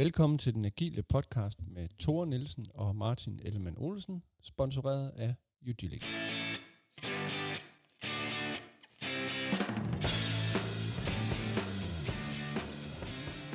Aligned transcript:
Velkommen 0.00 0.38
til 0.38 0.54
den 0.54 0.64
agile 0.64 1.02
podcast 1.02 1.58
med 1.66 1.88
Tore 1.98 2.26
Nielsen 2.26 2.66
og 2.74 2.96
Martin 2.96 3.40
Ellemann 3.44 3.78
Olsen, 3.78 4.22
sponsoreret 4.42 5.10
af 5.16 5.34
Udilic. 5.68 6.02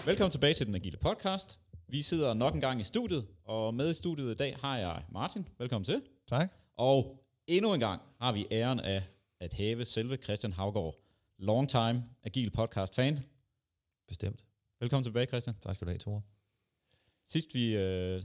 Velkommen 0.06 0.32
tilbage 0.32 0.54
til 0.54 0.66
den 0.66 0.76
agile 0.76 0.98
podcast. 0.98 1.60
Vi 1.88 2.02
sidder 2.02 2.34
nok 2.34 2.56
en 2.56 2.62
gang 2.62 2.80
i 2.80 2.84
studiet, 2.84 3.28
og 3.44 3.74
med 3.74 3.92
i 3.92 3.94
studiet 3.94 4.32
i 4.32 4.36
dag 4.36 4.56
har 4.56 4.78
jeg 4.78 5.04
Martin. 5.12 5.48
Velkommen 5.58 5.86
til. 5.86 6.02
Tak. 6.28 6.54
Og 6.78 7.26
endnu 7.48 7.74
en 7.74 7.80
gang 7.80 8.02
har 8.22 8.32
vi 8.32 8.48
æren 8.52 8.80
af 8.80 9.04
at 9.40 9.54
have 9.54 9.86
selve 9.86 10.18
Christian 10.18 10.54
Havgaard, 10.54 10.96
long 11.38 11.70
time 11.70 12.04
agile 12.24 12.52
podcast 12.52 12.96
fan. 12.96 13.20
Bestemt. 14.08 14.46
Velkommen 14.80 15.04
tilbage, 15.04 15.26
Christian. 15.26 15.56
Tak 15.62 15.76
skal 15.76 15.86
du 15.86 15.92
have, 15.92 16.00
Tore. 16.00 16.22
Sidst 17.26 17.54
vi, 17.54 17.76
øh, 17.76 18.22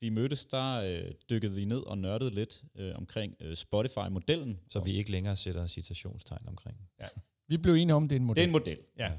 vi 0.00 0.08
mødtes, 0.08 0.46
der 0.46 0.74
øh, 0.74 1.12
dykkede 1.30 1.54
vi 1.54 1.64
ned 1.64 1.80
og 1.80 1.98
nørdede 1.98 2.34
lidt 2.34 2.62
øh, 2.76 2.92
omkring 2.94 3.34
øh, 3.40 3.56
Spotify-modellen. 3.56 4.60
Så 4.70 4.80
vi 4.80 4.92
ikke 4.92 5.10
længere 5.10 5.36
sætter 5.36 5.66
citationstegn 5.66 6.48
omkring. 6.48 6.76
Ja. 7.00 7.06
Vi 7.48 7.56
blev 7.56 7.74
enige 7.74 7.94
om, 7.94 8.08
det 8.08 8.16
er 8.16 8.20
en 8.20 8.26
model. 8.26 8.36
Det 8.36 8.42
er 8.42 8.46
en 8.46 8.52
model. 8.52 8.78
Ja. 8.98 9.12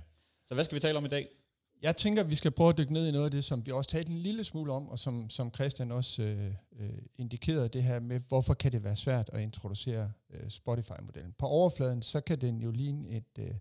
Så 0.46 0.54
hvad 0.54 0.64
skal 0.64 0.76
vi 0.76 0.80
tale 0.80 0.98
om 0.98 1.06
i 1.06 1.08
dag? 1.08 1.28
Jeg 1.82 1.98
tænker, 1.98 2.24
at 2.24 2.30
vi 2.30 2.36
skal 2.36 2.52
prøve 2.52 2.70
at 2.70 2.78
dykke 2.78 2.94
ned 2.94 3.08
i 3.08 3.12
noget 3.12 3.26
af 3.26 3.32
det, 3.32 3.44
som 3.44 3.66
vi 3.66 3.72
også 3.72 3.90
talte 3.90 4.12
en 4.12 4.18
lille 4.18 4.44
smule 4.44 4.72
om, 4.72 4.90
og 4.90 5.00
som, 5.00 5.30
som 5.30 5.54
Christian 5.54 5.92
også 5.92 6.24
øh, 6.24 6.54
øh, 6.80 6.90
indikerede, 7.18 7.70
det 7.70 7.84
her 7.84 8.00
med, 8.00 8.20
hvorfor 8.28 8.54
kan 8.54 8.72
det 8.72 8.84
være 8.84 8.96
svært 8.96 9.30
at 9.34 9.42
introducere 9.42 10.12
øh, 10.34 10.50
Spotify-modellen. 10.50 11.34
På 11.38 11.46
overfladen, 11.46 12.02
så 12.02 12.22
kan 12.22 12.42
den 12.42 12.62
jo 12.62 12.72
ligne 12.72 13.10
et, 13.10 13.40
øh, 13.40 13.52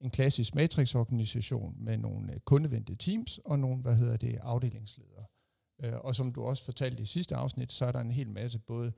en 0.00 0.10
klassisk 0.10 0.54
matrix-organisation 0.54 1.74
med 1.78 1.98
nogle 1.98 2.34
øh, 2.34 2.40
kundevendte 2.40 2.96
teams 2.96 3.40
og 3.44 3.58
nogle, 3.58 3.82
hvad 3.82 3.96
hedder 3.96 4.16
det, 4.16 4.38
afdelingsledere. 4.42 5.24
Øh, 5.82 5.94
og 5.94 6.14
som 6.14 6.32
du 6.32 6.42
også 6.42 6.64
fortalte 6.64 7.02
i 7.02 7.06
sidste 7.06 7.36
afsnit, 7.36 7.72
så 7.72 7.84
er 7.84 7.92
der 7.92 8.00
en 8.00 8.10
hel 8.10 8.30
masse 8.30 8.58
både 8.58 8.92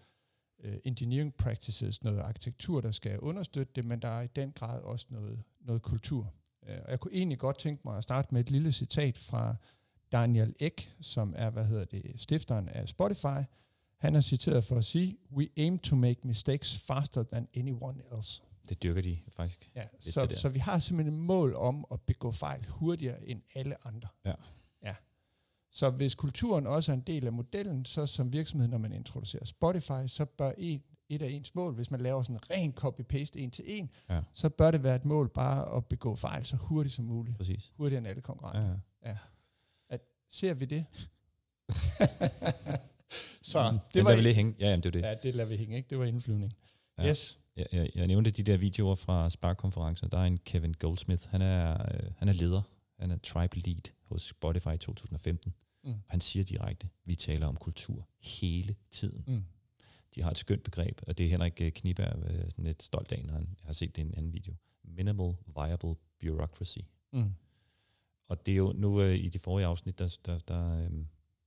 øh, 0.65 0.77
engineering 0.85 1.35
practices, 1.35 2.05
noget 2.05 2.19
arkitektur, 2.19 2.81
der 2.81 2.91
skal 2.91 3.19
understøtte 3.19 3.73
det, 3.77 3.85
men 3.85 4.03
der 4.03 4.09
er 4.09 4.23
i 4.23 4.29
den 4.37 4.53
grad 4.53 4.81
også 4.81 5.07
noget, 5.11 5.43
noget 5.61 5.83
kultur. 5.83 6.33
Og 6.63 6.91
jeg 6.91 7.01
kunne 7.01 7.15
egentlig 7.15 7.39
godt 7.39 7.59
tænke 7.59 7.83
mig 7.85 7.97
at 7.97 8.03
starte 8.03 8.29
med 8.33 8.41
et 8.41 8.51
lille 8.51 8.73
citat 8.73 9.19
fra 9.19 9.57
Daniel 10.13 10.55
Ek, 10.61 10.97
som 11.01 11.35
er, 11.37 11.51
hvad 11.51 11.65
hedder 11.65 11.85
det, 11.85 12.13
stifteren 12.17 12.69
af 12.69 12.89
Spotify. 12.89 13.43
Han 13.99 14.15
er 14.15 14.21
citeret 14.21 14.65
for 14.65 14.77
at 14.77 14.85
sige, 14.85 15.17
We 15.33 15.49
aim 15.57 15.79
to 15.79 15.97
make 15.97 16.21
mistakes 16.27 16.79
faster 16.79 17.23
than 17.23 17.49
anyone 17.57 18.03
else. 18.17 18.43
Det 18.69 18.83
dyrker 18.83 19.03
de 19.03 19.19
faktisk. 19.29 19.71
Ja, 19.75 19.85
det 20.05 20.13
så, 20.15 20.27
der. 20.27 20.37
så 20.37 20.49
vi 20.49 20.59
har 20.59 20.79
simpelthen 20.79 21.15
et 21.15 21.21
mål 21.21 21.55
om 21.55 21.85
at 21.93 22.01
begå 22.01 22.33
fejl 22.33 22.67
hurtigere 22.69 23.25
end 23.29 23.43
alle 23.55 23.87
andre. 23.87 24.09
Ja. 24.25 24.33
ja. 24.83 24.95
Så 25.71 25.91
hvis 25.91 26.15
kulturen 26.15 26.67
også 26.67 26.93
er 26.93 26.95
en 26.97 27.01
del 27.01 27.27
af 27.27 27.33
modellen, 27.33 27.85
så 27.85 28.07
som 28.07 28.33
virksomhed, 28.33 28.69
når 28.69 28.79
man 28.79 28.93
introducerer 28.93 29.45
Spotify, 29.45 30.07
så 30.07 30.25
bør 30.25 30.53
en, 30.59 30.83
et 31.09 31.23
af 31.23 31.29
ens 31.29 31.55
mål, 31.55 31.75
hvis 31.75 31.91
man 31.91 32.01
laver 32.01 32.23
sådan 32.23 32.37
en 32.37 32.41
ren 32.51 32.75
copy-paste 32.81 33.39
en 33.39 33.51
til 33.51 33.65
en, 33.69 33.91
Ja. 34.11 34.21
så 34.33 34.49
bør 34.49 34.71
det 34.71 34.83
være 34.85 34.97
et 34.97 35.05
mål 35.05 35.29
bare 35.29 35.77
at 35.77 35.87
begå 35.87 36.15
fejl 36.17 36.47
så 36.47 36.57
hurtigt 36.57 36.95
som 36.95 37.05
muligt. 37.05 37.37
Præcis. 37.37 37.73
Hurtigere 37.77 37.99
end 37.99 38.09
alle 38.09 38.23
konkurrenter. 38.23 38.79
Ja, 39.03 39.09
ja. 39.11 39.17
At, 39.91 40.01
ser 40.29 40.55
vi 40.55 40.65
det? 40.65 40.85
så 43.43 43.71
Mm, 43.73 43.79
det 43.79 43.95
den 43.95 44.05
var, 44.05 44.11
der 44.11 44.17
vil 44.17 44.23
lige 44.23 44.35
hænge. 44.35 44.55
Ja, 44.61 44.69
jamen, 44.71 44.83
det 44.83 44.87
er 44.89 44.93
det. 44.93 45.03
ja, 45.03 45.15
det 45.23 45.35
lader 45.35 45.49
vi 45.49 45.57
hænge, 45.57 45.77
ikke? 45.77 45.89
Det 45.91 45.99
var 45.99 46.05
indflyvning. 46.05 46.53
Ja. 46.99 47.09
Yes. 47.09 47.38
Jeg, 47.59 47.67
jeg, 47.73 47.91
jeg 47.95 48.07
nævnte 48.07 48.31
de 48.31 48.43
der 48.43 48.57
videoer 48.57 48.95
fra 48.95 49.31
Spark-konferencen. 49.31 50.09
Der 50.11 50.19
er 50.19 50.25
en 50.25 50.39
Kevin 50.39 50.73
Goldsmith. 50.73 51.29
Han 51.29 51.43
er, 51.43 51.73
øh, 51.73 52.11
han 52.17 52.29
er 52.29 52.33
leder. 52.33 52.63
Han 52.99 53.11
er 53.11 53.17
tribe 53.17 53.59
lead 53.59 53.93
hos 54.03 54.23
Spotify 54.23 54.75
i 54.75 54.79
2015. 54.79 55.55
Mm. 55.85 55.95
Han 56.07 56.21
siger 56.21 56.45
direkte, 56.45 56.89
vi 57.05 57.15
taler 57.15 57.47
om 57.47 57.57
kultur 57.57 58.09
hele 58.21 58.77
tiden. 58.91 59.25
Mm. 59.27 59.45
De 60.15 60.23
har 60.23 60.31
et 60.31 60.39
skønt 60.39 60.63
begreb, 60.63 61.01
og 61.07 61.19
det 61.19 61.27
er 61.27 61.31
Henrik 61.31 61.61
øh, 61.61 61.73
Kniberg 61.73 62.31
øh, 62.31 62.51
sådan 62.51 62.65
lidt 62.65 62.83
stolt 62.83 63.13
af, 63.13 63.25
når 63.27 63.35
han 63.35 63.57
har 63.63 63.73
set 63.73 63.97
det 63.97 64.03
i 64.03 64.07
en 64.07 64.15
anden 64.15 64.33
video. 64.33 64.55
Minimal 64.85 65.35
Viable 65.57 65.95
Bureaucracy. 66.21 66.79
Mm. 67.13 67.33
Og 68.29 68.47
det 68.47 68.53
er 68.53 68.57
jo 68.57 68.73
nu 68.77 69.03
øh, 69.03 69.17
i 69.17 69.29
det 69.29 69.41
forrige 69.41 69.67
afsnit, 69.67 69.99
der, 69.99 70.17
der, 70.27 70.39
der, 70.39 70.85
øh, 70.85 70.91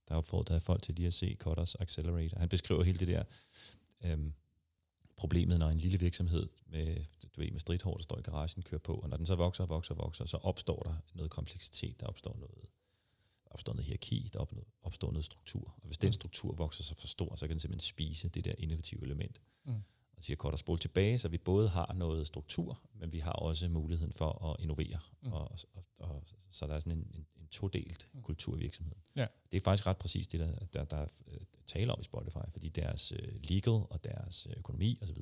der 0.08 0.14
opfordrede 0.14 0.60
folk 0.60 0.82
til 0.82 0.94
lige 0.94 1.06
at 1.06 1.14
se 1.14 1.36
Kotters 1.38 1.74
Accelerator. 1.74 2.38
Han 2.38 2.48
beskriver 2.48 2.82
hele 2.82 2.98
det 2.98 3.08
der 3.08 3.22
øh, 4.04 4.18
problemet, 5.16 5.58
når 5.58 5.68
en 5.68 5.78
lille 5.78 5.98
virksomhed 5.98 6.48
med, 6.66 6.96
du 7.34 7.40
ved, 7.40 7.50
med 7.50 7.60
stridthår, 7.60 7.96
der 7.96 8.02
står 8.02 8.18
i 8.18 8.22
garagen, 8.22 8.62
kører 8.62 8.78
på, 8.78 8.94
og 8.94 9.08
når 9.08 9.16
den 9.16 9.26
så 9.26 9.34
vokser 9.34 9.64
og 9.64 9.70
vokser 9.70 9.94
og 9.94 9.98
vokser, 10.04 10.24
så 10.26 10.36
opstår 10.36 10.82
der 10.82 10.94
noget 11.14 11.30
kompleksitet, 11.30 12.00
der 12.00 12.06
opstår 12.06 12.36
noget, 12.36 12.66
opstår 13.46 13.72
noget 13.72 13.86
hierarki, 13.86 14.30
der 14.32 14.38
opstår, 14.82 15.10
noget 15.10 15.24
struktur. 15.24 15.74
Og 15.82 15.86
hvis 15.86 15.98
den 15.98 16.12
struktur 16.12 16.54
vokser 16.54 16.84
sig 16.84 16.96
for 16.96 17.06
stor, 17.06 17.36
så 17.36 17.46
kan 17.46 17.50
den 17.50 17.60
simpelthen 17.60 17.88
spise 17.88 18.28
det 18.28 18.44
der 18.44 18.54
innovative 18.58 19.02
element. 19.02 19.40
Mm. 19.64 19.74
Og 20.16 20.24
siger 20.24 20.36
kort 20.36 20.52
og 20.52 20.58
spol 20.58 20.78
tilbage, 20.78 21.18
så 21.18 21.28
vi 21.28 21.38
både 21.38 21.68
har 21.68 21.92
noget 21.92 22.26
struktur, 22.26 22.80
men 22.94 23.12
vi 23.12 23.18
har 23.18 23.32
også 23.32 23.68
muligheden 23.68 24.12
for 24.12 24.50
at 24.50 24.56
innovere. 24.60 24.98
Mm. 25.22 25.28
Mm. 25.28 25.32
Og, 25.32 25.50
og, 25.74 25.84
og, 25.98 26.22
så 26.50 26.66
der 26.66 26.74
er 26.74 26.80
sådan 26.80 26.98
en, 26.98 27.26
en 27.36 27.41
todelt 27.52 28.06
Mm. 28.12 28.22
kultur 28.22 28.56
i 28.56 28.58
virksomheden. 28.58 29.02
Ja. 29.16 29.26
Det 29.52 29.56
er 29.56 29.60
faktisk 29.64 29.86
ret 29.86 29.96
præcis 29.96 30.26
det, 30.28 30.40
der, 30.40 30.52
der, 30.72 30.84
der 30.84 30.96
er 30.96 31.06
øh, 31.28 31.40
tale 31.66 31.92
om 31.92 32.00
i 32.00 32.04
Spotify, 32.04 32.36
fordi 32.52 32.68
deres 32.68 33.12
øh, 33.12 33.32
legal 33.42 33.72
og 33.72 34.04
deres 34.04 34.46
øh, 34.50 34.54
økonomi 34.58 34.98
osv., 35.02 35.16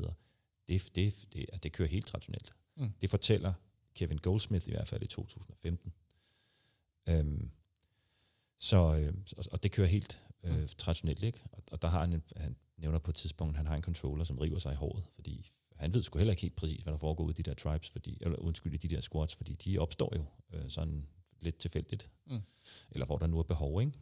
det, 0.69 0.91
det, 0.95 1.27
det, 1.33 1.63
det 1.63 1.73
kører 1.73 1.89
helt 1.89 2.07
traditionelt. 2.07 2.55
Mm. 2.77 2.93
Det 3.01 3.11
fortæller 3.11 3.53
Kevin 3.95 4.19
Goldsmith 4.19 4.69
i 4.69 4.71
hvert 4.71 4.89
fald 4.89 5.03
i 5.03 5.07
2015. 5.07 5.93
Øhm, 7.09 7.51
så, 8.59 8.97
øh, 8.97 9.15
og- 9.53 9.63
det 9.63 9.73
kører 9.73 9.89
helt 9.89 10.23
øh, 10.43 10.61
Mm. 10.61 10.67
traditionelt, 10.79 11.23
ikke? 11.23 11.41
Og, 11.53 11.63
og 11.73 11.83
der 11.83 11.89
har 11.89 12.01
han, 12.01 12.13
en, 12.13 12.23
han 12.37 12.57
nævner 12.77 12.99
på 12.99 13.11
et 13.11 13.15
tidspunkt, 13.15 13.57
han 13.57 13.67
har 13.67 13.77
en 13.77 13.83
controller, 13.83 14.25
som 14.25 14.39
river 14.39 14.59
sig 14.59 14.73
i 14.73 14.77
håret, 14.77 15.05
fordi 15.15 15.51
han 15.77 15.95
ved 15.95 16.03
sgu 16.03 16.19
heller 16.19 16.33
ikke 16.33 16.43
helt 16.43 16.57
præcis, 16.57 16.83
hvad 16.83 16.93
der 16.93 16.99
foregår 16.99 17.31
i 17.31 17.33
de 17.33 17.43
der 17.43 17.55
tribes, 17.55 17.91
fordi, 17.91 18.19
eller 18.21 18.37
undskyld, 18.39 18.75
i 18.75 18.77
de 18.77 18.89
der 18.89 19.01
squads, 19.01 19.35
fordi 19.35 19.55
de 19.55 19.79
opstår 19.79 20.13
jo 20.17 20.25
øh, 20.53 20.71
sådan 20.71 21.07
lidt 21.43 21.57
tilfældigt. 21.57 22.11
Mm. 22.27 22.41
Eller 22.91 23.07
hvor 23.07 23.19
der 23.19 23.27
nu 23.27 23.39
er 23.39 23.43
behov, 23.43 23.81
ikke? 23.81 23.93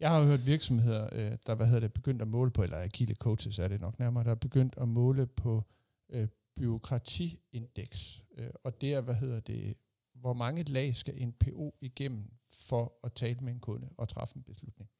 Jeg 0.00 0.10
har 0.10 0.20
jo 0.20 0.26
hørt 0.26 0.46
virksomheder, 0.46 1.08
øh, 1.12 1.38
der 1.46 1.54
hvad 1.54 1.66
hedder 1.66 1.80
det, 1.80 1.92
begyndt 1.92 2.22
at 2.22 2.28
måle 2.28 2.50
på, 2.50 2.62
eller 2.62 2.78
agile 2.78 3.14
coaches 3.14 3.58
er 3.58 3.68
det 3.68 3.80
nok 3.80 3.98
nærmere, 3.98 4.24
der 4.24 4.30
er 4.30 4.34
begyndt 4.34 4.74
at 4.76 4.88
måle 4.88 5.26
på 5.26 5.64
øh, 6.08 6.28
byråkratiindeks. 6.56 8.22
Øh, 8.36 8.50
og 8.64 8.80
det 8.80 8.94
er, 8.94 9.00
hvad 9.00 9.14
hedder 9.14 9.40
det, 9.40 9.76
hvor 10.14 10.32
mange 10.32 10.62
lag 10.62 10.96
skal 10.96 11.22
en 11.22 11.32
PO 11.32 11.74
igennem 11.80 12.30
for 12.50 12.92
at 13.04 13.12
tale 13.12 13.40
med 13.40 13.52
en 13.52 13.60
kunde 13.60 13.88
og 13.96 14.08
træffe 14.08 14.36
en 14.36 14.42
beslutning. 14.42 14.90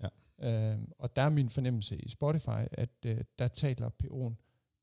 Ja. 0.00 0.08
Øh, 0.72 0.78
og 0.98 1.16
der 1.16 1.22
er 1.22 1.28
min 1.28 1.50
fornemmelse 1.50 1.96
i 1.96 2.08
Spotify, 2.08 2.66
at 2.72 2.90
øh, 3.06 3.20
der 3.38 3.48
taler 3.48 3.90
PO'en 4.04 4.34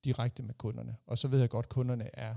direkte 0.04 0.44
med 0.44 0.54
kunderne. 0.54 0.96
Og 1.06 1.18
så 1.18 1.28
ved 1.28 1.40
jeg 1.40 1.50
godt, 1.50 1.66
at 1.66 1.70
kunderne 1.70 2.16
er 2.16 2.36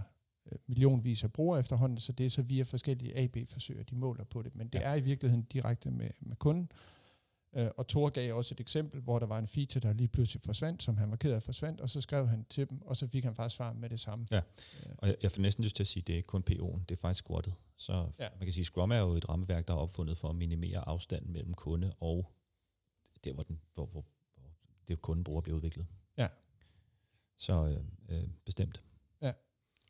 millionvis 0.67 1.25
af 1.25 1.33
brugere 1.33 1.61
efterhånden, 1.61 1.99
så 1.99 2.13
det 2.13 2.27
er 2.27 2.31
så 2.31 2.43
via 2.43 2.63
forskellige 2.63 3.17
AB-forsøg, 3.19 3.91
de 3.91 3.95
måler 3.95 4.25
på 4.25 4.43
det. 4.43 4.55
Men 4.55 4.69
det 4.69 4.79
Ja. 4.79 4.85
er 4.85 4.95
i 4.95 5.01
virkeligheden 5.01 5.43
direkte 5.45 5.91
med, 5.91 6.11
med 6.21 6.37
kunden. 6.37 6.71
Øh, 7.57 7.69
og 7.77 7.89
Thor 7.89 8.09
gav 8.09 8.35
også 8.35 8.55
et 8.55 8.61
eksempel, 8.61 9.01
hvor 9.01 9.19
der 9.19 9.27
var 9.27 9.39
en 9.39 9.47
feature, 9.47 9.81
der 9.81 9.93
lige 9.93 10.09
pludselig 10.09 10.43
forsvandt, 10.43 10.83
som 10.83 10.97
han 10.97 11.11
var 11.11 11.17
ked 11.17 11.33
af 11.33 11.43
forsvandt, 11.43 11.81
og 11.81 11.91
så 11.91 12.01
skrev 12.01 12.27
han 12.29 12.45
til 12.51 12.71
dem, 12.71 12.83
og 12.83 12.97
så 12.97 13.07
fik 13.07 13.25
han 13.25 13.35
faktisk 13.35 13.57
svar 13.57 13.73
med 13.73 13.91
det 13.91 14.01
samme. 14.01 14.27
Ja. 14.31 14.37
Øh, 14.37 14.93
Og 14.99 15.09
jeg, 15.09 15.17
jeg 15.23 15.31
får 15.31 15.43
næsten 15.43 15.65
lyst 15.65 15.77
til 15.77 15.83
at 15.83 15.87
sige, 15.87 16.01
at 16.03 16.07
det 16.07 16.13
er 16.13 16.17
ikke 16.17 16.27
kun 16.27 16.45
PO'en, 16.51 16.79
det 16.89 16.91
er 16.91 16.97
faktisk 16.97 17.25
squattet. 17.25 17.55
Så 17.77 17.93
ja. 18.19 18.29
man 18.39 18.47
kan 18.47 18.53
sige, 18.53 18.63
at 18.63 18.67
Scrum 18.67 18.91
er 18.91 18.99
jo 18.99 19.13
et 19.13 19.29
rammeværk, 19.29 19.69
der 19.69 19.75
er 19.75 19.79
opfundet 19.79 20.19
for 20.19 20.29
at 20.29 20.37
minimere 20.37 20.89
afstanden 20.89 21.33
mellem 21.33 21.55
kunde 21.55 21.93
og 22.01 22.33
der, 23.25 23.33
hvor, 23.33 23.43
den, 23.43 23.61
hvor, 23.75 23.87
hvor, 23.87 24.05
hvor 24.37 24.51
det 24.89 25.03
kunden 25.03 25.25
bruger 25.25 25.41
bliver 25.41 25.57
udviklet. 25.57 25.87
Ja. 26.19 26.29
Så 27.39 27.67
øh, 27.69 28.17
øh, 28.19 28.29
bestemt. 28.45 28.83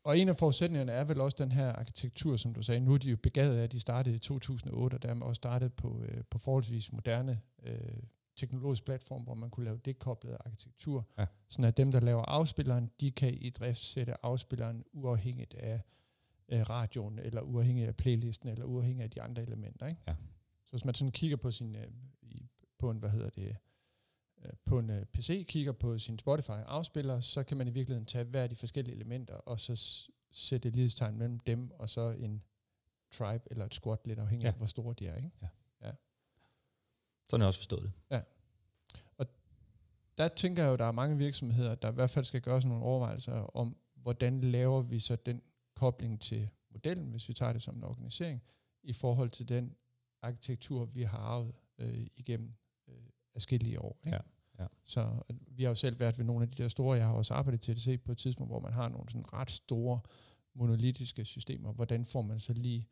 Og 0.07 0.17
en 0.17 0.29
af 0.29 0.37
forudsætningerne 0.37 0.91
er 0.91 1.03
vel 1.03 1.21
også 1.21 1.37
den 1.39 1.51
her 1.51 1.71
arkitektur, 1.71 2.37
som 2.37 2.53
du 2.53 2.61
sagde. 2.61 2.79
Nu 2.79 2.93
er 2.93 2.97
de 2.97 3.09
jo 3.09 3.17
begavet 3.17 3.57
af, 3.57 3.63
at 3.63 3.71
de 3.71 3.79
startede 3.79 4.15
i 4.15 4.19
2008, 4.19 4.95
og 4.95 5.01
dermed 5.01 5.25
også 5.25 5.39
startede 5.39 5.69
på, 5.69 6.01
øh, 6.01 6.23
på 6.29 6.37
forholdsvis 6.37 6.91
moderne 6.91 7.41
øh, 7.63 7.79
teknologisk 8.35 8.85
platform, 8.85 9.21
hvor 9.21 9.33
man 9.33 9.49
kunne 9.49 9.63
lave 9.63 9.77
dekoblet 9.85 10.37
arkitektur. 10.45 11.07
Ja. 11.19 11.25
Sådan 11.49 11.65
at 11.65 11.77
dem, 11.77 11.91
der 11.91 11.99
laver 11.99 12.21
afspilleren, 12.21 12.91
de 13.01 13.11
kan 13.11 13.33
i 13.33 13.49
drift 13.49 13.79
sætte 13.79 14.25
afspilleren 14.25 14.83
uafhængigt 14.93 15.53
af 15.53 15.81
øh, 16.49 16.69
radioen, 16.69 17.19
eller 17.19 17.41
uafhængigt 17.41 17.87
af 17.87 17.95
playlisten, 17.95 18.49
eller 18.49 18.65
uafhængigt 18.65 19.03
af 19.03 19.09
de 19.09 19.21
andre 19.21 19.41
elementer. 19.41 19.87
Ikke? 19.87 20.01
Ja. 20.07 20.15
Så 20.65 20.71
hvis 20.71 20.85
man 20.85 20.95
sådan 20.95 21.11
kigger 21.11 21.37
på 21.37 21.51
sin, 21.51 21.75
øh, 21.75 21.87
på 22.79 22.89
en, 22.89 22.97
hvad 22.97 23.09
hedder 23.09 23.29
det, 23.29 23.55
på 24.65 24.79
en 24.79 24.89
øh, 24.89 25.05
PC, 25.05 25.45
kigger 25.47 25.71
på 25.71 25.97
sin 25.97 26.19
Spotify-afspiller, 26.19 27.19
så 27.19 27.43
kan 27.43 27.57
man 27.57 27.67
i 27.67 27.71
virkeligheden 27.71 28.05
tage 28.05 28.23
hver 28.23 28.43
af 28.43 28.49
de 28.49 28.55
forskellige 28.55 28.95
elementer, 28.95 29.35
og 29.35 29.59
så 29.59 30.05
sætte 30.31 30.67
et 30.67 30.75
lighedstegn 30.75 31.17
mellem 31.17 31.39
dem, 31.39 31.71
og 31.71 31.89
så 31.89 32.11
en 32.11 32.43
tribe 33.11 33.43
eller 33.51 33.65
et 33.65 33.73
squad, 33.73 33.97
lidt 34.05 34.19
afhængig 34.19 34.43
ja. 34.43 34.47
Ja. 34.47 34.51
af, 34.51 34.57
hvor 34.57 34.65
store 34.65 34.95
de 34.99 35.07
er. 35.07 35.15
Ikke? 35.15 35.31
Sådan 37.29 37.41
har 37.41 37.45
jeg 37.45 37.47
også 37.47 37.59
forstået 37.59 37.83
det. 37.83 37.91
Der 40.17 40.27
tænker 40.27 40.63
jeg 40.63 40.67
jo, 40.67 40.73
at 40.73 40.79
der 40.79 40.85
er 40.85 40.91
mange 40.91 41.17
virksomheder, 41.17 41.75
der 41.75 41.91
i 41.91 41.93
hvert 41.93 42.09
fald 42.09 42.25
skal 42.25 42.41
gøre 42.41 42.61
sådan 42.61 42.69
nogle 42.69 42.85
overvejelser 42.85 43.33
om, 43.33 43.77
hvordan 43.95 44.41
laver 44.41 44.81
vi 44.81 44.99
så 44.99 45.15
den 45.15 45.41
kobling 45.75 46.21
til 46.21 46.49
modellen, 46.71 47.11
hvis 47.11 47.29
vi 47.29 47.33
tager 47.33 47.53
det 47.53 47.61
som 47.61 47.75
en 47.75 47.83
organisering, 47.83 48.43
i 48.83 48.93
forhold 48.93 49.29
til 49.29 49.49
den 49.49 49.75
arkitektur, 50.21 50.85
vi 50.85 51.03
har 51.03 51.17
arvet 51.17 51.53
øh, 51.77 52.07
igennem 52.15 52.47
øh, 52.47 52.53
forskellige 53.37 53.81
år. 53.81 53.99
Ikke? 54.05 54.15
Ja, 54.59 54.63
ja. 54.63 54.67
Så 54.85 55.01
øh, 55.29 55.35
vi 55.57 55.63
har 55.63 55.69
jo 55.69 55.75
selv 55.75 55.99
været 55.99 56.17
ved 56.17 56.25
nogle 56.25 56.43
af 56.43 56.51
de 56.51 56.63
der 56.63 56.69
store, 56.69 56.97
jeg 56.97 57.05
har 57.05 57.13
også 57.13 57.33
arbejdet 57.33 57.61
til 57.61 57.71
at 57.71 57.81
se 57.81 57.97
på 57.97 58.11
et 58.11 58.17
tidspunkt, 58.17 58.51
hvor 58.51 58.59
man 58.59 58.73
har 58.73 58.89
nogle 58.89 59.09
sådan 59.09 59.33
ret 59.33 59.51
store 59.51 59.99
monolitiske 60.55 61.25
systemer. 61.25 61.73
Hvordan 61.73 62.05
får 62.05 62.21
man 62.21 62.39
så 62.39 62.53
lige 62.53 62.87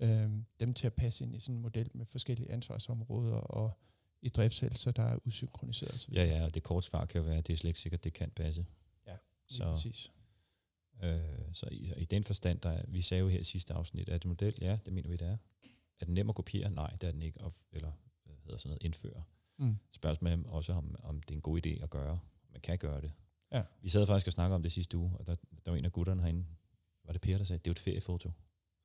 øh, 0.00 0.30
dem 0.60 0.74
til 0.74 0.86
at 0.86 0.94
passe 0.94 1.24
ind 1.24 1.36
i 1.36 1.40
sådan 1.40 1.54
en 1.56 1.62
model 1.62 1.90
med 1.94 2.06
forskellige 2.06 2.50
ansvarsområder 2.50 3.34
og 3.36 3.78
i 4.22 4.28
så 4.74 4.92
der 4.96 5.02
er 5.02 5.18
udsynkroniseret 5.24 5.94
osv. 5.94 6.12
Ja, 6.14 6.24
ja, 6.24 6.44
og 6.44 6.54
det 6.54 6.62
korte 6.62 6.86
svar 6.86 7.06
kan 7.06 7.18
jo 7.18 7.24
være, 7.24 7.36
at 7.38 7.46
det 7.46 7.52
er 7.52 7.56
slet 7.56 7.68
ikke 7.70 7.80
sikkert, 7.80 8.04
det 8.04 8.12
kan 8.12 8.30
passe. 8.30 8.66
Lige 9.48 9.56
så, 9.58 9.64
præcis. 9.70 10.12
øh, 11.02 11.20
så 11.52 11.68
i, 11.72 11.92
i 11.96 12.04
den 12.04 12.24
forstand, 12.24 12.60
der, 12.60 12.70
er- 12.70 12.84
vi 12.88 13.02
sagde 13.02 13.20
jo 13.20 13.28
her 13.28 13.38
i 13.40 13.44
sidste 13.44 13.74
afsnit, 13.74 14.08
at 14.08 14.22
det 14.22 14.28
model, 14.28 14.54
ja, 14.60 14.78
det 14.84 14.92
mener 14.92 15.08
vi, 15.08 15.16
det 15.16 15.28
er. 15.28 15.36
Er 16.00 16.04
den 16.04 16.14
nem 16.14 16.28
at 16.28 16.34
kopiere? 16.34 16.70
Nej, 16.70 16.90
det 16.90 17.04
er 17.04 17.12
den 17.12 17.22
ikke. 17.22 17.40
Eller 17.72 17.92
hvad 18.24 18.36
hedder 18.44 18.56
sådan 18.56 18.68
noget, 18.68 18.82
indføre. 18.82 19.22
Mm. 19.58 19.76
Spørgsmålet 19.90 20.46
også, 20.46 20.72
om, 20.72 20.94
om 21.02 21.22
det 21.22 21.30
er 21.30 21.34
en 21.34 21.42
god 21.42 21.66
idé 21.66 21.82
at 21.82 21.90
gøre. 21.90 22.18
Man 22.52 22.60
kan 22.60 22.78
gøre 22.78 23.00
det. 23.00 23.12
Ja. 23.52 23.62
Vi 23.82 23.88
sad 23.88 24.06
faktisk 24.06 24.26
og 24.26 24.32
snakkede 24.32 24.54
om 24.54 24.62
det 24.62 24.72
sidste 24.72 24.98
uge, 24.98 25.12
og 25.18 25.26
der, 25.26 25.34
der 25.64 25.70
var 25.70 25.78
en 25.78 25.84
af 25.84 25.92
gutterne 25.92 26.22
herinde, 26.22 26.44
var 27.04 27.12
det 27.12 27.20
Per, 27.20 27.38
der 27.38 27.44
sagde, 27.44 27.58
det 27.58 27.66
er 27.66 27.70
jo 27.70 27.72
et 27.72 27.78
feriefoto. 27.78 28.30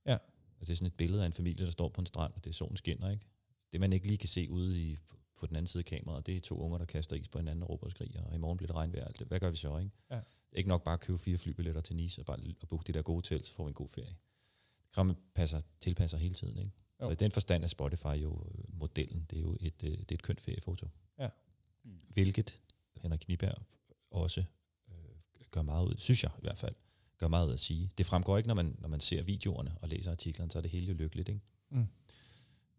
Ja. 0.06 0.18
Altså 0.60 0.68
det 0.68 0.69
er 0.69 0.75
sådan 0.75 0.88
et 0.88 0.98
billede 0.98 1.21
af 1.21 1.25
en 1.25 1.33
familie, 1.33 1.66
der 1.66 1.71
står 1.71 1.89
på 1.89 2.01
en 2.01 2.06
strand, 2.06 2.33
og 2.33 2.44
det 2.44 2.50
er 2.50 2.54
solen 2.54 2.77
skinner, 2.77 3.10
ikke? 3.10 3.25
Det 3.71 3.80
man 3.80 3.94
ikke 3.94 4.07
lige 4.07 4.18
kan 4.18 4.30
se 4.30 4.50
ude 4.50 4.81
i, 4.81 4.98
på, 5.38 5.45
den 5.48 5.56
anden 5.56 5.68
side 5.68 5.81
af 5.81 5.86
kameraet, 5.86 6.27
det 6.27 6.36
er 6.36 6.39
to 6.39 6.60
unger, 6.60 6.77
der 6.77 6.86
kaster 6.86 7.15
is 7.15 7.27
på 7.27 7.38
hinanden 7.38 7.63
og 7.63 7.69
råber 7.69 7.86
og 7.86 7.92
skriger, 7.92 8.24
og 8.24 8.36
i 8.36 8.38
morgen 8.38 8.57
bliver 8.57 8.68
det 8.68 8.75
regnvejr. 8.75 9.06
alt 9.06 9.19
det. 9.19 9.27
Hvad 9.27 9.39
gør 9.39 9.50
vi 9.50 9.56
så, 9.56 9.77
ikke? 9.77 9.92
Ja. 10.12 10.15
Det 10.15 10.56
er 10.56 10.57
ikke 10.57 10.69
nok 10.69 10.83
bare 10.83 10.94
at 10.94 11.00
købe 11.00 11.18
fire 11.18 11.38
flybilletter 11.38 11.81
til 11.81 11.95
Nice 11.95 12.22
og, 12.22 12.25
bare, 12.25 12.38
og 12.62 12.68
booke 12.68 12.83
det 12.88 12.95
der 12.95 13.01
gode 13.01 13.18
hotel, 13.18 13.45
så 13.45 13.54
får 13.54 13.63
vi 13.65 13.69
en 13.69 13.74
god 13.74 13.89
ferie. 13.89 14.15
Man 14.98 15.15
passer, 15.33 15.62
tilpasser 15.80 16.18
hele 16.18 16.36
tiden, 16.36 16.57
ikke? 16.57 16.72
Jo. 17.01 17.06
Så 17.06 17.12
i 17.12 17.16
den 17.16 17.31
forstand 17.31 17.63
er 17.63 17.68
Spotify 17.68 18.16
jo 18.24 18.44
øh, 18.51 18.63
modellen. 18.80 19.25
Det 19.30 19.38
er 19.38 19.42
jo 19.42 19.57
et, 19.60 19.84
øh, 19.84 19.92
det 19.92 20.12
er 20.12 20.16
et 20.16 20.22
kønt 20.22 20.42
feriefoto. 20.42 20.88
Ja. 21.19 21.30
Mm. 21.84 22.00
Hvilket 22.13 22.62
Henrik 22.96 23.19
Kniberg 23.19 23.63
også 24.12 24.44
øh, 24.90 24.96
gør 25.51 25.62
meget 25.62 25.86
ud, 25.86 25.96
synes 25.98 26.24
jeg 26.24 26.31
i 26.38 26.42
hvert 26.42 26.57
fald, 26.57 26.75
gør 27.18 27.28
meget 27.28 27.48
ud 27.48 27.54
at 27.54 27.60
sige. 27.60 27.92
Det 27.98 28.06
fremgår 28.06 28.38
ikke, 28.38 28.48
når 28.48 28.56
man, 28.56 28.75
når 28.80 28.88
man 28.88 29.00
ser 29.00 29.24
videoerne 29.24 29.78
og 29.81 29.88
læser 29.88 30.12
artiklerne, 30.12 30.51
så 30.51 30.57
er 30.57 30.62
det 30.62 30.72
hele 30.72 30.88
jo 30.88 30.94
lykkeligt, 30.94 31.30
ikke? 31.30 31.42
Mm. 31.69 31.88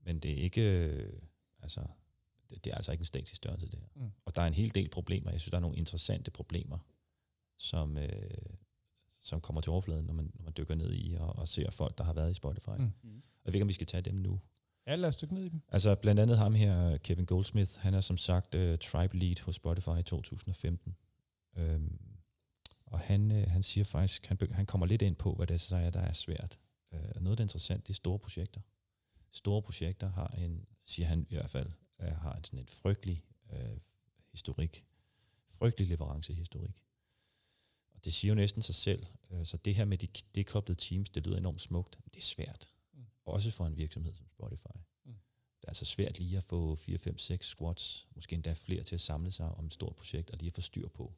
Men 0.03 0.19
det 0.19 0.31
er 0.31 0.37
ikke, 0.37 0.87
øh, 0.87 1.13
altså, 1.63 1.87
det, 2.51 2.65
det 2.65 2.71
er 2.71 2.75
altså 2.75 2.93
ikke 2.93 3.03
en 3.03 3.07
statisk 3.07 3.37
størrelse, 3.37 3.67
det 3.67 3.79
her. 3.79 3.87
Mm. 3.95 4.11
Og 4.25 4.35
der 4.35 4.43
er 4.43 4.47
en 4.47 4.55
hel 4.55 4.75
del 4.75 4.89
problemer. 4.89 5.31
Jeg 5.31 5.41
synes, 5.41 5.51
der 5.51 5.57
er 5.57 5.61
nogle 5.61 5.77
interessante 5.77 6.31
problemer, 6.31 6.79
som, 7.57 7.99
øh, 7.99 8.11
som 9.21 9.41
kommer 9.41 9.61
til 9.61 9.73
overfladen, 9.73 10.05
når 10.05 10.15
man, 10.15 10.31
når 10.35 10.45
man 10.45 10.53
dykker 10.57 10.75
ned 10.75 10.95
i 10.95 11.17
og, 11.19 11.37
og 11.37 11.49
ser 11.49 11.71
folk, 11.71 11.99
der 11.99 12.05
har 12.05 12.13
været 12.13 12.31
i 12.31 12.35
Spotify. 12.35 12.71
Mm. 12.71 12.83
Mm. 12.83 12.93
Mm. 13.03 13.23
Jeg 13.45 13.53
ved 13.53 13.55
ikke, 13.55 13.65
om 13.65 13.69
vi 13.69 13.73
skal 13.73 13.87
tage 13.87 14.01
dem 14.01 14.15
nu. 14.15 14.41
Ja, 14.87 14.95
lad 14.95 15.09
os 15.09 15.17
dykke 15.17 15.35
ned 15.35 15.45
i 15.45 15.49
dem. 15.49 15.63
Altså 15.69 15.95
blandt 15.95 16.21
andet 16.21 16.39
ham 16.39 16.55
her, 16.55 16.97
Kevin 16.97 17.25
Goldsmith, 17.25 17.71
han 17.79 17.95
er 17.95 18.01
som 18.01 18.17
sagt 18.17 18.55
uh, 18.55 18.75
Tribe 18.77 19.19
Lead 19.19 19.43
hos 19.43 19.55
Spotify 19.55 19.99
i 19.99 20.03
2015. 20.03 20.97
Øhm, 21.57 22.01
og 22.87 23.01
han, 23.01 23.31
uh, 23.31 23.37
han 23.37 23.63
siger 23.63 23.85
faktisk, 23.85 24.27
han, 24.27 24.39
han 24.53 24.67
kommer 24.67 24.87
lidt 24.87 25.03
ind 25.03 25.17
på, 25.17 25.35
hvad 25.35 25.47
det 25.47 25.61
så 25.61 25.77
er, 25.77 25.91
der 25.91 26.01
er 26.01 26.13
svært. 26.13 26.59
Uh, 26.93 27.23
noget, 27.23 27.39
der 27.39 27.43
er 27.43 27.47
interessant, 27.47 27.87
det 27.87 27.93
er 27.93 27.97
store 27.97 28.19
projekter. 28.19 28.61
Store 29.33 29.63
projekter 29.63 30.11
har 30.11 30.29
en, 30.29 30.67
siger 30.85 31.07
han 31.07 31.27
i 31.31 31.35
hvert 31.35 31.51
fald, 31.51 31.71
uh, 32.03 32.09
har 32.09 32.33
en 32.33 32.45
sådan 32.45 32.59
en 32.59 32.67
frygtelig 32.67 33.25
uh, 33.53 33.79
historik. 34.31 34.87
Frygtelig 35.49 35.89
leverancehistorik. 35.89 36.85
Og 38.01 38.05
det 38.05 38.15
siger 38.15 38.31
jo 38.31 38.35
næsten 38.35 38.63
sig 38.63 38.75
selv. 38.75 39.07
Uh, 39.31 39.45
så 39.45 39.57
det 39.57 39.75
her 39.75 39.85
med 39.85 39.99
de 39.99 40.09
dekoblede 40.35 40.79
teams, 40.81 41.11
det 41.11 41.27
lyder 41.27 41.39
enormt 41.39 41.61
smukt. 41.61 41.99
Men 41.99 42.11
det 42.15 42.21
er 42.21 42.25
svært. 42.25 42.71
Mm. 42.93 43.05
Også 43.25 43.51
for 43.51 43.67
en 43.67 43.77
virksomhed 43.77 44.15
som 44.15 44.27
Spotify. 44.29 44.79
Det 45.61 45.67
er 45.67 45.71
altså 45.71 45.85
svært 45.85 46.19
lige 46.19 46.37
at 46.37 46.43
få 46.43 46.75
4, 46.75 46.99
5, 46.99 47.19
6 47.19 47.47
squads, 47.47 48.09
måske 48.15 48.35
endda 48.35 48.53
flere 48.53 48.83
til 48.83 48.95
at 48.95 49.01
samle 49.01 49.31
sig 49.31 49.55
om 49.55 49.67
et 49.67 49.73
stort 49.73 49.97
projekt, 49.97 50.31
og 50.31 50.39
lige 50.39 50.47
at 50.47 50.53
få 50.53 50.61
styr 50.61 50.89
på, 50.89 51.15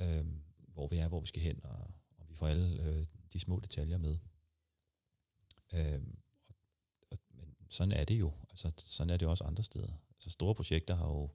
øhm, 0.00 0.42
hvor 0.56 0.86
vi 0.86 0.96
er, 0.96 1.08
hvor 1.08 1.20
vi 1.20 1.26
skal 1.26 1.42
hen, 1.42 1.64
og 1.64 1.90
om 2.18 2.28
vi 2.28 2.34
får 2.34 2.48
alle 2.48 2.82
øh, 2.82 3.06
de 3.32 3.40
små 3.40 3.60
detaljer 3.60 3.98
med. 3.98 4.18
Øhm, 5.72 6.18
og, 6.46 6.54
og, 7.10 7.18
men 7.32 7.56
sådan 7.68 7.92
er 7.92 8.04
det 8.04 8.20
jo. 8.20 8.32
Altså, 8.50 8.72
sådan 8.76 9.10
er 9.10 9.16
det 9.16 9.28
også 9.28 9.44
andre 9.44 9.62
steder. 9.62 9.92
Altså, 10.14 10.30
store 10.30 10.54
projekter 10.54 10.94
har 10.94 11.06
jo... 11.06 11.30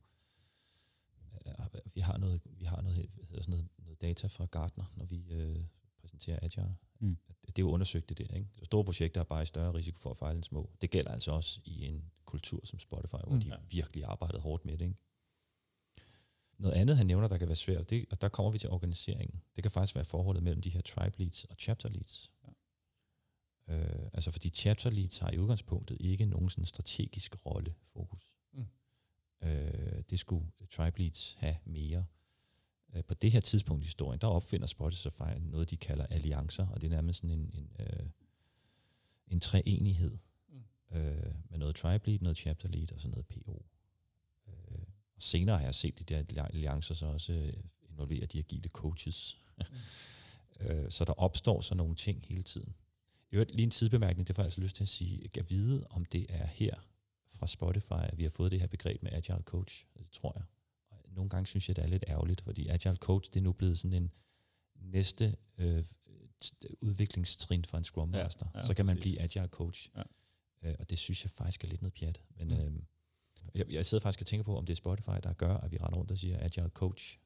Øh, 1.45 1.81
vi 1.93 2.01
har 2.01 2.17
noget, 2.17 2.41
vi 2.45 2.65
har 2.65 2.81
noget, 2.81 3.09
hvad 3.13 3.25
hedder 3.25 3.41
sådan 3.41 3.51
noget, 3.51 3.69
noget 4.01 4.17
data 4.17 4.27
fra 4.27 4.45
Gartner, 4.45 4.85
når 4.95 5.05
vi 5.05 5.25
øh, 5.31 5.65
præsenterer 6.01 6.39
Agile. 6.41 6.75
Mm. 6.99 7.17
Det 7.45 7.59
er 7.59 7.63
jo 7.63 7.71
undersøgt 7.71 8.09
det 8.09 8.17
der. 8.17 8.33
Ikke? 8.35 8.47
Så 8.55 8.65
store 8.65 8.83
projekter 8.83 9.19
har 9.19 9.25
bare 9.25 9.43
i 9.43 9.45
større 9.45 9.73
risiko 9.73 9.97
for 9.99 10.11
at 10.11 10.17
fejle 10.17 10.35
end 10.35 10.43
små. 10.43 10.69
Det 10.81 10.89
gælder 10.89 11.11
altså 11.11 11.31
også 11.31 11.61
i 11.65 11.85
en 11.85 12.11
kultur 12.25 12.65
som 12.65 12.79
Spotify, 12.79 13.15
hvor 13.27 13.35
Mm. 13.35 13.41
de 13.41 13.53
virkelig 13.69 14.03
arbejdet 14.05 14.41
hårdt 14.41 14.65
med 14.65 14.77
det. 14.77 14.85
Ikke? 14.85 14.97
Noget 16.57 16.73
andet, 16.75 16.97
han 16.97 17.05
nævner, 17.07 17.27
der 17.27 17.37
kan 17.37 17.47
være 17.47 17.55
svært, 17.55 17.89
det, 17.89 18.05
og 18.11 18.21
der 18.21 18.29
kommer 18.29 18.51
vi 18.51 18.57
til 18.57 18.69
organiseringen. 18.69 19.41
Det 19.55 19.63
kan 19.63 19.71
faktisk 19.71 19.95
være 19.95 20.05
forholdet 20.05 20.43
mellem 20.43 20.61
de 20.61 20.69
her 20.69 20.81
tribe 20.81 21.19
leads 21.19 21.43
og 21.45 21.55
chapter 21.59 21.89
leads. 21.89 22.31
Ja. 22.43 22.49
Øh, 23.73 24.09
altså 24.13 24.31
fordi 24.31 24.49
chapter 24.49 24.89
leads 24.89 25.17
har 25.17 25.31
i 25.31 25.37
udgangspunktet 25.37 25.97
ikke 25.99 26.25
nogen 26.25 26.49
sådan 26.49 26.65
strategisk 26.65 27.45
rolle 27.45 27.73
fokus. 27.93 28.33
Mm. 28.53 28.65
Øh, 29.43 30.03
det 30.09 30.19
skulle 30.19 30.51
tribe 30.71 30.99
leads 30.99 31.33
have 31.33 31.57
mere. 31.65 32.05
Øh, 32.95 33.03
på 33.03 33.13
det 33.13 33.31
her 33.31 33.39
tidspunkt 33.39 33.83
i 33.83 33.85
historien, 33.85 34.21
der 34.21 34.27
opfinder 34.27 34.67
Spotify 34.67 35.37
noget, 35.39 35.69
de 35.69 35.77
kalder 35.77 36.05
alliancer, 36.05 36.67
og 36.67 36.81
det 36.81 36.87
er 36.87 36.91
nærmest 36.91 37.19
sådan 37.19 37.39
en, 37.39 37.51
en, 37.53 37.69
øh, 37.79 38.05
en 39.27 39.39
treenighed 39.39 40.17
Mm. 40.91 40.97
øh, 40.97 41.35
med 41.49 41.59
noget 41.59 41.75
tribe 41.75 42.07
lead, 42.07 42.19
noget 42.21 42.37
chapter 42.37 42.69
lead 42.69 42.91
og 42.93 43.01
så 43.01 43.07
noget 43.07 43.25
PO. 43.25 43.65
Øh, 44.47 44.81
og 45.15 45.21
senere 45.21 45.57
har 45.57 45.65
jeg 45.65 45.75
set 45.75 46.09
de 46.09 46.23
der 46.23 46.45
alliancer 46.45 46.95
så 46.95 47.05
også 47.05 47.33
øh, 47.33 47.53
involvere 47.89 48.25
de 48.25 48.39
agile 48.39 48.69
coaches. 48.69 49.37
øh, 50.59 50.91
så 50.91 51.05
der 51.05 51.13
opstår 51.13 51.61
så 51.61 51.75
nogle 51.75 51.95
ting 51.95 52.25
hele 52.27 52.43
tiden. 52.43 52.75
I 53.31 53.35
øvrigt, 53.35 53.51
lige 53.51 53.63
en 53.63 53.71
sidebemærkning, 53.71 54.27
det 54.27 54.35
får 54.35 54.43
jeg 54.43 54.45
altså 54.45 54.61
lyst 54.61 54.75
til 54.75 54.83
at 54.83 54.89
sige. 54.89 55.19
Jeg 55.21 55.31
kan 55.31 55.45
vide, 55.49 55.87
om 55.89 56.05
det 56.05 56.25
er 56.29 56.45
her 56.45 56.75
fra 57.29 57.47
Spotify, 57.47 57.93
at 57.93 58.17
vi 58.17 58.23
har 58.23 58.29
fået 58.29 58.51
det 58.51 58.59
her 58.59 58.67
begreb 58.67 59.03
med 59.03 59.11
agile 59.11 59.41
coach. 59.41 59.85
Det 59.97 60.09
tror 60.11 60.33
jeg. 60.35 60.43
Og 61.15 61.17
nogle 61.17 61.29
gange 61.29 61.47
synes 61.47 61.67
jeg, 61.69 61.75
det 61.75 61.83
er 61.83 61.87
lidt 61.87 62.03
ærgerligt, 62.07 62.41
fordi 62.41 62.67
agile 62.67 62.95
coach, 62.95 63.31
det 63.33 63.39
er 63.39 63.43
nu 63.43 63.53
blevet 63.53 63.79
sådan 63.79 64.03
en 64.03 64.11
næste 64.75 65.35
øh, 65.57 65.83
udviklingstrin 66.81 67.65
for 67.65 67.77
en 67.77 67.83
Scrum 67.83 68.15
Ja, 68.15 68.23
Master. 68.23 68.45
ja, 68.55 68.61
så 68.61 68.73
kan 68.73 68.85
man 68.85 68.95
præcis. 68.97 69.11
blive 69.11 69.21
agile 69.21 69.47
coach. 69.47 69.89
Ja. 69.97 70.01
Øh, 70.69 70.75
og 70.79 70.89
det 70.89 70.97
synes 70.97 71.23
jeg 71.23 71.31
faktisk 71.31 71.63
er 71.63 71.67
lidt 71.67 71.81
noget 71.81 71.93
pjat. 71.93 72.21
Men 72.37 72.47
Mm. 72.47 72.53
øh, 72.53 72.71
jeg, 73.55 73.65
jeg 73.71 73.85
sidder 73.85 74.01
faktisk 74.01 74.21
og 74.21 74.25
tænker 74.27 74.43
på, 74.43 74.57
om 74.57 74.65
det 74.65 74.73
er 74.73 74.75
Spotify, 74.75 75.09
der 75.23 75.33
gør, 75.33 75.57
at 75.57 75.71
vi 75.71 75.77
render 75.77 75.97
rundt 75.97 76.11
og 76.11 76.17
siger 76.17 76.43
agile 76.45 76.69
coach. 76.69 77.19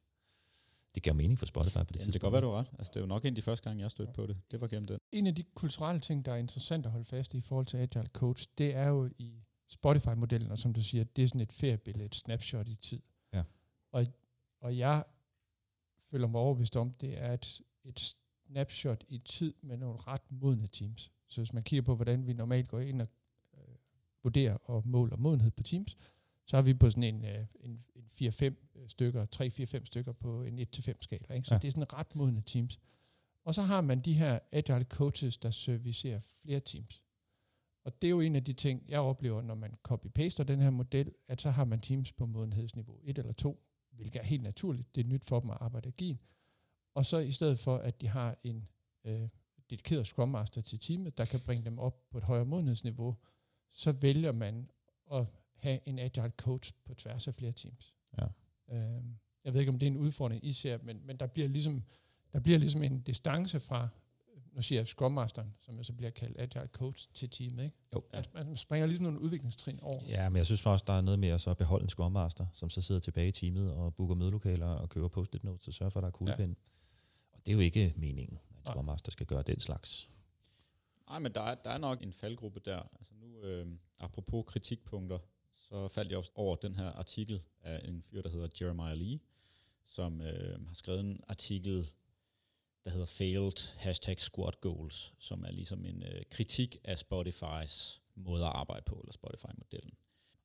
Det 0.96 1.04
giver 1.04 1.14
mening 1.14 1.40
for 1.40 1.46
Spotify 1.46 1.74
på 1.74 1.80
det 1.80 1.88
Det, 1.88 1.94
det 1.94 2.02
tidspunkt. 2.02 2.22
kan 2.22 2.32
godt 2.32 2.34
være, 2.34 2.42
du 2.42 2.50
har 2.56 2.60
ret. 2.60 2.68
Altså, 2.80 2.92
det 2.94 2.96
er 2.96 3.02
jo 3.02 3.08
nok 3.08 3.24
en 3.26 3.28
af 3.28 3.36
de 3.36 3.42
første 3.42 3.64
gange, 3.70 3.82
jeg 3.82 3.92
stødte 3.92 4.14
på 4.14 4.28
det. 4.28 4.38
Det 4.52 4.62
var 4.62 4.68
gennem 4.68 4.88
den. 4.88 5.00
En 5.12 5.28
af 5.28 5.36
de 5.36 5.44
kulturelle 5.56 6.02
ting, 6.02 6.26
der 6.26 6.32
er 6.32 6.38
interessant 6.38 6.86
at 6.86 6.92
holde 6.92 7.06
fast 7.06 7.34
i 7.34 7.38
i 7.38 7.42
forhold 7.42 7.66
til 7.66 7.78
Agile 7.78 8.08
Coach, 8.14 8.48
det 8.58 8.76
er 8.76 8.88
jo 8.88 9.10
i 9.18 9.44
Spotify-modellen, 9.68 10.52
og 10.52 10.58
som 10.58 10.74
du 10.74 10.82
siger, 10.82 11.04
det 11.04 11.24
er 11.24 11.28
sådan 11.28 11.42
et 11.42 11.52
feriebillede, 11.52 12.06
et 12.06 12.16
snapshot 12.16 12.68
i 12.70 12.76
tid. 12.76 13.02
Og, 13.92 14.06
og 14.60 14.78
jeg 14.78 15.04
føler 16.12 16.28
mig 16.28 16.42
overbevist 16.42 16.76
om, 16.76 16.94
det 16.94 17.22
er 17.22 17.34
et, 17.34 17.62
et 17.84 18.16
snapshot 18.48 19.04
i 19.08 19.18
tid 19.18 19.54
med 19.62 19.78
nogle 19.78 19.98
ret 19.98 20.32
modne 20.32 20.68
teams. 20.68 21.12
Så 21.28 21.42
hvis 21.42 21.54
man 21.54 21.64
kigger 21.64 21.84
på, 21.84 21.96
hvordan 21.96 22.28
vi 22.28 22.34
normalt 22.34 22.68
går 22.68 22.80
ind 22.80 23.02
og 23.02 23.08
øh, 23.58 23.76
vurderer 24.24 24.58
og 24.64 24.88
måler 24.88 25.18
modenhed 25.18 25.52
på 25.52 25.64
teams, 25.64 25.98
så 26.46 26.58
har 26.58 26.62
vi 26.62 26.74
på 26.74 26.90
sådan 26.90 27.04
en, 27.04 27.26
øh, 27.26 27.46
en, 27.60 27.84
en 27.96 28.10
4-5 28.22 28.88
stykker, 28.88 29.26
3-4-5 29.82 29.86
stykker 29.86 30.12
på 30.12 30.44
en 30.44 30.60
1-5 30.60 30.94
skala. 31.02 31.36
Ikke? 31.36 31.48
Så 31.48 31.54
ja. 31.56 31.60
det 31.60 31.68
er 31.68 31.72
sådan 31.72 31.94
ret 31.94 32.16
modne 32.16 32.42
teams. 32.42 32.80
Og 33.44 33.56
så 33.56 33.62
har 33.62 33.82
man 33.82 34.02
de 34.02 34.14
her 34.14 34.40
agile 34.52 34.84
coaches, 34.84 35.38
der 35.38 35.52
servicerer 35.52 36.20
flere 36.20 36.60
teams. 36.60 37.04
Og 37.84 38.02
det 38.02 38.08
er 38.08 38.12
jo 38.12 38.20
en 38.20 38.36
af 38.36 38.44
de 38.44 38.54
ting, 38.54 38.84
jeg 38.88 39.00
oplever, 39.00 39.42
når 39.42 39.56
man 39.56 39.78
copy-paster 39.88 40.44
den 40.44 40.62
her 40.62 40.70
model, 40.70 41.14
at 41.28 41.42
så 41.42 41.50
har 41.50 41.66
man 41.66 41.82
teams 41.82 42.12
på 42.12 42.26
modenhedsniveau 42.26 43.00
1 43.04 43.18
eller 43.18 43.34
2, 43.34 43.64
hvilket 43.92 44.20
er 44.20 44.26
helt 44.26 44.44
naturligt. 44.44 44.96
Det 44.96 45.06
er 45.06 45.10
nyt 45.10 45.26
for 45.26 45.40
dem 45.40 45.50
at 45.50 45.58
arbejde 45.60 45.88
agil. 45.88 46.18
Og 46.94 47.06
så 47.06 47.18
i 47.18 47.32
stedet 47.32 47.60
for, 47.60 47.78
at 47.78 48.02
de 48.02 48.08
har 48.08 48.38
en 48.44 48.68
øh, 49.04 49.30
dedikeret 49.70 50.08
Scrum 50.08 50.30
Master 50.30 50.62
til 50.62 50.80
teamet, 50.80 51.18
der 51.18 51.26
kan 51.26 51.40
bringe 51.40 51.66
dem 51.66 51.80
op 51.80 52.10
på 52.10 52.18
et 52.18 52.24
højere 52.24 52.46
modenhedsniveau, 52.46 53.16
så 53.70 53.92
vælger 53.92 54.32
man 54.32 54.70
at 55.12 55.26
have 55.56 55.80
en 55.86 56.00
agile 56.00 56.32
coach 56.38 56.74
på 56.86 56.94
tværs 56.94 57.28
af 57.28 57.36
flere 57.36 57.52
teams. 57.52 57.96
Ja. 58.18 58.26
Øh, 58.72 59.04
jeg 59.44 59.54
ved 59.54 59.60
ikke, 59.60 59.72
om 59.72 59.80
det 59.80 59.88
er 59.88 59.92
en 59.92 59.98
udfordring, 59.98 60.46
I 60.46 60.52
ser, 60.52 60.78
men, 60.84 61.06
men 61.06 61.18
der 61.18 61.28
bliver 61.28 61.48
ligesom 61.48 61.84
der 62.34 62.40
bliver 62.40 62.58
ligesom 62.58 62.84
en 62.84 63.02
distance 63.02 63.60
fra, 63.60 63.88
nu 64.60 64.64
siger 64.64 64.80
jeg 64.80 64.88
Scrum 64.88 65.12
Masteren, 65.12 65.56
som 65.60 65.78
jo 65.78 65.84
så 65.84 65.94
bliver 65.94 66.10
kaldt 66.10 66.40
Agile 66.40 66.68
Coach 66.68 67.10
til 67.14 67.30
teamet, 67.30 67.64
ikke? 67.64 67.76
Jo. 67.96 68.04
Ja. 68.14 68.24
Man, 68.34 68.46
man 68.46 68.58
springer 68.58 68.86
ligesom 68.88 69.04
nogle 69.04 69.22
udviklingstrin 69.22 69.80
over. 69.82 70.04
Ja, 70.08 70.30
men 70.30 70.38
jeg 70.38 70.46
synes 70.46 70.66
også, 70.66 70.86
der 70.88 70.94
er 70.94 71.02
noget 71.02 71.20
med 71.20 71.30
at 71.30 71.42
så 71.42 71.54
beholde 71.54 71.84
en 71.84 71.90
Scrum 71.90 72.12
Master, 72.12 72.46
som 72.54 72.70
så 72.70 72.82
sidder 72.82 73.02
tilbage 73.02 73.28
i 73.28 73.32
teamet 73.32 73.74
og 73.74 73.96
booker 73.96 74.16
mødelokaler 74.16 74.68
og 74.68 74.90
køber 74.90 75.08
post-it 75.08 75.44
notes 75.44 75.68
og 75.68 75.74
sørger 75.74 75.90
for, 75.90 76.00
at 76.00 76.02
der 76.02 76.08
er 76.08 76.12
kuglepen. 76.12 76.50
Ja. 76.50 76.56
Og 77.34 77.40
det 77.46 77.52
er 77.52 77.54
jo 77.54 77.60
ikke 77.60 77.94
meningen, 77.98 78.38
at 78.38 78.58
en. 78.60 78.66
Scrum 78.66 78.86
Master 78.86 79.12
skal 79.12 79.26
gøre 79.26 79.44
den 79.44 79.60
slags. 79.60 80.10
Nej, 81.10 81.20
men 81.20 81.32
der 81.32 81.42
er, 81.42 81.56
der 81.56 81.70
er 81.70 81.78
nok 81.78 82.02
en 82.04 82.14
faldgruppe 82.14 82.60
der. 82.66 82.80
Altså 83.00 83.14
nu, 83.22 83.28
Nu, 83.28 83.48
øh, 83.48 83.68
apropos 84.00 84.46
kritikpunkter, 84.48 85.20
så 85.56 85.88
faldt 85.88 86.10
jeg 86.10 86.18
også 86.18 86.32
over 86.36 86.56
den 86.56 86.76
her 86.76 86.92
artikel 86.92 87.42
af 87.62 87.82
en 87.88 88.02
fyr, 88.02 88.22
der 88.22 88.30
hedder 88.30 88.48
Jeremiah 88.62 88.98
Lee, 88.98 89.20
som 89.88 90.22
øh, 90.22 90.68
har 90.68 90.74
skrevet 90.74 91.00
en 91.00 91.20
artikel, 91.28 91.88
der 92.86 92.92
hedder 92.92 93.06
Failed 93.06 93.76
Hashtag 93.78 94.20
Squad 94.20 94.62
Goals, 94.62 95.14
som 95.20 95.44
er 95.44 95.52
ligesom 95.52 95.86
en 95.86 96.04
øh, 96.04 96.22
kritik 96.30 96.78
af 96.84 96.98
Spotifys 96.98 98.02
måde 98.16 98.46
at 98.46 98.52
arbejde 98.56 98.84
på, 98.86 98.96
eller 98.96 99.12
Spotify-modellen. 99.12 99.92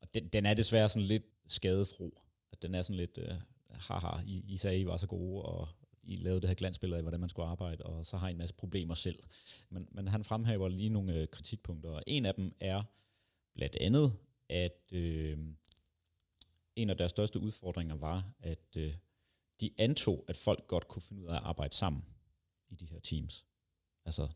Og 0.01 0.15
den, 0.15 0.29
den 0.29 0.47
er 0.47 0.55
desværre 0.55 0.89
sådan 0.89 1.07
lidt 1.07 1.23
skadefro. 1.47 2.21
At 2.53 2.63
den 2.63 2.75
er 2.75 2.83
sådan 2.83 2.97
lidt, 2.97 3.19
øh, 3.19 3.35
haha, 3.71 4.23
I, 4.27 4.45
I 4.49 4.57
sagde, 4.57 4.81
I 4.81 4.87
var 4.87 4.97
så 4.97 5.07
gode, 5.07 5.43
og 5.43 5.69
I 6.03 6.17
lavede 6.17 6.41
det 6.41 6.49
her 6.49 6.55
glansbillede 6.55 6.97
af, 6.97 7.03
hvordan 7.03 7.21
man 7.21 7.29
skulle 7.29 7.49
arbejde, 7.49 7.85
og 7.85 8.07
så 8.07 8.17
har 8.17 8.29
I 8.29 8.31
en 8.31 8.39
masse 8.39 8.55
problemer 8.55 8.95
selv. 8.95 9.19
Men, 9.71 9.89
men 9.93 10.09
han 10.09 10.25
fremhæver 10.25 10.69
lige 10.69 10.89
nogle 10.89 11.15
øh, 11.15 11.29
kritikpunkter, 11.29 11.91
og 11.91 12.03
en 12.07 12.27
af 12.27 12.35
dem 12.35 12.55
er 12.61 12.83
blandt 13.55 13.77
andet, 13.81 14.13
at 14.49 14.93
øh, 14.93 15.39
en 16.77 16.91
af 16.91 16.97
deres 16.97 17.11
største 17.11 17.41
udfordringer 17.41 17.95
var, 17.95 18.33
at 18.41 18.77
øh, 18.77 18.95
de 19.61 19.71
antog, 19.79 20.25
at 20.29 20.37
folk 20.37 20.67
godt 20.67 20.89
kunne 20.89 21.03
finde 21.03 21.23
ud 21.23 21.29
af 21.29 21.35
at 21.35 21.43
arbejde 21.43 21.75
sammen 21.75 22.05
i 22.75 22.85
de 22.85 22.87
her 22.87 23.01
teams. 23.01 23.45
Altså, 24.05 24.29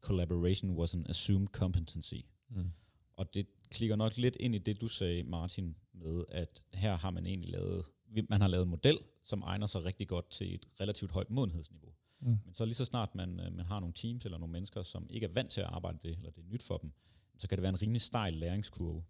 collaboration 0.00 0.70
was 0.70 0.94
an 0.94 1.06
assumed 1.08 1.48
competency. 1.48 2.20
Mm. 2.48 2.70
Og 3.16 3.34
det 3.34 3.46
klikker 3.70 3.96
nok 3.96 4.16
lidt 4.16 4.36
ind 4.40 4.54
i 4.54 4.58
det, 4.58 4.80
du 4.80 4.88
sagde, 4.88 5.22
Martin, 5.22 5.76
med 5.92 6.24
at 6.28 6.64
her 6.74 6.96
har 6.96 7.10
man 7.10 7.26
egentlig 7.26 7.50
lavet, 7.50 7.84
man 8.28 8.40
har 8.40 8.48
lavet 8.48 8.64
en 8.64 8.70
model, 8.70 8.98
som 9.22 9.42
egner 9.42 9.66
sig 9.66 9.84
rigtig 9.84 10.08
godt 10.08 10.30
til 10.30 10.54
et 10.54 10.66
relativt 10.80 11.12
højt 11.12 11.30
modenhedsniveau. 11.30 11.92
Mm. 12.20 12.38
Men 12.44 12.54
så 12.54 12.64
lige 12.64 12.74
så 12.74 12.84
snart 12.84 13.14
man, 13.14 13.40
øh, 13.40 13.52
man 13.52 13.66
har 13.66 13.80
nogle 13.80 13.94
teams 13.94 14.24
eller 14.24 14.38
nogle 14.38 14.52
mennesker, 14.52 14.82
som 14.82 15.06
ikke 15.10 15.26
er 15.26 15.32
vant 15.32 15.50
til 15.50 15.60
at 15.60 15.66
arbejde 15.66 15.98
det, 16.02 16.16
eller 16.16 16.30
det 16.30 16.44
er 16.44 16.48
nyt 16.48 16.62
for 16.62 16.78
dem, 16.78 16.92
så 17.38 17.48
kan 17.48 17.58
det 17.58 17.62
være 17.62 17.70
en 17.70 17.82
rimelig 17.82 18.00
stejl 18.02 18.34
læringskurve. 18.34 19.04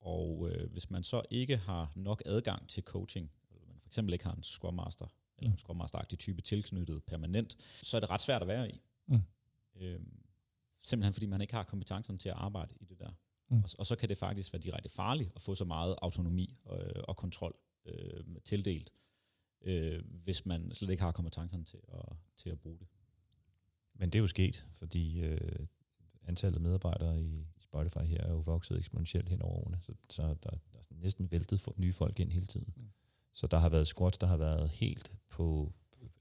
Og 0.00 0.50
øh, 0.50 0.72
hvis 0.72 0.90
man 0.90 1.02
så 1.02 1.22
ikke 1.30 1.56
har 1.56 1.92
nok 1.96 2.22
adgang 2.26 2.68
til 2.68 2.82
coaching, 2.82 3.30
eller 3.50 3.66
man 3.66 3.80
for 3.80 3.88
eksempel 3.88 4.12
ikke 4.12 4.24
har 4.24 4.34
en 4.34 4.42
Scrum 4.42 4.74
Master, 4.74 5.06
eller 5.40 5.52
en 5.52 5.58
Scrum 5.58 5.76
Master-agtig 5.76 6.16
type 6.18 6.42
tilknyttet 6.42 7.04
permanent, 7.04 7.56
så 7.82 7.96
er 7.96 8.00
det 8.00 8.10
ret 8.10 8.20
svært 8.20 8.42
at 8.42 8.48
være 8.48 8.70
i. 8.70 8.80
Mm. 9.06 9.22
Øhm, 9.76 10.22
simpelthen 10.82 11.12
fordi 11.12 11.26
man 11.26 11.40
ikke 11.40 11.54
har 11.54 11.62
kompetencerne 11.62 12.18
til 12.18 12.28
at 12.28 12.34
arbejde 12.34 12.74
i 12.80 12.84
det 12.84 12.98
der. 12.98 13.10
Mm. 13.50 13.62
Og, 13.62 13.70
og 13.78 13.86
så 13.86 13.96
kan 13.96 14.08
det 14.08 14.18
faktisk 14.18 14.52
være 14.52 14.62
direkte 14.62 14.88
farligt 14.88 15.32
at 15.36 15.42
få 15.42 15.54
så 15.54 15.64
meget 15.64 15.96
autonomi 16.02 16.56
og, 16.64 16.78
og 17.08 17.16
kontrol 17.16 17.58
øh, 17.84 18.24
tildelt, 18.44 18.92
øh, 19.62 20.02
hvis 20.24 20.46
man 20.46 20.74
slet 20.74 20.90
ikke 20.90 21.02
har 21.02 21.12
kompetencerne 21.12 21.64
til 21.64 21.80
at, 21.92 22.16
til 22.36 22.50
at 22.50 22.60
bruge 22.60 22.78
det. 22.78 22.86
Men 23.94 24.10
det 24.10 24.18
er 24.18 24.20
jo 24.20 24.26
sket, 24.26 24.66
fordi 24.72 25.20
øh, 25.20 25.66
antallet 26.22 26.56
af 26.56 26.62
medarbejdere 26.62 27.22
i 27.22 27.46
Spotify 27.58 27.98
her 27.98 28.20
er 28.20 28.30
jo 28.30 28.38
vokset 28.38 28.78
eksponentielt 28.78 29.28
hen 29.28 29.42
over 29.42 29.54
årene, 29.54 29.78
så, 29.80 29.92
så 30.10 30.22
der, 30.22 30.34
der 30.34 30.50
er 30.50 30.94
næsten 30.94 31.30
væltet 31.30 31.60
for, 31.60 31.74
nye 31.76 31.92
folk 31.92 32.20
ind 32.20 32.32
hele 32.32 32.46
tiden. 32.46 32.72
Mm. 32.76 32.90
Så 33.32 33.46
der 33.46 33.58
har 33.58 33.68
været 33.68 33.86
squats, 33.86 34.18
der 34.18 34.26
har 34.26 34.36
været 34.36 34.68
helt 34.70 35.12
på, 35.28 35.72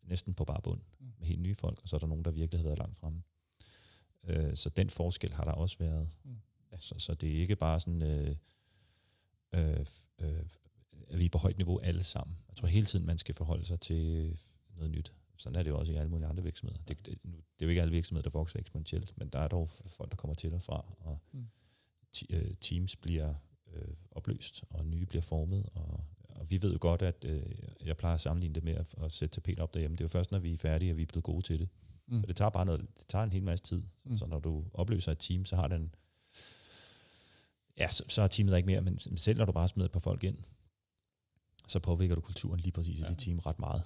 næsten 0.04 0.34
på 0.34 0.46
bare 0.46 0.62
bund 0.62 0.82
Mm. 1.00 1.06
med 1.18 1.28
helt 1.28 1.42
nye 1.42 1.56
folk, 1.56 1.80
og 1.82 1.90
så 1.90 1.96
er 1.96 2.00
der 2.00 2.08
nogen, 2.08 2.26
der 2.26 2.32
virkelig 2.32 2.60
har 2.60 2.64
været 2.64 2.78
langt 2.80 2.98
fremme. 2.98 3.24
Øh, 4.24 4.56
så 4.56 4.70
den 4.70 4.90
forskel 4.90 5.34
har 5.34 5.44
der 5.44 5.52
også 5.52 5.78
været. 5.78 6.10
Mm. 6.24 6.38
Så, 6.78 6.96
så 6.98 7.14
det 7.14 7.30
er 7.36 7.40
ikke 7.42 7.56
bare 7.56 7.80
sådan, 7.80 8.02
øh, 8.02 8.36
øh, 9.54 9.86
øh, 10.20 10.44
at 11.08 11.20
vi 11.20 11.26
er 11.26 11.30
på 11.30 11.38
højt 11.38 11.58
niveau 11.58 11.80
alle 11.80 12.04
sammen. 12.04 12.38
Jeg 12.50 12.56
tror 12.58 12.68
hele 12.68 12.86
tiden, 12.86 13.06
man 13.06 13.18
skal 13.18 13.36
forholde 13.36 13.66
sig 13.66 13.80
til 13.80 14.38
noget 14.76 14.92
nyt. 14.92 15.14
Sådan 15.38 15.56
er 15.60 15.64
det 15.64 15.70
jo 15.70 15.80
også 15.80 15.92
i 15.92 15.96
alle 15.96 16.10
mulige 16.12 16.28
andre 16.28 16.44
virksomheder. 16.44 16.84
Det, 16.84 17.06
det, 17.06 17.20
nu, 17.24 17.32
det 17.38 17.62
er 17.62 17.66
jo 17.66 17.70
ikke 17.70 17.82
alle 17.82 17.92
virksomheder, 17.94 18.30
der 18.30 18.38
vokser 18.40 18.60
eksponentielt, 18.60 19.18
men 19.18 19.30
der 19.30 19.40
er 19.40 19.48
dog 19.48 19.70
folk, 19.70 20.12
der 20.12 20.16
kommer 20.18 20.36
til 20.36 20.54
og 20.54 20.64
fra, 20.64 20.86
og 21.00 21.20
Mm. 21.32 21.48
ti, 22.12 22.26
øh, 22.30 22.54
teams 22.62 22.96
bliver 22.96 23.34
øh, 23.74 23.94
opløst, 24.12 24.64
og 24.70 24.86
nye 24.86 25.06
bliver 25.06 25.22
formet, 25.22 25.70
og, 25.74 26.04
og 26.40 26.50
vi 26.50 26.62
ved 26.62 26.72
jo 26.72 26.78
godt, 26.82 27.02
at 27.02 27.26
øh, 27.28 27.42
jeg 27.86 27.98
plejer 27.98 28.16
at 28.16 28.22
sammenligne 28.22 28.56
det 28.56 28.64
med 28.64 28.74
at, 28.74 28.96
at 29.04 29.12
sætte 29.12 29.36
tapet 29.36 29.60
op 29.60 29.74
derhjemme. 29.74 29.96
Det 29.98 30.02
er 30.02 30.06
jo 30.06 30.10
først, 30.10 30.32
når 30.32 30.40
vi 30.40 30.54
er 30.54 30.58
færdige, 30.58 30.92
at 30.92 30.98
vi 30.98 31.02
er 31.02 31.06
blevet 31.06 31.24
gode 31.24 31.42
til 31.46 31.60
det. 31.60 31.70
Mm. 32.08 32.20
Så 32.20 32.26
det 32.26 32.36
tager 32.36 32.50
bare 32.50 32.66
noget, 32.66 32.82
det 33.00 33.08
tager 33.08 33.24
en 33.24 33.32
hel 33.32 33.44
masse 33.44 33.66
tid. 33.66 33.82
Mm. 34.06 34.18
Så 34.18 34.26
når 34.26 34.40
du 34.40 34.66
opløser 34.74 35.12
et 35.12 35.20
team, 35.20 35.46
så 35.46 35.56
har 35.56 35.68
den, 35.68 35.96
ja, 37.78 37.90
så, 37.92 38.04
så 38.08 38.22
er 38.22 38.28
teamet 38.28 38.52
der 38.52 38.58
ikke 38.58 38.68
mere, 38.68 38.82
men 38.82 39.00
selv 39.18 39.38
når 39.38 39.46
du 39.46 39.52
bare 39.52 39.68
smider 39.68 39.86
et 39.86 39.92
par 39.92 40.00
folk 40.00 40.24
ind, 40.24 40.38
så 41.68 41.80
påvirker 41.80 42.16
du 42.16 42.22
kulturen 42.22 42.60
lige 42.60 42.72
præcis 42.72 43.00
i 43.00 43.04
Ja. 43.04 43.10
dit 43.10 43.18
team 43.18 43.40
ret 43.40 43.60
meget. 43.60 43.82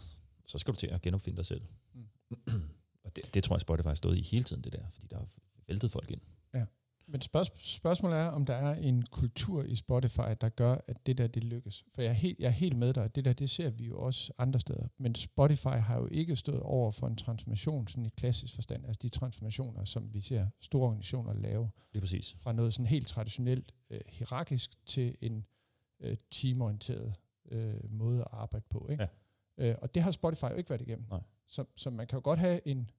Så 0.47 0.57
skal 0.57 0.73
du 0.73 0.79
til 0.79 0.87
at 0.87 1.01
genopfinde 1.01 1.37
dig 1.37 1.45
selv. 1.45 1.61
Mm. 1.93 2.05
og 3.03 3.15
det, 3.15 3.33
det 3.33 3.43
tror 3.43 3.55
jeg, 3.55 3.61
Spotify 3.61 3.87
har 3.87 3.95
stået 3.95 4.17
i 4.17 4.21
hele 4.21 4.43
tiden, 4.43 4.63
det 4.63 4.73
der, 4.73 4.83
fordi 4.91 5.07
der 5.07 5.17
har 5.17 5.27
væltet 5.67 5.91
folk 5.91 6.11
ind. 6.11 6.21
Men 7.13 7.21
spørg- 7.21 7.57
spørgsmålet 7.59 8.17
er, 8.19 8.25
om 8.27 8.45
der 8.45 8.53
er 8.55 8.75
en 8.75 9.03
kultur 9.03 9.63
i 9.63 9.75
Spotify, 9.75 10.19
der 10.41 10.49
gør, 10.49 10.75
at 10.87 11.05
det 11.05 11.17
der, 11.17 11.27
det 11.27 11.43
lykkes. 11.43 11.85
For 11.95 12.01
jeg 12.01 12.09
er 12.09 12.13
helt, 12.13 12.39
jeg 12.39 12.47
er 12.47 12.51
helt 12.51 12.77
med 12.77 12.93
dig, 12.93 13.15
det 13.15 13.25
der, 13.25 13.33
det 13.33 13.49
ser 13.49 13.69
vi 13.69 13.85
jo 13.85 13.99
også 13.99 14.33
andre 14.37 14.59
steder. 14.59 14.87
Men 14.97 15.15
Spotify 15.15 15.67
har 15.67 15.97
jo 15.97 16.07
ikke 16.11 16.35
stået 16.35 16.59
over 16.59 16.91
for 16.91 17.07
en 17.07 17.15
transformation, 17.15 17.87
sådan 17.87 18.05
i 18.05 18.09
klassisk 18.09 18.55
forstand. 18.55 18.85
Altså 18.85 18.99
de 19.01 19.09
transformationer, 19.09 19.85
som 19.85 20.13
vi 20.13 20.21
ser 20.21 20.47
store 20.61 20.87
organisationer 20.87 21.33
lave, 21.33 21.69
Lige 21.93 22.01
præcis. 22.01 22.35
fra 22.39 22.53
noget 22.53 22.73
sådan 22.73 22.87
helt 22.87 23.07
traditionelt 23.07 23.73
øh, 23.89 23.99
hierarkisk 24.09 24.71
til 24.85 25.15
en 25.21 25.45
øh, 25.99 26.17
teamorienteret 26.31 27.13
øh, 27.51 27.91
måde 27.91 28.21
at 28.21 28.27
arbejde 28.31 28.65
på. 28.69 28.87
Ikke? 28.91 29.07
Ja. 29.57 29.69
Øh, 29.69 29.75
og 29.81 29.95
det 29.95 30.03
har 30.03 30.11
Spotify 30.11 30.43
jo 30.43 30.55
ikke 30.55 30.69
været 30.69 30.81
igennem. 30.81 31.05
Nej. 31.09 31.21
Så, 31.47 31.65
så 31.75 31.89
man 31.89 32.07
kan 32.07 32.17
jo 32.17 32.21
godt 32.23 32.39
have 32.39 32.67
en 32.67 32.89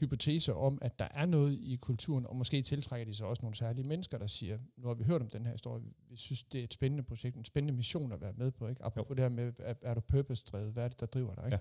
hypotese 0.00 0.54
om, 0.54 0.78
at 0.82 0.98
der 0.98 1.08
er 1.10 1.26
noget 1.26 1.58
i 1.60 1.76
kulturen, 1.76 2.26
og 2.26 2.36
måske 2.36 2.62
tiltrækker 2.62 3.04
de 3.04 3.14
så 3.14 3.24
også 3.26 3.42
nogle 3.42 3.56
særlige 3.56 3.86
mennesker, 3.86 4.18
der 4.18 4.26
siger, 4.26 4.58
nu 4.76 4.86
har 4.88 4.94
vi 4.94 5.04
hørt 5.04 5.22
om 5.22 5.28
den 5.30 5.44
her 5.44 5.52
historie, 5.52 5.82
vi 6.10 6.16
synes, 6.16 6.42
det 6.44 6.60
er 6.60 6.64
et 6.64 6.74
spændende 6.74 7.02
projekt, 7.02 7.36
en 7.36 7.44
spændende 7.44 7.76
mission 7.76 8.12
at 8.12 8.20
være 8.20 8.32
med 8.32 8.50
på. 8.50 8.68
Ikke? 8.68 8.84
Apropos 8.84 9.14
det 9.16 9.22
her 9.24 9.28
med, 9.28 9.52
er, 9.58 9.74
er 9.82 9.94
du 9.94 10.00
purpose-drevet, 10.00 10.72
hvad 10.72 10.84
er 10.84 10.88
det, 10.88 11.00
der 11.00 11.06
driver 11.06 11.34
dig? 11.34 11.44
Ikke? 11.44 11.54
Ja. 11.56 11.60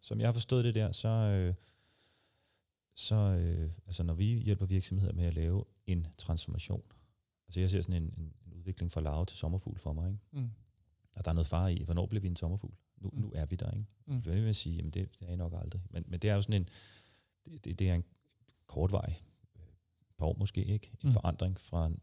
Som 0.00 0.20
jeg 0.20 0.28
har 0.28 0.32
forstået 0.32 0.64
det 0.64 0.74
der, 0.74 0.92
så, 0.92 1.08
øh, 1.08 1.54
så 2.94 3.14
øh, 3.14 3.70
altså 3.86 4.02
når 4.02 4.14
vi 4.14 4.24
hjælper 4.24 4.66
virksomheder 4.66 5.12
med 5.12 5.24
at 5.24 5.34
lave 5.34 5.64
en 5.86 6.06
transformation, 6.18 6.82
altså 7.48 7.60
jeg 7.60 7.70
ser 7.70 7.80
sådan 7.82 8.02
en, 8.02 8.14
en, 8.18 8.32
en 8.46 8.52
udvikling 8.54 8.92
fra 8.92 9.00
larve 9.00 9.26
til 9.26 9.38
sommerfugl 9.38 9.78
for 9.78 9.92
mig, 9.92 10.08
ikke? 10.10 10.20
Mm. 10.32 10.50
og 11.16 11.24
der 11.24 11.30
er 11.30 11.34
noget 11.34 11.46
fare 11.46 11.74
i, 11.74 11.82
hvornår 11.84 12.06
bliver 12.06 12.20
vi 12.22 12.28
en 12.28 12.36
sommerfugl? 12.36 12.74
Nu, 13.00 13.10
Mm. 13.12 13.20
nu 13.20 13.32
er 13.34 13.46
vi 13.46 13.56
der, 13.56 13.70
ikke? 13.70 13.86
Mm. 14.06 14.22
Jeg 14.26 14.44
vil 14.44 14.54
sige, 14.54 14.76
jamen 14.76 14.90
det, 14.90 15.20
det 15.20 15.28
er 15.28 15.32
I 15.32 15.36
nok 15.36 15.52
aldrig. 15.62 15.82
Men, 15.90 16.04
men 16.06 16.20
det 16.20 16.30
er 16.30 16.34
jo 16.34 16.42
sådan 16.42 16.60
en, 16.62 16.68
det, 17.48 17.78
det, 17.78 17.88
er 17.90 17.94
en 17.94 18.04
kort 18.66 18.92
vej, 18.92 19.14
øh, 19.56 19.62
et 20.10 20.16
par 20.18 20.26
år 20.26 20.36
måske, 20.38 20.64
ikke? 20.64 20.90
En 20.92 20.98
Mm. 21.08 21.12
forandring 21.12 21.60
fra 21.60 21.86
en, 21.86 22.00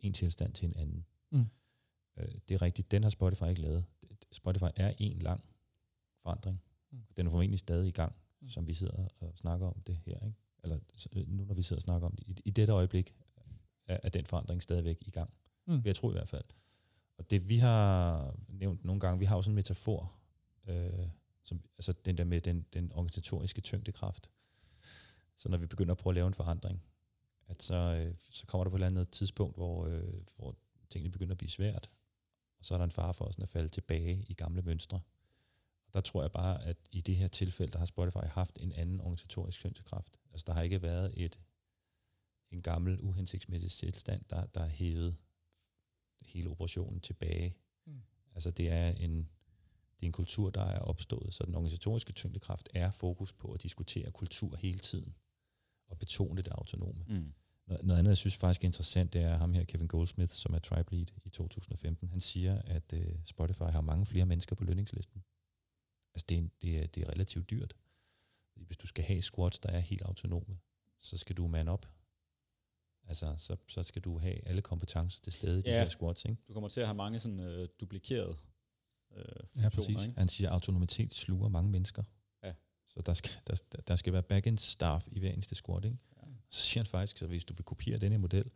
en 0.00 0.12
tilstand 0.12 0.52
til 0.52 0.68
en 0.68 0.74
anden. 0.76 1.06
Mm. 1.30 1.46
Øh, 2.16 2.34
det 2.48 2.54
er 2.54 2.62
rigtigt, 2.62 2.90
den 2.90 3.02
har 3.02 3.10
Spotify 3.10 3.44
ikke 3.48 3.60
lavet. 3.60 3.84
Spotify 4.32 4.64
er 4.76 4.92
en 4.98 5.18
lang 5.18 5.44
forandring. 6.22 6.62
Mm. 6.90 6.98
Den 7.16 7.26
er 7.26 7.30
formentlig 7.30 7.58
stadig 7.58 7.88
i 7.88 7.92
gang, 7.92 8.12
Mm. 8.40 8.48
som 8.48 8.66
vi 8.66 8.74
sidder 8.74 9.08
og 9.20 9.32
snakker 9.38 9.66
om 9.66 9.80
det 9.86 9.96
her, 10.06 10.26
ikke? 10.26 10.38
Eller 10.62 10.78
øh, 11.12 11.28
nu 11.28 11.44
når 11.44 11.54
vi 11.54 11.62
sidder 11.62 11.78
og 11.78 11.82
snakker 11.82 12.06
om 12.06 12.16
det. 12.16 12.28
I, 12.28 12.36
i 12.44 12.50
dette 12.50 12.72
øjeblik 12.72 13.14
er, 13.86 13.98
er 14.02 14.08
den 14.08 14.26
forandring 14.26 14.62
stadigvæk 14.62 14.98
i 15.00 15.10
gang. 15.10 15.30
Mm. 15.66 15.82
Jeg 15.84 15.96
tro 15.96 16.08
i 16.10 16.12
hvert 16.12 16.28
fald. 16.28 16.44
Og 17.18 17.30
det 17.30 17.48
vi 17.48 17.56
har 17.58 18.34
nævnt 18.48 18.84
nogle 18.84 19.00
gange, 19.00 19.18
vi 19.18 19.24
har 19.24 19.36
jo 19.36 19.42
sådan 19.42 19.52
en 19.52 19.54
metafor, 19.54 20.12
øh, 20.66 21.08
som, 21.44 21.60
altså 21.78 21.92
den 21.92 22.18
der 22.18 22.24
med 22.24 22.40
den, 22.40 22.66
den 22.72 22.92
organisatoriske 22.92 23.60
tyngdekraft. 23.60 24.30
Så 25.38 25.48
når 25.48 25.58
vi 25.58 25.66
begynder 25.66 25.92
at 25.92 25.98
prøve 25.98 26.12
at 26.12 26.14
lave 26.14 26.26
en 26.26 26.34
forandring, 26.34 26.82
at 27.46 27.62
så, 27.62 27.74
øh, 27.74 28.14
så 28.30 28.46
kommer 28.46 28.64
der 28.64 28.70
på 28.70 28.76
et 28.76 28.78
eller 28.78 28.86
andet 28.86 29.10
tidspunkt, 29.10 29.56
hvor, 29.56 29.86
øh, 29.86 30.14
hvor 30.36 30.56
tingene 30.90 31.12
begynder 31.12 31.32
at 31.32 31.38
blive 31.38 31.50
svært, 31.50 31.90
og 32.58 32.64
så 32.64 32.74
er 32.74 32.78
der 32.78 32.84
en 32.84 32.90
fare 32.90 33.14
for 33.14 33.30
sådan 33.30 33.42
at 33.42 33.48
falde 33.48 33.68
tilbage 33.68 34.24
i 34.28 34.34
gamle 34.34 34.62
mønstre. 34.62 35.00
Og 35.86 35.94
der 35.94 36.00
tror 36.00 36.22
jeg 36.22 36.32
bare, 36.32 36.64
at 36.64 36.76
i 36.92 37.00
det 37.00 37.16
her 37.16 37.28
tilfælde, 37.28 37.72
der 37.72 37.78
har 37.78 37.86
Spotify 37.86 38.26
haft 38.26 38.58
en 38.60 38.72
anden 38.72 39.00
organisatorisk 39.00 39.58
tyngdekraft. 39.58 40.16
Altså 40.32 40.44
der 40.46 40.52
har 40.52 40.62
ikke 40.62 40.82
været 40.82 41.12
et 41.16 41.40
en 42.50 42.62
gammel 42.62 43.00
uhensigtsmæssig 43.00 43.70
tilstand, 43.70 44.24
der, 44.30 44.46
der 44.46 44.60
har 44.60 44.68
hævet 44.68 45.16
hele 46.20 46.50
operationen 46.50 47.00
tilbage. 47.00 47.56
Mm. 47.84 48.02
Altså 48.34 48.50
det 48.50 48.68
er 48.68 48.88
en 48.88 49.28
det 49.96 50.04
er 50.04 50.08
en 50.08 50.12
kultur, 50.12 50.50
der 50.50 50.64
er 50.64 50.78
opstået, 50.78 51.34
så 51.34 51.44
den 51.44 51.54
organisatoriske 51.54 52.12
tyngdekraft 52.12 52.68
er 52.74 52.90
fokus 52.90 53.32
på 53.32 53.52
at 53.52 53.62
diskutere 53.62 54.10
kultur 54.10 54.56
hele 54.56 54.78
tiden 54.78 55.14
og 55.88 55.98
betone 55.98 56.42
det 56.42 56.48
autonome. 56.52 57.04
Mm. 57.08 57.32
Noget, 57.66 57.84
noget 57.84 57.98
andet, 57.98 58.08
jeg 58.08 58.16
synes 58.16 58.36
faktisk 58.36 58.64
er 58.64 58.68
interessant, 58.68 59.12
det 59.12 59.22
er 59.22 59.36
ham 59.36 59.54
her, 59.54 59.64
Kevin 59.64 59.88
Goldsmith, 59.88 60.32
som 60.32 60.54
er 60.54 60.58
Tribe 60.58 60.94
Lead 60.94 61.06
i 61.24 61.30
2015. 61.30 62.08
Han 62.08 62.20
siger, 62.20 62.62
at 62.62 62.92
uh, 62.92 63.00
Spotify 63.24 63.62
har 63.62 63.80
mange 63.80 64.06
flere 64.06 64.26
mennesker 64.26 64.56
på 64.56 64.64
lønningslisten. 64.64 65.24
Altså 66.14 66.26
det 66.28 66.34
er, 66.34 66.38
en, 66.38 66.50
det, 66.62 66.78
er, 66.78 66.86
det 66.86 67.02
er 67.02 67.08
relativt 67.10 67.50
dyrt. 67.50 67.76
Hvis 68.56 68.76
du 68.76 68.86
skal 68.86 69.04
have 69.04 69.22
squats, 69.22 69.58
der 69.58 69.68
er 69.70 69.78
helt 69.80 70.02
autonome, 70.02 70.58
så 70.98 71.16
skal 71.16 71.36
du 71.36 71.46
man 71.46 71.68
op. 71.68 71.86
Altså, 73.06 73.34
så, 73.36 73.56
så 73.68 73.82
skal 73.82 74.02
du 74.02 74.18
have 74.18 74.48
alle 74.48 74.62
kompetencer 74.62 75.20
til 75.22 75.32
stede 75.32 75.58
i 75.58 75.62
de 75.62 75.70
Ja. 75.70 75.82
her 75.82 75.88
squats, 75.88 76.24
ikke? 76.24 76.42
Du 76.48 76.52
kommer 76.52 76.68
til 76.68 76.80
at 76.80 76.86
have 76.86 76.94
mange 76.96 77.18
sådan 77.20 77.40
øh, 77.40 77.68
duplikerede 77.80 78.36
øh, 79.16 79.24
Ja, 79.56 79.68
funktioner, 79.68 79.70
præcis. 79.70 80.06
Ikke? 80.08 80.18
Han 80.18 80.28
siger, 80.28 80.48
at 80.50 80.54
autonomitet 80.54 81.12
sluger 81.14 81.48
mange 81.48 81.70
mennesker. 81.70 82.02
Ja. 82.98 83.02
Så 83.02 83.02
der 83.06 83.14
skal, 83.14 83.30
der, 83.46 83.80
der 83.88 83.96
skal 83.96 84.12
være 84.12 84.22
back-end 84.22 84.58
staff 84.58 85.08
i 85.12 85.18
hver 85.18 85.30
eneste 85.30 85.54
squat, 85.54 85.84
ikke? 85.84 85.96
Ja. 86.16 86.22
Så 86.50 86.60
siger 86.60 86.82
han 86.82 86.86
faktisk, 86.86 87.22
at 87.22 87.28
hvis 87.28 87.44
du 87.44 87.54
vil 87.54 87.64
kopiere 87.64 87.98
denne 87.98 88.18
model, 88.18 88.50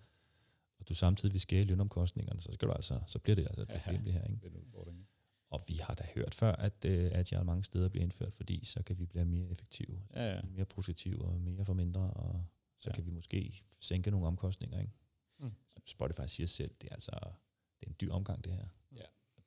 og 0.79 0.89
du 0.89 0.95
samtidig 0.95 1.33
vil 1.33 1.41
skære 1.41 1.65
lønomkostningerne, 1.65 2.41
så, 2.41 2.53
skal 2.53 2.69
du 2.69 2.73
altså, 2.73 3.01
så 3.07 3.19
bliver 3.19 3.37
det 3.37 3.43
altså 3.43 3.63
et 3.63 3.69
Ja, 3.69 3.79
problem 3.79 4.05
det 4.05 4.13
her. 4.13 4.25
Ikke? 4.25 4.37
Det 4.41 4.45
er 4.45 4.51
en 4.51 4.57
udfordring. 4.57 5.09
Og 5.51 5.65
vi 5.69 5.75
har 5.75 5.95
da 5.95 6.05
hørt 6.15 6.35
før, 6.35 6.53
at 6.53 6.85
uh, 6.85 6.91
Agile 6.93 7.45
mange 7.45 7.65
steder 7.65 7.89
bliver 7.89 8.03
indført, 8.05 8.33
fordi 8.35 8.65
så 8.65 8.83
kan 8.83 8.99
vi 8.99 9.07
blive 9.07 9.25
mere 9.25 9.49
effektive, 9.51 10.01
Ja, 10.15 10.35
ja. 10.35 10.41
mere 10.43 10.65
positive 10.65 11.25
og 11.25 11.41
mere 11.41 11.65
for 11.65 11.75
mindre, 11.75 12.01
og 12.11 12.45
så 12.79 12.91
Ja. 12.91 12.95
kan 12.95 13.07
vi 13.07 13.11
måske 13.11 13.65
sænke 13.81 14.11
nogle 14.11 14.27
omkostninger. 14.27 14.81
Ikke? 14.81 14.93
Mm. 15.39 15.53
Spotify 15.87 16.21
siger 16.27 16.47
selv, 16.47 16.71
det 16.81 16.89
er 16.91 16.95
altså 16.95 17.11
det 17.81 17.87
er 17.87 17.91
en 17.91 17.97
dyr 18.01 18.13
omgang 18.13 18.45
det 18.45 18.53
her. 18.53 18.67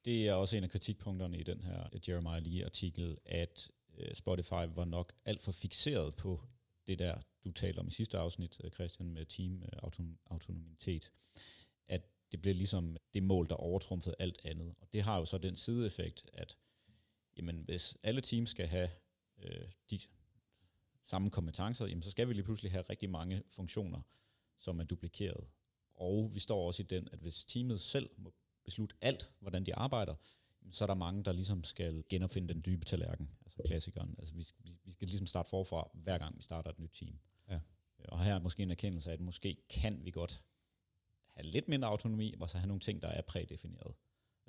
Det 0.06 0.28
er 0.28 0.34
også 0.34 0.58
en 0.58 0.64
af 0.64 0.70
kritikpunkterne 0.70 1.38
i 1.40 1.44
den 1.44 1.62
her 1.62 1.88
Jeremiah 2.08 2.42
Lee-artikel, 2.44 3.18
at 3.26 3.72
øh, 3.85 3.85
Øh, 3.98 4.16
Spotify 4.16 4.66
var 4.76 4.86
nok 4.86 5.14
alt 5.26 5.42
for 5.42 5.52
fixeret 5.52 6.16
på 6.16 6.42
det 6.88 7.00
der, 7.00 7.22
du 7.44 7.52
talte 7.52 7.80
om 7.80 7.88
i 7.88 7.92
sidste 7.92 8.18
afsnit, 8.18 8.62
øh, 8.64 8.72
Christian, 8.72 9.10
med 9.10 9.26
team 9.26 9.64
øh, 9.64 9.92
autonomitet. 10.30 11.12
At 11.88 12.02
det 12.32 12.42
blev 12.42 12.56
ligesom 12.56 12.98
det 13.14 13.24
mål, 13.24 13.48
der 13.50 13.56
overtrumfede 13.56 14.16
alt 14.20 14.40
andet. 14.44 14.76
Og 14.82 14.94
det 14.94 15.02
har 15.02 15.18
jo 15.18 15.26
så 15.26 15.38
den 15.38 15.56
sideeffekt, 15.56 16.30
at 16.34 16.58
jamen, 17.38 17.62
hvis 17.66 17.98
alle 18.04 18.22
teams 18.22 18.50
skal 18.50 18.68
have 18.68 18.90
øh, 19.44 19.68
de 19.92 20.00
samme 21.02 21.30
kompetencer, 21.30 21.86
jamen, 21.86 22.02
så 22.02 22.12
skal 22.12 22.28
vi 22.28 22.34
lige 22.34 22.44
pludselig 22.44 22.72
have 22.72 22.84
rigtig 22.90 23.10
mange 23.10 23.44
funktioner, 23.50 24.02
som 24.60 24.80
er 24.80 24.84
duplikeret. 24.84 25.48
Og 25.94 26.32
vi 26.34 26.40
står 26.40 26.68
også 26.68 26.84
i 26.84 26.86
den, 26.86 27.08
at 27.12 27.20
hvis 27.20 27.46
teamet 27.46 27.82
selv 27.82 28.10
må 28.18 28.34
beslutte 28.64 28.96
alt, 29.02 29.32
hvordan 29.40 29.66
de 29.66 29.76
arbejder, 29.76 30.16
så 30.72 30.86
er 30.86 30.88
der 30.88 30.96
mange, 30.96 31.24
der 31.24 31.32
ligesom 31.32 31.64
skal 31.64 32.04
genopfinde 32.10 32.54
den 32.54 32.62
dybe 32.66 32.86
tallerken, 32.86 33.30
altså 33.46 33.62
klassikeren. 33.66 34.16
Altså 34.20 34.34
vi, 34.34 34.46
vi, 34.60 34.72
vi 34.84 34.92
skal 34.92 35.08
ligesom 35.08 35.28
starte 35.28 35.50
forfra, 35.50 35.90
hver 35.94 36.18
gang 36.18 36.38
vi 36.38 36.42
starter 36.42 36.70
et 36.70 36.80
nyt 36.80 36.92
team. 37.00 37.20
Ja. 37.50 37.60
Og 38.08 38.24
her 38.24 38.36
er 38.36 38.40
måske 38.40 38.64
en 38.64 38.72
erkendelse 38.72 39.10
af, 39.10 39.14
at 39.14 39.20
måske 39.20 39.58
kan 39.70 40.06
vi 40.06 40.12
godt 40.12 40.44
have 41.36 41.46
lidt 41.46 41.68
mindre 41.68 41.88
autonomi, 41.88 42.34
og 42.40 42.50
så 42.50 42.58
have 42.58 42.68
nogle 42.68 42.80
ting, 42.80 43.02
der 43.02 43.08
er 43.08 43.22
prædefineret 43.22 43.94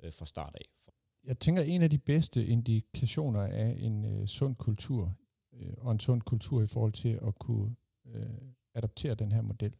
øh, 0.03 0.13
fra 0.13 0.25
start 0.25 0.55
af. 0.55 0.65
Jeg 1.23 1.39
tænker, 1.39 1.61
en 1.61 1.81
af 1.81 1.89
de 1.89 1.97
bedste 1.97 2.45
indikationer 2.45 3.41
af 3.41 3.75
en 3.79 4.05
øh, 4.05 4.27
sund 4.27 4.55
kultur, 4.55 5.15
øh, 5.53 5.73
og 5.77 5.91
en 5.91 5.99
sund 5.99 6.21
kultur 6.21 6.61
i 6.61 6.67
forhold 6.67 6.93
til 6.93 7.19
at 7.27 7.35
kunne 7.35 7.75
øh, 8.05 8.41
adoptere 8.73 9.15
den 9.15 9.31
her 9.31 9.41
model, 9.41 9.75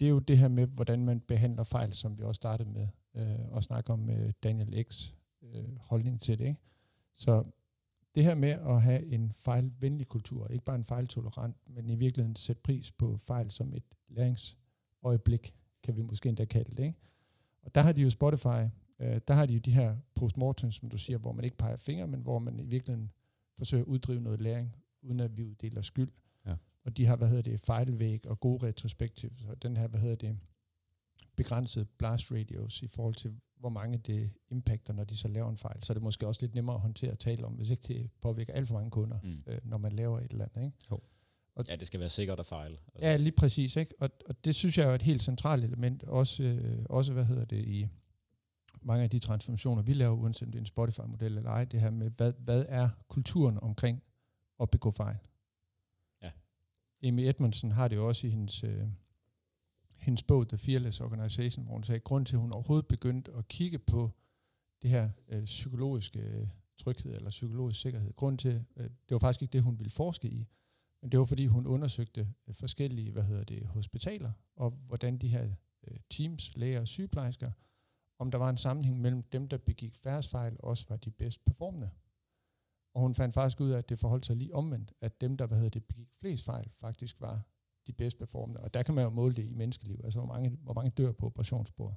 det 0.00 0.06
er 0.06 0.10
jo 0.10 0.18
det 0.18 0.38
her 0.38 0.48
med, 0.48 0.66
hvordan 0.66 1.04
man 1.04 1.20
behandler 1.20 1.64
fejl, 1.64 1.94
som 1.94 2.18
vi 2.18 2.22
også 2.22 2.38
startede 2.38 2.70
med 2.70 2.88
øh, 3.14 3.56
at 3.56 3.64
snakke 3.64 3.92
om 3.92 3.98
med 3.98 4.32
Daniel 4.32 4.84
X 4.90 5.12
øh, 5.54 5.76
holdning 5.80 6.20
til 6.20 6.38
det. 6.38 6.44
Ikke? 6.44 6.60
Så 7.14 7.44
det 8.14 8.24
her 8.24 8.34
med 8.34 8.48
at 8.48 8.82
have 8.82 9.06
en 9.06 9.32
fejlvenlig 9.32 10.08
kultur, 10.08 10.48
ikke 10.48 10.64
bare 10.64 10.76
en 10.76 10.84
fejltolerant, 10.84 11.56
men 11.66 11.90
i 11.90 11.94
virkeligheden 11.94 12.36
sætte 12.36 12.62
pris 12.62 12.92
på 12.92 13.16
fejl 13.16 13.50
som 13.50 13.74
et 13.74 13.84
læringsøjeblik, 14.08 15.54
kan 15.82 15.96
vi 15.96 16.02
måske 16.02 16.28
endda 16.28 16.44
kalde 16.44 16.70
det. 16.70 16.84
Ikke? 16.84 16.98
Og 17.62 17.74
der 17.74 17.80
har 17.80 17.92
de 17.92 18.02
jo 18.02 18.10
Spotify, 18.10 18.70
øh, 18.98 19.20
der 19.28 19.34
har 19.34 19.46
de 19.46 19.52
jo 19.52 19.58
de 19.58 19.72
her 19.72 19.96
postmortems, 20.14 20.74
som 20.74 20.88
du 20.88 20.98
siger, 20.98 21.18
hvor 21.18 21.32
man 21.32 21.44
ikke 21.44 21.56
peger 21.56 21.76
fingre, 21.76 22.06
men 22.06 22.20
hvor 22.20 22.38
man 22.38 22.60
i 22.60 22.64
virkeligheden 22.64 23.12
forsøger 23.58 23.84
at 23.84 23.88
uddrive 23.88 24.20
noget 24.20 24.40
læring, 24.40 24.76
uden 25.02 25.20
at 25.20 25.36
vi 25.36 25.44
uddeler 25.44 25.82
skyld. 25.82 26.10
Ja. 26.46 26.54
Og 26.84 26.96
de 26.96 27.06
har, 27.06 27.16
hvad 27.16 27.28
hedder 27.28 27.42
det, 27.42 27.60
fejlvæg 27.60 28.26
og 28.26 28.40
gode 28.40 28.66
retrospektiv. 28.66 29.30
Så 29.38 29.54
den 29.54 29.76
her, 29.76 29.88
hvad 29.88 30.00
hedder 30.00 30.16
det, 30.16 30.38
begrænsede 31.36 31.84
blast 31.84 32.32
radios 32.32 32.82
i 32.82 32.86
forhold 32.86 33.14
til, 33.14 33.40
hvor 33.60 33.68
mange 33.68 33.98
det 33.98 34.30
impacter, 34.48 34.92
når 34.92 35.04
de 35.04 35.16
så 35.16 35.28
laver 35.28 35.50
en 35.50 35.56
fejl. 35.58 35.82
Så 35.84 35.92
er 35.92 35.94
det 35.94 36.02
måske 36.02 36.26
også 36.26 36.40
lidt 36.42 36.54
nemmere 36.54 36.74
at 36.76 36.80
håndtere 36.82 37.10
og 37.10 37.18
tale 37.18 37.44
om, 37.46 37.52
hvis 37.52 37.70
ikke 37.70 37.82
det 37.88 38.10
påvirker 38.20 38.52
alt 38.52 38.68
for 38.68 38.74
mange 38.74 38.90
kunder, 38.90 39.18
Mm. 39.22 39.42
øh, 39.46 39.58
når 39.64 39.78
man 39.78 39.92
laver 39.92 40.20
et 40.20 40.30
eller 40.32 40.44
andet. 40.54 40.66
Ikke? 40.66 40.76
Ja, 41.68 41.76
det 41.76 41.86
skal 41.86 42.00
være 42.00 42.08
sikkert 42.08 42.40
at 42.40 42.46
fejle. 42.46 42.78
Altså, 42.94 43.06
Ja, 43.08 43.16
lige 43.16 43.32
præcis. 43.32 43.76
Ikke? 43.76 43.94
Og, 44.00 44.10
og 44.28 44.44
det 44.44 44.54
synes 44.54 44.78
jeg 44.78 44.90
er 44.90 44.94
et 44.94 45.02
helt 45.02 45.22
centralt 45.22 45.64
element, 45.64 46.02
også, 46.04 46.42
øh, 46.42 46.84
også 46.90 47.12
hvad 47.12 47.24
hedder 47.24 47.44
det, 47.44 47.64
i 47.66 47.88
mange 48.82 49.04
af 49.04 49.10
de 49.10 49.18
transformationer, 49.18 49.82
vi 49.82 49.92
laver, 49.92 50.16
uanset 50.16 50.42
om 50.46 50.52
det 50.52 50.58
er 50.58 50.62
en 50.62 50.66
Spotify-model 50.66 51.36
eller 51.36 51.50
ej, 51.50 51.64
det 51.64 51.80
her 51.80 51.90
med, 51.90 52.10
hvad, 52.10 52.32
hvad 52.38 52.64
er 52.68 52.88
kulturen 53.08 53.58
omkring 53.62 54.02
at 54.60 54.70
begå 54.70 54.90
fejl? 54.90 55.16
Ja. 56.22 56.30
Amy 57.08 57.20
Edmondson 57.20 57.70
har 57.70 57.88
det 57.88 57.96
jo 57.96 58.08
også 58.08 58.26
i 58.26 58.30
hendes, 58.30 58.64
øh, 58.64 58.82
hendes 59.98 60.22
bog, 60.22 60.48
The 60.48 60.58
Fearless 60.58 61.00
Organization, 61.00 61.64
hvor 61.64 61.74
hun 61.74 61.84
sagde, 61.84 61.96
at 61.96 62.04
grund 62.04 62.26
til, 62.26 62.36
at 62.36 62.40
hun 62.40 62.52
overhovedet 62.52 62.86
begyndte 62.86 63.32
at 63.32 63.48
kigge 63.48 63.78
på 63.78 64.10
det 64.82 64.90
her 64.90 65.10
øh, 65.28 65.44
psykologiske 65.44 66.20
øh, 66.20 66.48
tryghed 66.76 67.14
eller 67.14 67.30
psykologisk 67.30 67.80
sikkerhed. 67.80 68.12
Grund 68.12 68.38
til, 68.38 68.64
øh, 68.76 68.84
det 68.84 69.10
var 69.10 69.18
faktisk 69.18 69.42
ikke 69.42 69.52
det, 69.52 69.62
hun 69.62 69.78
ville 69.78 69.90
forske 69.90 70.28
i, 70.28 70.46
men 71.02 71.12
det 71.12 71.18
var 71.20 71.24
fordi, 71.26 71.46
hun 71.46 71.66
undersøgte 71.66 72.28
øh, 72.46 72.54
forskellige 72.54 73.12
hvad 73.12 73.22
hedder 73.22 73.44
det, 73.44 73.66
hospitaler, 73.66 74.32
og 74.56 74.70
hvordan 74.70 75.18
de 75.18 75.28
her 75.28 75.50
øh, 75.88 75.96
teams, 76.10 76.56
læger 76.56 76.80
og 76.80 76.88
sygeplejersker, 76.88 77.50
om 78.18 78.30
der 78.30 78.38
var 78.38 78.50
en 78.50 78.58
sammenhæng 78.58 79.00
mellem 79.00 79.22
dem, 79.22 79.48
der 79.48 79.56
begik 79.56 79.94
færrest 79.94 80.30
fejl, 80.30 80.56
også 80.58 80.86
var 80.88 80.96
de 80.96 81.10
bedst 81.10 81.44
performende. 81.44 81.90
Og 82.94 83.00
hun 83.00 83.14
fandt 83.14 83.34
faktisk 83.34 83.60
ud 83.60 83.70
af, 83.70 83.78
at 83.78 83.88
det 83.88 83.98
forholdt 83.98 84.26
sig 84.26 84.36
lige 84.36 84.54
omvendt, 84.54 84.92
at 85.00 85.20
dem, 85.20 85.36
der 85.36 85.46
hvad 85.46 85.58
hedder 85.58 85.70
det, 85.70 85.84
begik 85.84 86.08
flest 86.20 86.44
fejl, 86.44 86.70
faktisk 86.80 87.20
var 87.20 87.42
de 87.88 87.92
bedst 87.92 88.18
performende. 88.18 88.60
Og 88.60 88.74
der 88.74 88.82
kan 88.82 88.94
man 88.94 89.04
jo 89.04 89.10
måle 89.10 89.34
det 89.34 89.44
i 89.44 89.52
menneskeliv, 89.52 90.00
altså 90.04 90.18
hvor 90.18 90.26
mange, 90.28 90.50
hvor 90.50 90.74
mange 90.74 90.90
dør 90.90 91.12
på 91.12 91.26
operationsbordet. 91.26 91.96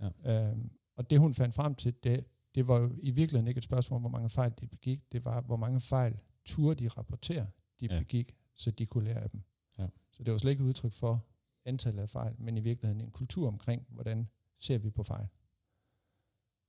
Ja. 0.00 0.48
Øhm, 0.50 0.70
og 0.96 1.10
det 1.10 1.18
hun 1.18 1.34
fandt 1.34 1.54
frem 1.54 1.74
til, 1.74 1.94
det, 2.02 2.24
det 2.54 2.68
var 2.68 2.78
jo 2.78 2.90
i 3.02 3.10
virkeligheden 3.10 3.48
ikke 3.48 3.58
et 3.58 3.64
spørgsmål 3.64 3.96
om, 3.96 4.02
hvor 4.02 4.10
mange 4.10 4.28
fejl 4.28 4.52
de 4.60 4.66
begik, 4.66 5.12
det 5.12 5.24
var, 5.24 5.40
hvor 5.40 5.56
mange 5.56 5.80
fejl 5.80 6.18
turde 6.44 6.84
de 6.84 6.88
rapportere, 6.88 7.46
de 7.80 7.86
Ja. 7.90 7.98
begik, 7.98 8.34
så 8.54 8.70
de 8.70 8.86
kunne 8.86 9.04
lære 9.04 9.20
af 9.20 9.30
dem. 9.30 9.42
Ja. 9.78 9.86
Så 10.10 10.22
det 10.24 10.32
var 10.32 10.38
slet 10.38 10.50
ikke 10.50 10.62
et 10.62 10.66
udtryk 10.68 10.92
for 10.92 11.24
antallet 11.64 12.02
af 12.02 12.08
fejl, 12.08 12.34
men 12.38 12.56
i 12.56 12.60
virkeligheden 12.60 13.00
en 13.00 13.10
kultur 13.10 13.48
omkring, 13.48 13.86
hvordan 13.88 14.28
ser 14.58 14.78
vi 14.78 14.90
på 14.90 15.02
fejl. 15.02 15.26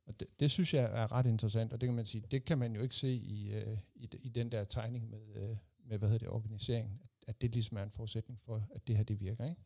Og 0.05 0.19
det, 0.19 0.27
det 0.39 0.51
synes 0.51 0.73
jeg 0.73 0.83
er 0.83 1.11
ret 1.11 1.25
interessant, 1.25 1.73
og 1.73 1.81
det 1.81 1.87
kan 1.87 1.95
man 1.95 2.05
sige, 2.05 2.23
det 2.31 2.45
kan 2.45 2.57
man 2.57 2.75
jo 2.75 2.81
ikke 2.81 2.95
se 2.95 3.13
i, 3.13 3.53
øh, 3.53 3.77
i, 3.95 4.09
i 4.21 4.29
den 4.29 4.51
der 4.51 4.63
tegning 4.63 5.09
med, 5.09 5.35
øh, 5.35 5.57
med 5.85 5.97
hvad 5.97 6.09
hedder 6.09 6.19
det, 6.19 6.27
organiseringen, 6.29 6.99
at, 7.27 7.41
det 7.41 7.51
ligesom 7.51 7.77
er 7.77 7.83
en 7.83 7.91
forudsætning 7.91 8.39
for, 8.41 8.67
at 8.71 8.87
det 8.87 8.97
her 8.97 9.03
det 9.03 9.19
virker. 9.19 9.45
Ikke? 9.49 9.61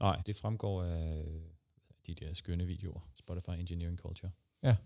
Nej, 0.00 0.22
det 0.26 0.36
fremgår 0.36 0.84
af 0.84 1.24
de 2.06 2.14
der 2.14 2.34
skønne 2.34 2.66
videoer, 2.66 3.10
Spotify 3.14 3.50
Engineering 3.50 3.98
Culture. 3.98 4.32
Ja. 4.62 4.76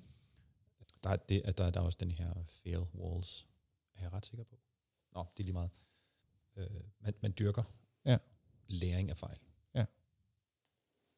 Der 1.05 1.11
er, 1.11 1.17
det, 1.17 1.43
at 1.45 1.59
der, 1.59 1.71
der 1.71 1.81
er 1.81 1.85
også 1.85 1.99
den 2.01 2.11
her 2.11 2.45
fail 2.47 2.79
walls, 2.95 3.47
er 3.95 4.01
jeg 4.03 4.13
ret 4.13 4.27
sikker 4.27 4.45
på. 4.45 4.59
Nå, 5.13 5.27
det 5.37 5.43
er 5.43 5.45
lige 5.45 5.53
meget. 5.53 5.71
Øh, 6.57 6.71
man, 7.01 7.15
man 7.23 7.35
dyrker 7.39 7.63
Ja. 8.05 8.19
læring 8.69 9.11
af 9.11 9.17
fejl. 9.17 9.39
Ja. 9.75 9.85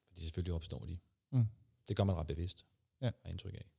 Fordi 0.08 0.20
selvfølgelig 0.20 0.54
opstår 0.54 0.84
de. 0.84 0.98
Mm. 1.30 1.44
Det 1.88 1.96
gør 1.96 2.04
man 2.04 2.16
ret 2.16 2.26
bevidst, 2.26 2.66
Ja. 3.00 3.10
har 3.22 3.30
indtryk 3.30 3.54
af. 3.54 3.70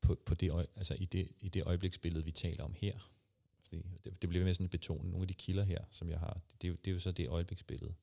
På, 0.00 0.14
på 0.26 0.34
det, 0.34 0.66
altså 0.76 0.94
i, 0.94 1.04
det, 1.04 1.30
I 1.40 1.48
det 1.48 1.62
øjebliksbillede, 1.66 2.24
vi 2.24 2.32
taler 2.32 2.64
om 2.64 2.74
her, 2.74 3.10
fordi 3.70 3.82
det, 4.04 4.22
det 4.22 4.28
bliver 4.30 4.44
med 4.44 4.54
sådan 4.54 4.64
at 4.64 4.70
betone 4.70 5.10
nogle 5.10 5.22
af 5.24 5.28
de 5.28 5.34
kilder 5.34 5.64
her, 5.64 5.78
som 5.90 6.10
jeg 6.10 6.18
har, 6.18 6.40
det, 6.50 6.62
det, 6.62 6.68
er, 6.68 6.70
jo, 6.72 6.76
det 6.84 6.90
er 6.90 6.92
jo 6.92 6.98
så 6.98 7.12
det 7.12 7.28
øjebliksbillede. 7.28 7.94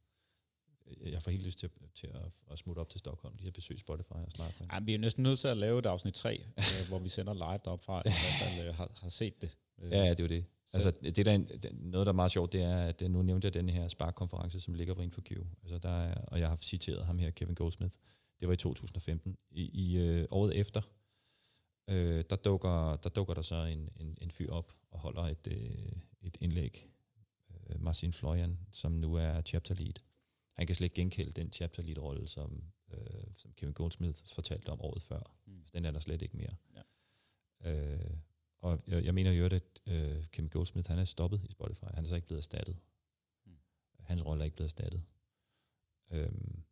Jeg 1.06 1.24
får 1.24 1.32
helt 1.32 1.44
lyst 1.44 1.60
til, 1.60 1.70
til 1.96 2.08
at, 2.08 2.22
at 2.52 2.58
smutte 2.58 2.80
op 2.80 2.90
til 2.90 3.00
Stockholm, 3.00 3.36
lige 3.38 3.48
at 3.48 3.54
besøge 3.54 3.80
Spotify 3.80 4.12
og 4.12 4.32
snakke 4.32 4.56
med 4.60 4.68
Ja, 4.74 4.80
vi 4.80 4.94
er 4.94 4.98
næsten 5.00 5.24
nødt 5.24 5.40
til 5.40 5.48
at 5.48 5.58
lave 5.58 5.80
et 5.80 5.86
afsnit 5.86 6.14
3, 6.14 6.36
øh, 6.58 6.64
hvor 6.90 7.00
vi 7.00 7.10
sender 7.10 7.34
live 7.34 7.60
derop 7.66 7.84
fra, 7.84 8.00
i 8.00 8.02
hvert 8.04 8.54
fald 8.58 8.68
øh, 8.68 8.76
har, 8.76 8.92
har 9.02 9.10
set 9.10 9.42
det. 9.42 9.58
Øh, 9.82 9.92
Ja, 9.92 9.98
ja, 10.04 10.10
det 10.10 10.20
er 10.20 10.24
jo 10.24 10.28
det. 10.28 10.46
Så- 10.68 10.78
Altså, 10.78 10.92
det 11.02 11.26
der, 11.26 11.32
er 11.34 11.74
noget, 11.74 12.06
der 12.06 12.12
er 12.12 12.16
meget 12.16 12.32
sjovt, 12.32 12.54
det 12.54 12.62
er, 12.62 12.78
at 12.78 13.02
nu 13.10 13.22
nævnte 13.22 13.46
jeg 13.46 13.54
den 13.54 13.70
her 13.70 13.88
Spark-konference, 13.88 14.60
som 14.60 14.74
ligger 14.74 14.94
på 14.94 15.02
InfoQ. 15.02 15.32
Altså, 15.64 15.78
der 15.78 15.90
er, 15.90 16.14
og 16.16 16.40
jeg 16.40 16.50
har 16.50 16.56
citeret 16.56 17.06
ham 17.06 17.20
her, 17.20 17.32
Kevin 17.32 17.56
Goldsmith. 17.56 17.98
Det 18.40 18.48
var 18.48 18.54
i 18.54 18.58
2015. 18.58 19.38
I, 19.52 19.70
i 19.74 19.98
øh, 19.98 20.26
året 20.32 20.56
efter, 20.58 20.82
øh, 21.88 22.24
der, 22.30 22.36
dukker, 22.36 22.96
der 22.96 23.10
dukker 23.10 23.34
der 23.34 23.42
så 23.42 23.56
en, 23.56 23.90
en, 23.96 24.18
en 24.22 24.32
fyr 24.32 24.52
op 24.52 24.74
og 24.92 25.00
holder 25.00 25.22
et, 25.24 25.48
øh, 25.52 25.92
et 26.22 26.38
indlæg. 26.42 26.90
Øh, 27.70 27.82
Marcin 27.82 28.14
Florian, 28.14 28.60
som 28.72 28.92
nu 28.92 29.16
er 29.16 29.42
chapter 29.42 29.76
lead. 29.76 29.94
Han 30.54 30.68
kan 30.68 30.76
slet 30.76 30.86
ikke 30.86 30.96
genkende 30.96 31.32
den 31.32 31.52
chapter 31.52 31.84
lead-rolle, 31.84 32.28
som, 32.28 32.64
øh, 32.94 33.34
som 33.36 33.54
Kevin 33.54 33.74
Goldsmith 33.74 34.20
fortalte 34.26 34.70
om 34.70 34.82
året 34.82 35.02
før. 35.02 35.32
Mm. 35.46 35.66
Den 35.74 35.86
er 35.86 35.92
der 35.92 36.00
slet 36.00 36.22
ikke 36.22 36.38
mere. 36.38 36.56
Ja. 36.76 36.82
Øh, 37.72 38.18
og 38.60 38.80
jeg, 38.88 39.06
jeg 39.06 39.14
mener 39.14 39.32
jo, 39.32 39.46
at 39.46 39.82
øh, 39.86 40.26
Kevin 40.32 40.50
Goldsmith, 40.50 40.90
han 40.90 41.00
er 41.00 41.06
stoppet 41.06 41.42
i 41.50 41.52
Spotify. 41.52 41.86
Han 41.94 42.04
er 42.04 42.08
så 42.08 42.16
ikke 42.16 42.28
blevet 42.28 42.40
erstattet. 42.40 42.78
Mm. 43.46 43.58
Hans 44.00 44.26
rolle 44.26 44.42
er 44.42 44.46
ikke 44.46 44.56
blevet 44.56 44.70
erstattet. 44.70 45.04
Øhm, 46.12 46.64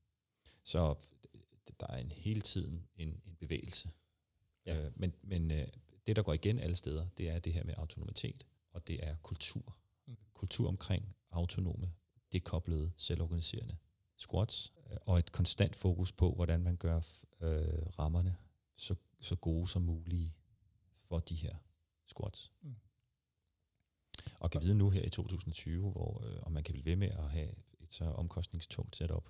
så 0.63 0.95
der 1.79 1.87
er 1.87 1.97
en 1.97 2.11
hele 2.11 2.41
tiden 2.41 2.87
en, 2.97 3.21
en 3.25 3.35
bevægelse. 3.35 3.89
Ja. 4.65 4.85
Øh, 4.85 4.91
men 4.95 5.15
men 5.21 5.51
øh, 5.51 5.67
det, 6.07 6.15
der 6.15 6.23
går 6.23 6.33
igen 6.33 6.59
alle 6.59 6.75
steder, 6.75 7.07
det 7.17 7.29
er 7.29 7.39
det 7.39 7.53
her 7.53 7.63
med 7.63 7.73
autonomitet, 7.77 8.45
og 8.71 8.87
det 8.87 9.07
er 9.07 9.15
kultur. 9.23 9.77
Mm. 10.05 10.17
Kultur 10.33 10.67
omkring 10.67 11.15
autonome, 11.31 11.91
dekoblede, 12.31 12.91
selvorganiserende 12.97 13.77
squats, 14.17 14.73
øh, 14.91 14.97
og 15.01 15.19
et 15.19 15.31
konstant 15.31 15.75
fokus 15.75 16.11
på, 16.11 16.33
hvordan 16.33 16.63
man 16.63 16.77
gør 16.77 16.95
øh, 17.41 17.85
rammerne 17.99 18.35
så, 18.77 18.95
så 19.21 19.35
gode 19.35 19.67
som 19.67 19.81
mulige 19.81 20.35
for 20.91 21.19
de 21.19 21.35
her 21.35 21.55
squats. 22.07 22.51
Mm. 22.61 22.75
Og 24.39 24.51
kan 24.51 24.61
vide 24.61 24.75
nu 24.75 24.89
her 24.89 25.03
i 25.03 25.09
2020, 25.09 25.91
hvor 25.91 26.23
øh, 26.25 26.39
om 26.43 26.51
man 26.51 26.63
kan 26.63 26.73
blive 26.73 26.85
ved 26.85 26.95
med 26.95 27.09
at 27.09 27.29
have 27.29 27.49
et 27.79 27.93
så 27.93 28.05
omkostningstungt 28.05 28.95
setup, 28.95 29.29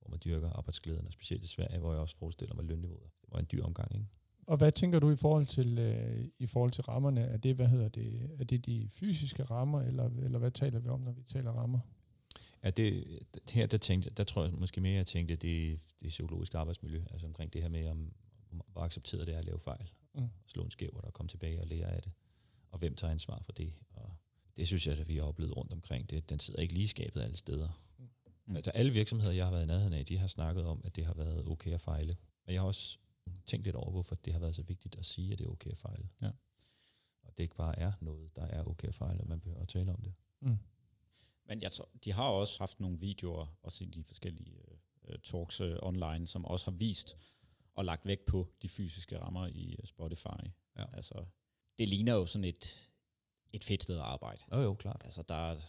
hvor 0.00 0.10
man 0.10 0.20
dyrker 0.24 0.50
arbejdsglæden, 0.50 1.06
og 1.06 1.12
specielt 1.12 1.44
i 1.44 1.46
Sverige, 1.46 1.78
hvor 1.78 1.92
jeg 1.92 2.00
også 2.00 2.16
forestiller 2.16 2.54
mig 2.54 2.64
lønniveauet. 2.64 3.10
Det 3.22 3.32
var 3.32 3.38
en 3.38 3.48
dyr 3.52 3.64
omgang, 3.64 3.94
ikke? 3.94 4.06
Og 4.48 4.56
hvad 4.56 4.72
tænker 4.72 4.98
du 4.98 5.10
i 5.10 5.16
forhold 5.16 5.46
til 5.46 5.78
øh, 5.78 6.28
i 6.38 6.46
forhold 6.46 6.70
til 6.70 6.84
rammerne? 6.84 7.20
Er 7.20 7.36
det, 7.36 7.56
hvad 7.56 7.66
hedder 7.66 7.88
det, 7.88 8.30
er 8.38 8.44
det 8.44 8.66
de 8.66 8.88
fysiske 8.90 9.44
rammer, 9.44 9.82
eller, 9.82 10.10
eller 10.22 10.38
hvad 10.38 10.50
taler 10.50 10.78
vi 10.78 10.88
om, 10.88 11.00
når 11.00 11.12
vi 11.12 11.22
taler 11.22 11.52
rammer? 11.52 11.78
Ja, 12.64 12.70
det, 12.70 13.18
her 13.50 13.66
der, 13.66 13.76
tænkte, 13.78 14.10
der 14.10 14.24
tror 14.24 14.44
jeg 14.44 14.52
måske 14.52 14.80
mere, 14.80 14.96
jeg 14.96 15.06
tænkte, 15.06 15.36
det, 15.36 15.80
det 16.00 16.06
er 16.06 16.08
psykologisk 16.08 16.54
arbejdsmiljø, 16.54 17.02
altså 17.10 17.26
omkring 17.26 17.52
det 17.52 17.62
her 17.62 17.68
med, 17.68 17.86
om, 17.86 18.12
hvor 18.72 18.82
accepteret 18.82 19.26
det 19.26 19.34
er 19.34 19.38
at 19.38 19.44
lave 19.44 19.58
fejl, 19.58 19.90
mm. 20.14 20.28
slå 20.46 20.62
en 20.62 20.70
skæv, 20.70 21.00
og 21.02 21.12
komme 21.12 21.28
tilbage 21.28 21.60
og 21.60 21.66
lære 21.66 21.92
af 21.92 22.02
det, 22.02 22.12
og 22.70 22.78
hvem 22.78 22.94
tager 22.94 23.10
ansvar 23.10 23.40
for 23.42 23.52
det. 23.52 23.72
Og 23.90 24.10
det 24.56 24.66
synes 24.66 24.86
jeg, 24.86 24.98
at 24.98 25.08
vi 25.08 25.16
har 25.16 25.22
oplevet 25.22 25.56
rundt 25.56 25.72
omkring. 25.72 26.10
Det, 26.10 26.30
den 26.30 26.38
sidder 26.38 26.60
ikke 26.60 26.74
lige 26.74 26.88
skabet 26.88 27.22
alle 27.22 27.36
steder. 27.36 27.68
Mm. 28.46 28.56
Altså 28.56 28.70
alle 28.70 28.92
virksomheder, 28.92 29.32
jeg 29.32 29.44
har 29.44 29.52
været 29.52 29.64
i 29.64 29.66
nærheden 29.66 29.92
af, 29.92 30.06
de 30.06 30.18
har 30.18 30.26
snakket 30.26 30.64
om, 30.64 30.80
at 30.84 30.96
det 30.96 31.04
har 31.04 31.14
været 31.14 31.46
okay 31.46 31.72
at 31.72 31.80
fejle. 31.80 32.16
Men 32.46 32.52
jeg 32.54 32.60
har 32.60 32.66
også 32.66 32.98
tænkt 33.48 33.64
lidt 33.64 33.76
over, 33.76 33.90
hvorfor 33.90 34.14
det 34.14 34.32
har 34.32 34.40
været 34.40 34.54
så 34.54 34.62
vigtigt 34.62 34.96
at 34.96 35.04
sige, 35.04 35.32
at 35.32 35.38
det 35.38 35.44
er 35.44 35.50
okay 35.50 35.70
at 35.70 35.76
fejle. 35.76 36.08
Ja. 36.22 36.30
Og 37.22 37.36
det 37.36 37.42
ikke 37.42 37.56
bare 37.56 37.78
er 37.78 37.92
noget, 38.00 38.36
der 38.36 38.42
er 38.42 38.64
okay 38.64 38.88
at 38.88 38.94
fejle, 38.94 39.20
og 39.20 39.28
man 39.28 39.40
behøver 39.40 39.62
at 39.62 39.68
tale 39.68 39.92
om 39.92 40.02
det. 40.02 40.14
Mm. 40.40 40.58
Men 41.44 41.62
jeg 41.62 41.72
tror, 41.72 41.88
de 42.04 42.12
har 42.12 42.28
også 42.28 42.58
haft 42.58 42.80
nogle 42.80 43.00
videoer, 43.00 43.46
også 43.62 43.84
i 43.84 43.86
de 43.86 44.04
forskellige 44.04 44.58
uh, 45.08 45.14
talks 45.22 45.60
uh, 45.60 45.76
online, 45.82 46.26
som 46.26 46.44
også 46.44 46.70
har 46.70 46.76
vist 46.76 47.16
og 47.74 47.84
lagt 47.84 48.06
vægt 48.06 48.24
på 48.24 48.48
de 48.62 48.68
fysiske 48.68 49.18
rammer 49.18 49.46
i 49.46 49.76
uh, 49.78 49.84
Spotify. 49.84 50.44
Ja. 50.78 50.84
Altså, 50.92 51.24
det 51.78 51.88
ligner 51.88 52.14
jo 52.14 52.26
sådan 52.26 52.44
et, 52.44 52.90
et 53.52 53.64
fedt 53.64 53.82
sted 53.82 53.96
at 53.96 54.02
arbejde. 54.02 54.42
Jo, 54.52 54.60
jo, 54.60 54.74
klart. 54.74 55.02
Altså, 55.04 55.22
der 55.22 55.50
er, 55.50 55.60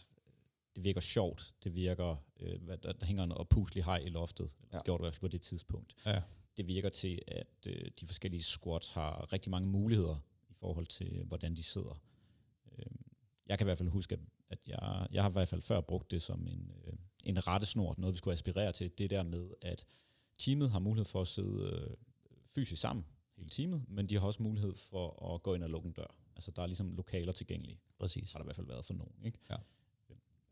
det 0.76 0.84
virker 0.84 1.00
sjovt, 1.00 1.54
det 1.64 1.74
virker, 1.74 2.16
øh, 2.40 2.60
der, 2.66 2.76
der 2.92 3.06
hænger 3.06 3.24
en 3.24 3.32
oppuslig 3.32 3.84
hej 3.84 3.96
i 3.96 4.08
loftet, 4.08 4.50
ja. 4.72 4.76
det 4.76 4.84
gjorde 4.84 4.98
det 4.98 5.04
i 5.04 5.04
hvert 5.04 5.14
fald 5.14 5.20
på 5.20 5.28
det 5.28 5.40
tidspunkt. 5.40 5.96
Ja. 6.06 6.22
Det 6.60 6.68
virker 6.68 6.88
til, 6.88 7.22
at 7.26 7.66
øh, 7.66 7.90
de 8.00 8.06
forskellige 8.06 8.42
squats 8.42 8.90
har 8.90 9.32
rigtig 9.32 9.50
mange 9.50 9.68
muligheder 9.68 10.16
i 10.48 10.54
forhold 10.54 10.86
til, 10.86 11.24
hvordan 11.24 11.56
de 11.56 11.62
sidder. 11.62 12.02
Øh, 12.78 12.86
jeg 13.46 13.58
kan 13.58 13.64
i 13.64 13.68
hvert 13.68 13.78
fald 13.78 13.88
huske, 13.88 14.12
at, 14.12 14.20
at 14.50 14.68
jeg, 14.68 15.06
jeg 15.12 15.22
har 15.22 15.30
i 15.30 15.32
hvert 15.32 15.48
fald 15.48 15.62
før 15.62 15.80
brugt 15.80 16.10
det 16.10 16.22
som 16.22 16.46
en, 16.46 16.72
øh, 16.84 16.92
en 17.24 17.46
rettesnor, 17.46 17.94
noget 17.98 18.12
vi 18.12 18.18
skulle 18.18 18.32
aspirere 18.32 18.72
til, 18.72 18.90
det 18.98 19.10
der 19.10 19.22
med, 19.22 19.50
at 19.62 19.84
teamet 20.38 20.70
har 20.70 20.78
mulighed 20.78 21.04
for 21.04 21.20
at 21.20 21.28
sidde 21.28 21.86
øh, 21.90 21.96
fysisk 22.46 22.82
sammen 22.82 23.04
hele 23.36 23.50
teamet, 23.50 23.84
men 23.88 24.06
de 24.06 24.18
har 24.18 24.26
også 24.26 24.42
mulighed 24.42 24.74
for 24.74 25.34
at 25.34 25.42
gå 25.42 25.54
ind 25.54 25.64
og 25.64 25.70
lukke 25.70 25.86
en 25.86 25.92
dør. 25.92 26.14
Altså 26.36 26.50
der 26.50 26.62
er 26.62 26.66
ligesom 26.66 26.94
lokaler 26.96 27.32
tilgængelige. 27.32 27.80
Præcis. 27.98 28.32
Har 28.32 28.38
der 28.38 28.44
i 28.44 28.46
hvert 28.46 28.56
fald 28.56 28.66
været 28.66 28.84
for 28.84 28.94
nogen, 28.94 29.24
ikke? 29.24 29.38
Ja. 29.50 29.56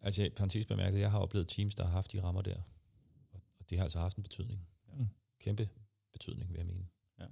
Altså, 0.00 0.30
parentes 0.36 0.66
bemærket, 0.66 1.00
jeg 1.00 1.10
har 1.10 1.18
oplevet 1.18 1.48
teams, 1.48 1.74
der 1.74 1.84
har 1.84 1.92
haft 1.92 2.12
de 2.12 2.22
rammer 2.22 2.42
der. 2.42 2.60
Og 3.58 3.70
det 3.70 3.78
har 3.78 3.84
altså 3.84 3.98
haft 3.98 4.16
en 4.16 4.22
betydning. 4.22 4.68
Ja. 4.88 4.94
Mm. 4.94 5.06
Kæmpe 5.38 5.68
betydning, 6.12 6.50
vil 6.50 6.58
jeg 6.58 6.66
mene. 6.66 6.88
Ja. 7.18 7.26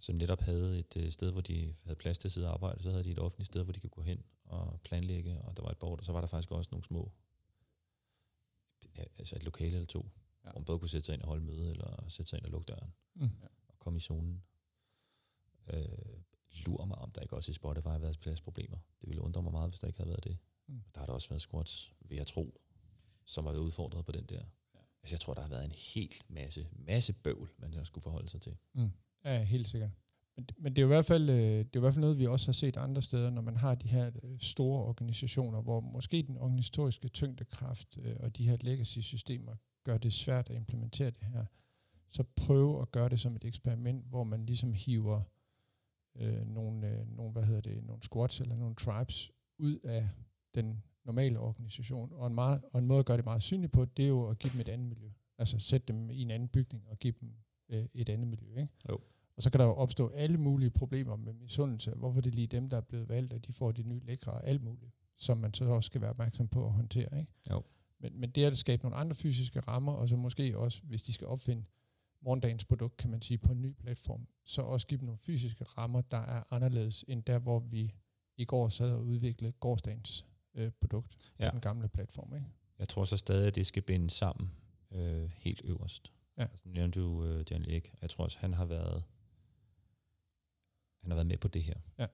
Som 0.00 0.14
netop 0.14 0.40
havde 0.40 0.78
et 0.78 0.96
øh, 0.96 1.10
sted, 1.10 1.32
hvor 1.32 1.40
de 1.40 1.74
havde 1.82 1.96
plads 1.96 2.18
til 2.18 2.28
at 2.28 2.32
sidde 2.32 2.46
og 2.46 2.52
arbejde, 2.52 2.82
så 2.82 2.90
havde 2.90 3.04
de 3.04 3.10
et 3.10 3.18
offentligt 3.18 3.46
sted, 3.46 3.62
hvor 3.64 3.72
de 3.72 3.80
kunne 3.80 3.90
gå 3.90 4.02
hen 4.02 4.24
og 4.44 4.80
planlægge, 4.80 5.42
og 5.42 5.56
der 5.56 5.62
var 5.62 5.70
et 5.70 5.78
bord, 5.78 5.98
og 5.98 6.04
så 6.04 6.12
var 6.12 6.20
der 6.20 6.28
faktisk 6.28 6.50
også 6.50 6.68
nogle 6.72 6.84
små, 6.84 7.12
altså 9.18 9.36
et 9.36 9.44
lokale 9.44 9.74
eller 9.74 9.86
to, 9.86 10.10
ja. 10.44 10.50
hvor 10.50 10.58
man 10.60 10.64
både 10.64 10.78
kunne 10.78 10.88
sætte 10.88 11.06
sig 11.06 11.12
ind 11.12 11.22
og 11.22 11.28
holde 11.28 11.44
møde, 11.44 11.70
eller 11.70 12.04
sætte 12.08 12.30
sig 12.30 12.36
ind 12.36 12.44
og 12.44 12.50
lukke 12.50 12.66
døren, 12.66 12.94
mm. 13.14 13.30
og 13.68 13.78
komme 13.78 13.96
i 13.96 14.00
zonen. 14.00 14.42
Øh, 15.72 15.88
lurer 16.66 16.84
mig, 16.84 16.98
om 16.98 17.10
der 17.10 17.20
ikke 17.20 17.36
også 17.36 17.50
i 17.50 17.54
Spotify 17.54 17.86
har 17.86 17.98
været 17.98 18.20
pladsproblemer. 18.20 18.78
Det 19.00 19.08
ville 19.08 19.22
undre 19.22 19.42
mig 19.42 19.52
meget, 19.52 19.70
hvis 19.70 19.80
der 19.80 19.86
ikke 19.86 19.98
havde 19.98 20.10
været 20.10 20.24
det. 20.24 20.38
Mm. 20.66 20.82
Der 20.94 21.00
har 21.00 21.06
der 21.06 21.12
også 21.12 21.28
været 21.28 21.42
squats, 21.42 21.94
vil 22.00 22.16
jeg 22.16 22.26
tro, 22.26 22.60
som 23.24 23.44
har 23.44 23.52
været 23.52 23.62
udfordret 23.62 24.04
på 24.04 24.12
den 24.12 24.24
der. 24.24 24.44
Altså 25.04 25.14
jeg 25.14 25.20
tror, 25.20 25.34
der 25.34 25.42
har 25.42 25.48
været 25.48 25.64
en 25.64 25.72
helt 25.94 26.30
masse, 26.30 26.66
masse 26.72 27.12
bøvl, 27.12 27.50
man 27.58 27.74
har 27.74 27.84
skulle 27.84 28.02
forholde 28.02 28.28
sig 28.28 28.40
til. 28.40 28.56
Mm. 28.74 28.90
Ja, 29.24 29.42
helt 29.42 29.68
sikkert. 29.68 29.90
Men, 30.36 30.46
men 30.58 30.76
det 30.76 30.78
er 30.78 30.82
jo 30.82 30.88
i 30.88 30.94
hvert 30.94 31.06
fald 31.06 31.30
øh, 31.30 31.36
det 31.36 31.76
er 31.76 31.76
i 31.76 31.80
hvert 31.80 31.94
fald 31.94 32.00
noget, 32.00 32.18
vi 32.18 32.26
også 32.26 32.46
har 32.46 32.52
set 32.52 32.76
andre 32.76 33.02
steder, 33.02 33.30
når 33.30 33.42
man 33.42 33.56
har 33.56 33.74
de 33.74 33.88
her 33.88 34.10
øh, 34.22 34.38
store 34.38 34.84
organisationer, 34.84 35.62
hvor 35.62 35.80
måske 35.80 36.22
den 36.22 36.36
organisatoriske 36.36 37.08
tyngdekraft 37.08 37.98
øh, 38.02 38.16
og 38.20 38.36
de 38.36 38.48
her 38.48 38.56
legacy-systemer 38.60 39.56
gør 39.84 39.98
det 39.98 40.12
svært 40.12 40.50
at 40.50 40.56
implementere 40.56 41.10
det 41.10 41.22
her. 41.22 41.44
Så 42.10 42.24
prøv 42.36 42.82
at 42.82 42.92
gøre 42.92 43.08
det 43.08 43.20
som 43.20 43.36
et 43.36 43.44
eksperiment, 43.44 44.04
hvor 44.04 44.24
man 44.24 44.46
ligesom 44.46 44.72
hiver 44.72 45.22
øh, 46.16 46.46
nogle, 46.46 46.88
øh, 46.88 47.16
nogle, 47.16 47.32
hvad 47.32 47.44
hedder 47.44 47.60
det, 47.60 47.84
nogle 47.84 48.02
squats 48.02 48.40
eller 48.40 48.56
nogle 48.56 48.74
tribes 48.74 49.32
ud 49.58 49.78
af 49.78 50.08
den 50.54 50.82
normale 51.04 51.38
organisation. 51.38 52.12
Og 52.12 52.26
en, 52.26 52.34
meget, 52.34 52.62
og 52.72 52.78
en 52.78 52.86
måde 52.86 52.98
at 52.98 53.06
gøre 53.06 53.16
det 53.16 53.24
meget 53.24 53.42
synligt 53.42 53.72
på, 53.72 53.84
det 53.84 54.04
er 54.04 54.08
jo 54.08 54.28
at 54.28 54.38
give 54.38 54.52
dem 54.52 54.60
et 54.60 54.68
andet 54.68 54.88
miljø. 54.88 55.10
Altså 55.38 55.58
sætte 55.58 55.92
dem 55.92 56.10
i 56.10 56.22
en 56.22 56.30
anden 56.30 56.48
bygning 56.48 56.84
og 56.88 56.98
give 56.98 57.14
dem 57.20 57.32
øh, 57.68 57.86
et 57.94 58.08
andet 58.08 58.28
miljø. 58.28 58.48
Ikke? 58.56 58.68
Jo. 58.88 58.98
Og 59.36 59.42
så 59.42 59.50
kan 59.50 59.60
der 59.60 59.66
jo 59.66 59.74
opstå 59.74 60.08
alle 60.08 60.38
mulige 60.38 60.70
problemer 60.70 61.16
med 61.16 61.32
misundelse. 61.32 61.90
Hvorfor 61.90 62.20
det 62.20 62.30
er 62.30 62.34
lige 62.34 62.46
dem, 62.46 62.68
der 62.68 62.76
er 62.76 62.80
blevet 62.80 63.08
valgt, 63.08 63.32
at 63.32 63.46
de 63.46 63.52
får 63.52 63.72
de 63.72 63.82
nye 63.82 64.00
lækre 64.04 64.32
og 64.32 64.46
alt 64.46 64.62
muligt, 64.62 64.92
som 65.16 65.38
man 65.38 65.54
så 65.54 65.64
også 65.64 65.86
skal 65.86 66.00
være 66.00 66.10
opmærksom 66.10 66.48
på 66.48 66.66
at 66.66 66.72
håndtere. 66.72 67.18
Ikke? 67.18 67.32
Jo. 67.50 67.62
Men, 67.98 68.20
men 68.20 68.30
det 68.30 68.44
er 68.44 68.50
at 68.50 68.58
skabe 68.58 68.82
nogle 68.82 68.96
andre 68.96 69.14
fysiske 69.14 69.60
rammer, 69.60 69.92
og 69.92 70.08
så 70.08 70.16
måske 70.16 70.58
også, 70.58 70.82
hvis 70.82 71.02
de 71.02 71.12
skal 71.12 71.26
opfinde 71.26 71.64
morgendagens 72.22 72.64
produkt, 72.64 72.96
kan 72.96 73.10
man 73.10 73.22
sige, 73.22 73.38
på 73.38 73.52
en 73.52 73.62
ny 73.62 73.72
platform, 73.72 74.26
så 74.44 74.62
også 74.62 74.86
give 74.86 74.98
dem 74.98 75.06
nogle 75.06 75.18
fysiske 75.18 75.64
rammer, 75.64 76.00
der 76.00 76.16
er 76.16 76.42
anderledes 76.50 77.04
end 77.08 77.22
der, 77.22 77.38
hvor 77.38 77.58
vi 77.58 77.94
i 78.36 78.44
går 78.44 78.68
sad 78.68 78.92
og 78.92 79.04
udviklede 79.04 79.52
gårdsdagens 79.52 80.26
øh, 80.54 80.72
produkt 80.80 81.18
ja. 81.38 81.50
på 81.50 81.52
den 81.52 81.60
gamle 81.60 81.88
platform. 81.88 82.34
Ikke? 82.34 82.46
Jeg 82.78 82.88
tror 82.88 83.04
så 83.04 83.16
stadig, 83.16 83.46
at 83.46 83.54
det 83.54 83.66
skal 83.66 83.82
binde 83.82 84.10
sammen 84.10 84.50
øh, 84.90 85.30
helt 85.36 85.62
øverst. 85.64 86.12
Ja. 86.38 86.42
Altså, 86.42 86.68
nævnte 86.68 87.00
du 87.00 87.24
øh, 87.24 87.44
Jan 87.50 87.62
Læk. 87.62 87.94
Jeg 88.02 88.10
tror 88.10 88.24
også, 88.24 88.38
han 88.38 88.54
har 88.54 88.64
været 88.64 89.04
han 91.04 91.10
har 91.10 91.16
været 91.16 91.26
med 91.26 91.38
på 91.38 91.48
det 91.48 91.62
her. 91.62 91.74
Ja. 91.98 92.06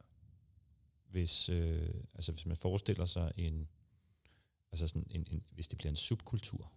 Hvis, 1.05 1.49
øh, 1.49 1.95
altså, 2.15 2.33
hvis 2.33 2.47
man 2.47 2.57
forestiller 2.57 3.05
sig 3.05 3.33
en, 3.37 3.69
altså 4.73 4.89
sådan 4.89 5.07
en, 5.11 5.27
en, 5.31 5.45
hvis 5.51 5.69
det 5.69 5.79
bliver 5.79 5.91
en 5.91 5.97
subkultur, 5.97 6.73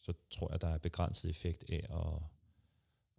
så 0.00 0.12
tror 0.30 0.50
jeg, 0.50 0.60
der 0.60 0.68
er 0.68 0.78
begrænset 0.78 1.30
effekt 1.30 1.64
af 1.68 1.86
at, 1.90 2.22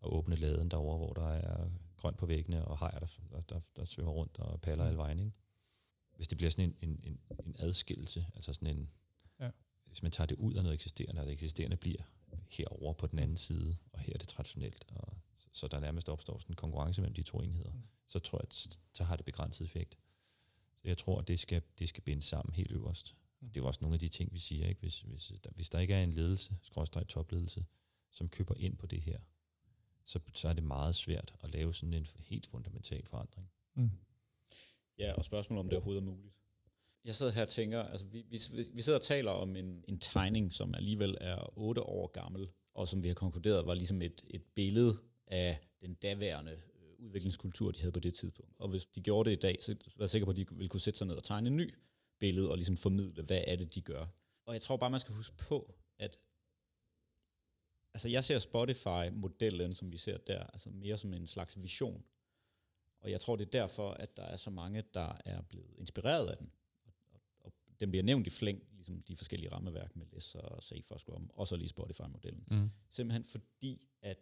at 0.04 0.10
åbne 0.10 0.36
laden 0.36 0.72
derover, 0.72 0.98
hvor 0.98 1.14
der 1.14 1.28
er 1.28 1.70
grønt 1.98 2.18
på 2.18 2.26
væggene 2.26 2.66
og 2.66 2.78
hajer, 2.78 3.00
der, 3.00 3.08
der, 3.32 3.42
der, 3.42 3.60
der 3.76 3.86
svømmer 3.86 4.12
rundt 4.12 4.40
og 4.40 4.62
paller 4.62 4.84
mm. 4.84 4.88
alle 4.88 4.98
vejen. 4.98 5.20
Ikke? 5.20 5.32
Hvis 6.24 6.28
det 6.28 6.38
bliver 6.38 6.52
sådan 6.52 6.76
en, 6.82 6.90
en, 6.90 7.00
en, 7.04 7.20
en 7.46 7.56
adskillelse, 7.60 8.26
altså 8.36 8.54
sådan 8.54 8.78
en, 8.78 8.90
ja. 9.40 9.50
hvis 9.86 10.04
man 10.04 10.12
tager 10.12 10.26
det 10.28 10.38
ud 10.38 10.54
af 10.54 10.64
noget 10.64 10.74
eksisterende, 10.74 11.22
og 11.22 11.26
det 11.26 11.34
eksisterende 11.34 11.78
bliver 11.78 12.04
herover 12.50 12.94
på 12.94 13.08
den 13.08 13.20
anden 13.20 13.38
side, 13.38 13.78
og 13.94 14.00
her 14.00 14.14
er 14.14 14.18
det 14.18 14.28
traditionelt, 14.28 14.86
og 14.88 15.18
så, 15.36 15.48
så 15.54 15.68
der 15.68 15.80
nærmest 15.80 16.10
opstår 16.10 16.40
sådan 16.40 16.52
en 16.52 16.56
konkurrence 16.56 17.02
mellem 17.02 17.14
de 17.14 17.24
to 17.24 17.42
enheder, 17.42 17.72
mm. 17.72 17.82
så 18.08 18.20
tror 18.20 18.38
jeg, 18.38 18.44
at 18.44 18.80
så 18.94 19.04
har 19.04 19.16
det 19.16 19.26
begrænset 19.26 19.66
effekt. 19.66 19.98
Så 20.78 20.88
jeg 20.88 20.98
tror, 20.98 21.20
at 21.20 21.28
det 21.28 21.40
skal, 21.40 21.62
det 21.80 21.90
skal 21.90 22.04
binde 22.04 22.22
sammen 22.22 22.56
helt 22.56 22.72
øverst. 22.72 23.16
Mm. 23.40 23.48
Det 23.48 23.58
er 23.58 23.62
jo 23.62 23.68
også 23.68 23.80
nogle 23.82 23.94
af 23.94 24.00
de 24.00 24.10
ting, 24.10 24.34
vi 24.34 24.40
siger, 24.40 24.68
ikke? 24.68 24.80
Hvis, 24.80 25.02
hvis, 25.02 25.32
der, 25.44 25.50
hvis 25.56 25.70
der 25.70 25.80
ikke 25.80 25.94
er 25.94 26.04
en 26.04 26.14
ledelse, 26.14 26.58
skråstrej 26.62 27.04
topledelse, 27.04 27.66
som 28.12 28.30
køber 28.30 28.56
ind 28.58 28.78
på 28.78 28.88
det 28.88 29.02
her, 29.02 29.20
så, 30.06 30.20
så 30.34 30.48
er 30.48 30.54
det 30.54 30.64
meget 30.64 30.96
svært 30.96 31.36
at 31.44 31.54
lave 31.54 31.74
sådan 31.74 31.94
en 31.94 32.08
helt 32.20 32.46
fundamental 32.46 33.06
forandring. 33.06 33.50
Mm. 33.76 33.92
Ja, 34.98 35.14
og 35.14 35.26
spørgsmålet 35.26 35.60
om 35.60 35.70
det 35.70 35.78
overhovedet 35.78 36.02
er 36.02 36.06
muligt. 36.06 36.36
Jeg 37.06 37.16
sidder 37.16 37.32
her 37.32 37.42
og 37.42 37.48
tænker, 37.48 37.84
altså 37.84 38.06
vi, 38.06 38.26
vi, 38.30 38.40
vi 38.74 38.82
sidder 38.82 39.00
og 39.00 39.04
taler 39.04 39.32
om 39.32 39.56
en, 39.56 39.84
en 39.88 40.00
tegning, 40.00 40.54
som 40.54 40.76
alligevel 40.76 41.18
er 41.22 41.58
8 41.58 41.82
år 41.82 42.08
gammel, 42.08 42.48
og 42.74 42.88
som 42.88 43.04
vi 43.04 43.08
har 43.08 43.16
konkluderet 43.16 43.66
var 43.66 43.74
ligesom 43.74 44.02
et, 44.02 44.26
et 44.30 44.44
billede 44.56 44.98
af 45.28 45.60
den 45.82 45.94
daværende 45.94 46.52
øh, 46.52 47.06
udviklingskultur, 47.06 47.72
de 47.72 47.80
havde 47.80 47.92
på 47.92 48.00
det 48.00 48.14
tidspunkt. 48.14 48.56
Og 48.60 48.70
hvis 48.70 48.86
de 48.86 49.02
gjorde 49.02 49.30
det 49.30 49.38
i 49.38 49.40
dag, 49.40 49.58
så 49.62 49.72
er 49.72 49.76
jeg 50.00 50.10
sikker 50.10 50.26
på, 50.26 50.32
at 50.32 50.38
de 50.38 50.46
ville 50.52 50.70
kunne 50.70 50.80
sætte 50.80 50.98
sig 50.98 51.08
ned 51.08 51.16
og 51.16 51.24
tegne 51.24 51.48
en 51.48 51.56
ny 51.56 51.74
billede, 52.20 52.50
og 52.50 52.58
ligesom 52.58 52.78
formidle, 52.78 53.24
hvad 53.24 53.44
er 53.48 53.56
det, 53.56 53.76
de 53.76 53.82
gør. 53.82 54.06
Og 54.46 54.54
jeg 54.54 54.62
tror 54.62 54.78
bare, 54.78 54.90
man 54.90 55.00
skal 55.00 55.16
huske 55.16 55.36
på, 55.38 55.76
at 56.00 56.22
altså 57.94 58.10
jeg 58.10 58.24
ser 58.24 58.40
Spotify-modellen, 58.40 59.74
som 59.74 59.92
vi 59.92 59.98
ser 59.98 60.18
der, 60.18 60.44
altså 60.44 60.70
mere 60.70 60.98
som 60.98 61.14
en 61.14 61.28
slags 61.28 61.62
vision. 61.62 62.04
Og 63.04 63.12
jeg 63.12 63.22
tror, 63.22 63.36
det 63.36 63.46
er 63.46 63.52
derfor, 63.52 63.92
at 63.92 64.18
der 64.18 64.24
er 64.24 64.38
så 64.38 64.50
mange, 64.50 64.84
der 64.94 65.18
er 65.26 65.42
blevet 65.42 65.76
inspireret 65.78 66.30
af 66.30 66.38
den. 66.38 66.52
Og, 66.86 66.94
og, 67.12 67.22
og 67.40 67.54
den 67.80 67.90
bliver 67.90 68.04
nævnt 68.04 68.28
i 68.28 68.30
flæng, 68.30 68.64
ligesom 68.72 69.02
de 69.02 69.18
forskellige 69.18 69.52
rammeværk 69.52 69.96
med 69.96 70.06
LES 70.12 70.36
og 70.36 70.64
Safe 70.64 70.92
og 70.92 71.00
Scrum, 71.00 71.30
og 71.34 71.48
så 71.48 71.56
lige 71.56 71.68
Spotify-modellen. 71.68 72.44
Mm. 72.48 72.70
Simpelthen 72.90 73.26
fordi, 73.26 73.88
at 74.02 74.18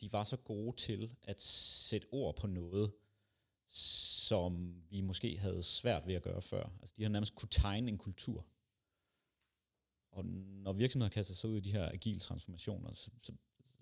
de 0.00 0.12
var 0.12 0.24
så 0.24 0.36
gode 0.36 0.76
til 0.76 1.16
at 1.22 1.40
sætte 1.40 2.06
ord 2.12 2.36
på 2.36 2.46
noget, 2.46 2.92
som 3.68 4.82
vi 4.90 5.00
måske 5.00 5.38
havde 5.38 5.62
svært 5.62 6.06
ved 6.06 6.14
at 6.14 6.22
gøre 6.22 6.42
før. 6.42 6.70
Altså 6.80 6.94
de 6.96 7.02
har 7.02 7.10
nærmest 7.10 7.34
kunne 7.34 7.48
tegne 7.50 7.88
en 7.88 7.98
kultur. 7.98 8.46
Og 10.10 10.24
når 10.24 10.72
virksomheder 10.72 11.10
kaster 11.10 11.34
sig 11.34 11.50
ud 11.50 11.56
i 11.56 11.60
de 11.60 11.72
her 11.72 11.88
agile 11.88 12.20
transformationer, 12.20 12.94
så, 12.94 13.10
så, 13.22 13.32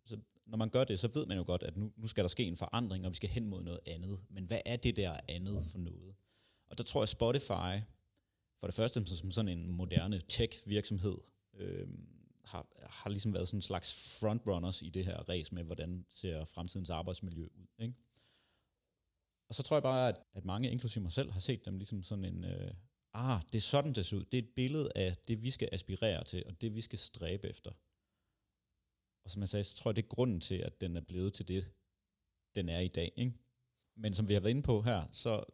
så 0.04 0.16
når 0.46 0.56
man 0.56 0.70
gør 0.70 0.84
det, 0.84 1.00
så 1.00 1.08
ved 1.08 1.26
man 1.26 1.36
jo 1.36 1.44
godt, 1.46 1.62
at 1.62 1.76
nu, 1.76 1.92
nu 1.96 2.08
skal 2.08 2.24
der 2.24 2.28
ske 2.28 2.44
en 2.44 2.56
forandring, 2.56 3.06
og 3.06 3.10
vi 3.10 3.16
skal 3.16 3.28
hen 3.28 3.46
mod 3.46 3.62
noget 3.62 3.80
andet. 3.86 4.20
Men 4.30 4.44
hvad 4.44 4.60
er 4.66 4.76
det 4.76 4.96
der 4.96 5.20
andet 5.28 5.64
for 5.70 5.78
noget? 5.78 6.14
Og 6.66 6.78
der 6.78 6.84
tror 6.84 7.02
jeg, 7.02 7.08
Spotify, 7.08 7.84
for 8.60 8.66
det 8.66 8.74
første 8.74 9.06
som 9.06 9.30
sådan 9.30 9.58
en 9.58 9.72
moderne 9.72 10.20
tech-virksomhed, 10.28 11.18
øh, 11.54 11.88
har, 12.44 12.66
har 12.86 13.10
ligesom 13.10 13.34
været 13.34 13.48
sådan 13.48 13.58
en 13.58 13.62
slags 13.62 14.18
frontrunners 14.20 14.82
i 14.82 14.88
det 14.88 15.04
her 15.04 15.28
race 15.28 15.54
med, 15.54 15.64
hvordan 15.64 16.04
ser 16.08 16.44
fremtidens 16.44 16.90
arbejdsmiljø 16.90 17.44
ud. 17.44 17.66
Ikke? 17.78 17.94
Og 19.48 19.54
så 19.54 19.62
tror 19.62 19.76
jeg 19.76 19.82
bare, 19.82 20.08
at, 20.08 20.18
at 20.34 20.44
mange, 20.44 20.70
inklusive 20.70 21.02
mig 21.02 21.12
selv, 21.12 21.30
har 21.30 21.40
set 21.40 21.64
dem 21.64 21.76
ligesom 21.76 22.02
sådan 22.02 22.24
en, 22.24 22.44
øh, 22.44 22.74
ah, 23.12 23.40
det 23.52 23.54
er 23.58 23.62
sådan, 23.62 23.92
det 23.92 24.06
ser 24.06 24.16
ud. 24.16 24.24
Det 24.24 24.38
er 24.38 24.42
et 24.42 24.54
billede 24.56 24.90
af 24.96 25.16
det, 25.28 25.42
vi 25.42 25.50
skal 25.50 25.68
aspirere 25.72 26.24
til, 26.24 26.42
og 26.46 26.60
det, 26.60 26.74
vi 26.74 26.80
skal 26.80 26.98
stræbe 26.98 27.48
efter. 27.48 27.70
Og 29.24 29.30
som 29.30 29.40
jeg 29.40 29.48
sagde, 29.48 29.64
så 29.64 29.76
tror 29.76 29.90
jeg, 29.90 29.96
det 29.96 30.02
er 30.02 30.08
grunden 30.08 30.40
til, 30.40 30.54
at 30.54 30.80
den 30.80 30.96
er 30.96 31.00
blevet 31.00 31.32
til 31.32 31.48
det, 31.48 31.70
den 32.54 32.68
er 32.68 32.80
i 32.80 32.88
dag. 32.88 33.12
Ikke? 33.16 33.32
Men 33.96 34.14
som 34.14 34.28
vi 34.28 34.34
har 34.34 34.40
været 34.40 34.50
inde 34.50 34.62
på 34.62 34.82
her, 34.82 35.06
så, 35.12 35.44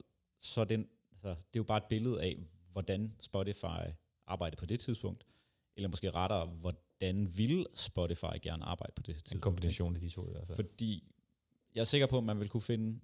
så 0.41 0.65
den, 0.65 0.89
altså, 1.13 1.29
det 1.29 1.37
er 1.37 1.57
jo 1.57 1.63
bare 1.63 1.79
et 1.79 1.85
billede 1.85 2.23
af, 2.23 2.39
hvordan 2.73 3.15
Spotify 3.19 3.91
arbejder 4.27 4.57
på 4.57 4.67
det 4.67 4.81
tidspunkt, 4.81 5.25
eller 5.77 5.89
måske 5.89 6.11
rettere, 6.11 6.47
hvordan 6.47 7.31
vil 7.37 7.67
Spotify 7.75 8.25
gerne 8.43 8.65
arbejde 8.65 8.93
på 8.97 9.03
det 9.03 9.15
tidspunkt. 9.15 9.35
En 9.35 9.41
kombination 9.41 9.95
af 9.95 10.01
de 10.01 10.09
to 10.09 10.29
i 10.29 10.31
hvert 10.31 10.47
fald. 10.47 10.57
Fordi 10.57 11.05
jeg 11.75 11.81
er 11.81 11.85
sikker 11.85 12.07
på, 12.07 12.19
at 12.19 12.25
man 12.25 12.41
vil 12.41 12.49
kunne 12.49 12.63
finde 12.63 13.01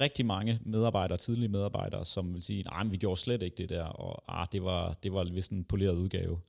rigtig 0.00 0.26
mange 0.26 0.60
medarbejdere, 0.64 1.18
tidlige 1.18 1.48
medarbejdere, 1.48 2.04
som 2.04 2.34
vil 2.34 2.42
sige, 2.42 2.62
nej, 2.62 2.84
vi 2.84 2.96
gjorde 2.96 3.20
slet 3.20 3.42
ikke 3.42 3.56
det 3.56 3.68
der, 3.68 3.84
og 3.84 4.40
ah, 4.40 4.46
det 4.52 4.62
var, 4.62 4.92
det 4.92 5.12
var 5.12 5.24
vist 5.24 5.50
en 5.50 5.64
poleret 5.64 5.94
udgave 5.96 6.40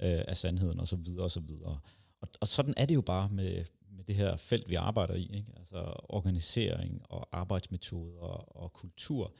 øh, 0.00 0.24
af 0.28 0.36
sandheden, 0.36 0.80
og 0.80 0.88
så 0.88 0.96
videre, 0.96 1.24
og 1.24 1.30
så 1.30 1.40
videre. 1.40 1.80
Og, 2.20 2.28
og 2.40 2.48
sådan 2.48 2.74
er 2.76 2.86
det 2.86 2.94
jo 2.94 3.00
bare 3.00 3.28
med, 3.28 3.64
med 3.90 4.04
det 4.04 4.16
her 4.16 4.36
felt, 4.36 4.68
vi 4.68 4.74
arbejder 4.74 5.14
i, 5.14 5.30
ikke? 5.36 5.52
altså 5.56 5.94
organisering 6.08 7.02
og 7.10 7.28
arbejdsmetoder 7.32 8.20
og, 8.20 8.56
og 8.56 8.72
kultur, 8.72 9.34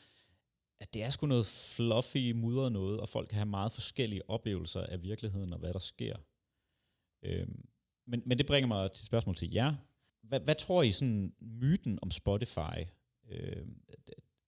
at 0.81 0.95
det 0.95 1.03
er 1.03 1.11
sgu 1.11 1.27
noget 1.27 1.47
fluffy, 1.47 2.33
mudret 2.33 2.73
noget, 2.73 3.01
og 3.01 3.09
folk 3.09 3.29
kan 3.29 3.37
have 3.37 3.47
meget 3.47 3.73
forskellige 3.73 4.31
oplevelser 4.31 4.83
af 4.83 5.03
virkeligheden 5.03 5.53
og 5.53 5.59
hvad 5.59 5.73
der 5.73 5.79
sker. 5.79 6.17
Øhm, 7.23 7.69
men, 8.07 8.23
men 8.27 8.39
det 8.39 8.47
bringer 8.47 8.69
mig 8.69 8.93
til 8.93 9.07
spørgsmål 9.07 9.37
til 9.37 9.53
jer. 9.53 9.75
Hvad, 10.23 10.41
hvad 10.41 10.55
tror 10.55 10.83
I 10.83 10.93
sådan 10.93 11.35
myten 11.41 11.99
om 12.03 12.11
Spotify 12.11 12.85
øh, 13.29 13.67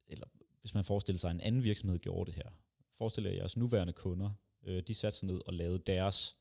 eller 0.07 0.27
hvis 0.61 0.75
man 0.75 0.85
forestiller 0.85 1.19
sig, 1.19 1.31
at 1.31 1.35
en 1.35 1.41
anden 1.41 1.65
virksomhed 1.65 1.99
gjorde 1.99 2.31
det 2.31 2.35
her. 2.35 2.51
Forestil 2.99 3.25
jer 3.25 3.33
jeres 3.33 3.57
nuværende 3.57 3.93
kunder, 3.93 4.31
øh, 4.65 4.83
de 4.83 4.95
satte 4.95 5.19
sig 5.19 5.27
ned 5.27 5.41
og 5.47 5.55
lavede 5.55 5.79
deres 5.79 6.37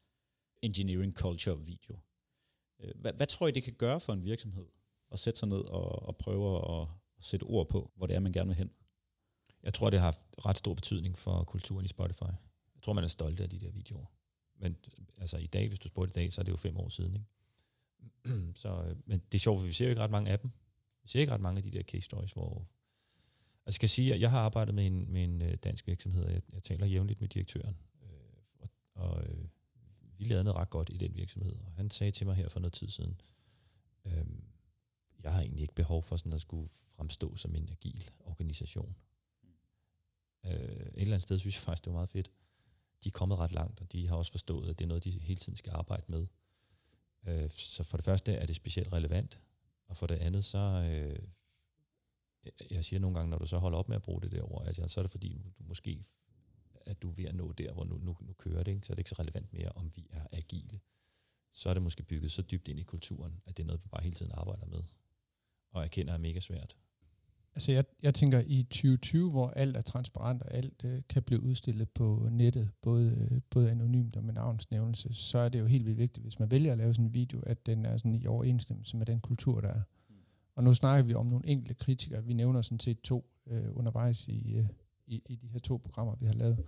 engineering 0.61 1.13
culture 1.13 1.59
video. 1.65 1.99
Øh, 2.79 2.91
hvad, 2.95 3.13
hvad 3.13 3.27
tror 3.27 3.47
I, 3.47 3.51
det 3.51 3.63
kan 3.63 3.73
gøre 3.73 3.99
for 3.99 4.13
en 4.13 4.23
virksomhed 4.23 4.65
at 5.11 5.19
sætte 5.19 5.39
sig 5.39 5.47
ned 5.47 5.59
og, 5.59 6.01
og 6.01 6.17
prøve 6.17 6.57
at, 6.57 6.81
at 6.81 6.87
sætte 7.19 7.43
ord 7.43 7.69
på, 7.69 7.91
hvor 7.95 8.07
det 8.07 8.15
er, 8.15 8.19
man 8.19 8.31
gerne 8.31 8.47
vil 8.47 8.57
hen? 8.57 8.71
Jeg 9.63 9.73
tror, 9.73 9.89
det 9.89 9.99
har 9.99 10.07
haft 10.07 10.21
ret 10.45 10.57
stor 10.57 10.73
betydning 10.73 11.17
for 11.17 11.43
kulturen 11.43 11.85
i 11.85 11.87
Spotify. 11.87 12.31
Jeg 12.75 12.81
tror, 12.81 12.93
man 12.93 13.03
er 13.03 13.07
stolt 13.07 13.39
af 13.39 13.49
de 13.49 13.59
der 13.59 13.71
videoer. 13.71 14.05
Men 14.55 14.77
altså 15.17 15.37
i 15.37 15.47
dag, 15.47 15.67
hvis 15.67 15.79
du 15.79 15.87
spurgte 15.87 16.11
i 16.11 16.23
dag, 16.23 16.33
så 16.33 16.41
er 16.41 16.43
det 16.43 16.51
jo 16.51 16.57
fem 16.57 16.77
år 16.77 16.89
siden. 16.89 17.13
Ikke? 17.13 18.53
så, 18.61 18.83
øh, 18.83 18.95
men 19.05 19.19
det 19.19 19.37
er 19.37 19.39
sjovt, 19.39 19.59
for 19.59 19.65
vi 19.65 19.73
ser 19.73 19.85
jo 19.85 19.89
ikke 19.89 20.01
ret 20.01 20.11
mange 20.11 20.31
af 20.31 20.39
dem. 20.39 20.51
Vi 21.03 21.09
ser 21.09 21.19
ikke 21.19 21.33
ret 21.33 21.41
mange 21.41 21.57
af 21.57 21.63
de 21.63 21.71
der 21.71 21.83
case 21.83 22.01
stories, 22.01 22.31
hvor... 22.31 22.67
Altså, 23.65 23.65
jeg 23.65 23.73
skal 23.73 23.89
sige, 23.89 24.13
at 24.13 24.21
jeg 24.21 24.31
har 24.31 24.39
arbejdet 24.39 24.75
med 24.75 24.85
en, 24.85 25.13
med 25.13 25.23
en 25.23 25.41
øh, 25.41 25.57
dansk 25.63 25.87
virksomhed, 25.87 26.23
og 26.23 26.31
jeg, 26.31 26.41
jeg 26.53 26.63
taler 26.63 26.85
jævnligt 26.85 27.21
med 27.21 27.29
direktøren. 27.29 27.77
Øh, 28.03 28.09
og 28.59 28.69
og 28.95 29.23
øh, 29.23 29.45
vi 30.21 30.25
lavede 30.25 30.43
noget 30.43 30.57
ret 30.57 30.69
godt 30.69 30.89
i 30.89 30.97
den 30.97 31.15
virksomhed, 31.15 31.55
og 31.65 31.73
han 31.73 31.89
sagde 31.89 32.11
til 32.11 32.27
mig 32.27 32.35
her 32.35 32.49
for 32.49 32.59
noget 32.59 32.73
tid 32.73 32.87
siden, 32.87 33.21
øh, 34.05 34.25
jeg 35.23 35.33
har 35.33 35.41
egentlig 35.41 35.61
ikke 35.61 35.75
behov 35.75 36.03
for 36.03 36.17
sådan 36.17 36.33
at 36.33 36.41
skulle 36.41 36.69
fremstå 36.87 37.35
som 37.35 37.55
en 37.55 37.69
agil 37.69 38.09
organisation. 38.19 38.95
Øh, 40.45 40.51
et 40.51 40.91
eller 40.95 41.13
andet 41.13 41.23
sted 41.23 41.39
synes 41.39 41.55
jeg 41.55 41.63
faktisk, 41.63 41.85
det 41.85 41.93
var 41.93 41.97
meget 41.97 42.09
fedt. 42.09 42.31
De 43.03 43.09
er 43.09 43.11
kommet 43.11 43.37
ret 43.37 43.51
langt, 43.51 43.81
og 43.81 43.91
de 43.91 44.07
har 44.07 44.15
også 44.15 44.31
forstået, 44.31 44.69
at 44.69 44.79
det 44.79 44.85
er 44.85 44.87
noget, 44.87 45.03
de 45.03 45.11
hele 45.11 45.39
tiden 45.39 45.55
skal 45.55 45.71
arbejde 45.71 46.03
med. 46.07 46.27
Øh, 47.27 47.51
så 47.51 47.83
for 47.83 47.97
det 47.97 48.03
første 48.03 48.33
er 48.33 48.45
det 48.45 48.55
specielt 48.55 48.93
relevant, 48.93 49.39
og 49.87 49.97
for 49.97 50.07
det 50.07 50.15
andet, 50.15 50.45
så... 50.45 50.57
Øh, 50.57 51.19
jeg 52.71 52.85
siger 52.85 52.99
nogle 52.99 53.15
gange, 53.15 53.29
når 53.29 53.37
du 53.37 53.45
så 53.45 53.57
holder 53.57 53.77
op 53.77 53.89
med 53.89 53.95
at 53.95 54.01
bruge 54.01 54.21
det 54.21 54.31
der 54.31 54.51
ord, 54.51 54.67
at 54.67 54.91
så 54.91 54.99
er 54.99 55.03
det 55.03 55.11
fordi, 55.11 55.41
du 55.59 55.63
måske 55.63 56.03
at 56.91 57.01
du 57.01 57.09
er 57.09 57.13
ved 57.13 57.25
at 57.25 57.35
nå 57.35 57.51
der, 57.51 57.73
hvor 57.73 57.83
nu, 57.83 57.97
nu, 57.97 58.17
nu 58.21 58.33
kører 58.33 58.63
det, 58.63 58.71
ikke? 58.71 58.87
så 58.87 58.93
er 58.93 58.95
det 58.95 58.99
ikke 58.99 59.09
så 59.09 59.15
relevant 59.19 59.53
mere, 59.53 59.71
om 59.75 59.91
vi 59.95 60.07
er 60.09 60.27
agile. 60.31 60.79
Så 61.51 61.69
er 61.69 61.73
det 61.73 61.83
måske 61.83 62.03
bygget 62.03 62.31
så 62.31 62.41
dybt 62.41 62.67
ind 62.67 62.79
i 62.79 62.83
kulturen, 62.83 63.41
at 63.45 63.57
det 63.57 63.63
er 63.63 63.67
noget, 63.67 63.83
vi 63.83 63.87
bare 63.87 64.03
hele 64.03 64.15
tiden 64.15 64.31
arbejder 64.35 64.65
med, 64.65 64.83
og 65.71 65.83
erkender 65.83 66.13
er 66.13 66.17
mega 66.17 66.39
svært. 66.39 66.77
Altså 67.55 67.71
jeg, 67.71 67.85
jeg 68.03 68.13
tænker 68.13 68.41
i 68.47 68.63
2020, 68.63 69.29
hvor 69.29 69.49
alt 69.49 69.77
er 69.77 69.81
transparent, 69.81 70.41
og 70.41 70.53
alt 70.53 70.81
øh, 70.85 71.01
kan 71.09 71.23
blive 71.23 71.43
udstillet 71.43 71.89
på 71.89 72.27
nettet, 72.31 72.69
både, 72.81 73.27
øh, 73.31 73.41
både 73.49 73.71
anonymt 73.71 74.15
og 74.15 74.23
med 74.23 74.33
navnsnævnelse, 74.33 75.13
så 75.13 75.37
er 75.37 75.49
det 75.49 75.59
jo 75.59 75.65
helt 75.65 75.85
vildt 75.85 75.97
vigtigt, 75.97 76.23
hvis 76.23 76.39
man 76.39 76.51
vælger 76.51 76.71
at 76.71 76.77
lave 76.77 76.93
sådan 76.93 77.05
en 77.05 77.13
video, 77.13 77.41
at 77.41 77.65
den 77.65 77.85
er 77.85 77.97
sådan 77.97 78.15
i 78.15 78.27
overensstemmelse 78.27 78.97
med 78.97 79.05
den 79.05 79.19
kultur, 79.19 79.61
der 79.61 79.67
er. 79.67 79.81
Mm. 80.09 80.15
Og 80.55 80.63
nu 80.63 80.73
snakker 80.73 81.03
vi 81.03 81.13
om 81.13 81.25
nogle 81.25 81.47
enkelte 81.47 81.73
kritikere. 81.73 82.25
Vi 82.25 82.33
nævner 82.33 82.61
sådan 82.61 82.79
set 82.79 83.01
to 83.01 83.25
øh, 83.47 83.77
undervejs 83.77 84.27
i, 84.27 84.53
øh, 84.53 84.65
i, 85.11 85.21
i 85.25 85.35
de 85.35 85.47
her 85.47 85.59
to 85.59 85.77
programmer, 85.77 86.15
vi 86.15 86.25
har 86.25 86.33
lavet. 86.33 86.63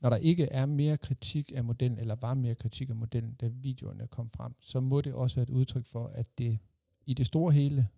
Når 0.00 0.10
der 0.10 0.16
ikke 0.16 0.44
er 0.44 0.66
mere 0.66 0.96
kritik 0.96 1.52
af 1.54 1.64
modellen, 1.64 1.98
eller 1.98 2.14
bare 2.14 2.36
mere 2.36 2.54
kritik 2.54 2.90
af 2.90 2.96
modellen, 2.96 3.34
da 3.34 3.48
videoerne 3.48 4.06
kom 4.06 4.30
frem, 4.30 4.54
så 4.60 4.80
må 4.80 5.00
det 5.00 5.12
også 5.12 5.36
være 5.36 5.42
et 5.42 5.50
udtryk 5.50 5.86
for, 5.86 6.06
at 6.06 6.38
det 6.38 6.58
i 7.06 7.14
det 7.14 7.26
store 7.26 7.52
hele 7.52 7.88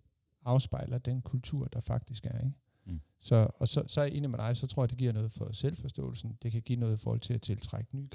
afspejler 0.45 0.97
den 0.97 1.21
kultur, 1.21 1.67
der 1.67 1.79
faktisk 1.79 2.25
er. 2.25 2.39
Ikke? 2.39 2.55
Mm. 2.85 3.01
Så, 3.19 3.47
og 3.55 3.67
så, 3.67 3.83
så 3.87 4.01
er 4.01 4.05
jeg 4.05 4.13
enig 4.13 4.29
med 4.29 4.39
dig, 4.39 4.57
så 4.57 4.67
tror 4.67 4.83
jeg, 4.83 4.89
det 4.89 4.97
giver 4.97 5.13
noget 5.13 5.31
for 5.31 5.51
selvforståelsen. 5.51 6.37
Det 6.41 6.51
kan 6.51 6.61
give 6.61 6.79
noget 6.79 6.93
i 6.93 6.97
forhold 6.97 7.19
til 7.19 7.33
at 7.33 7.41
tiltrække 7.41 7.95
nye 7.95 8.09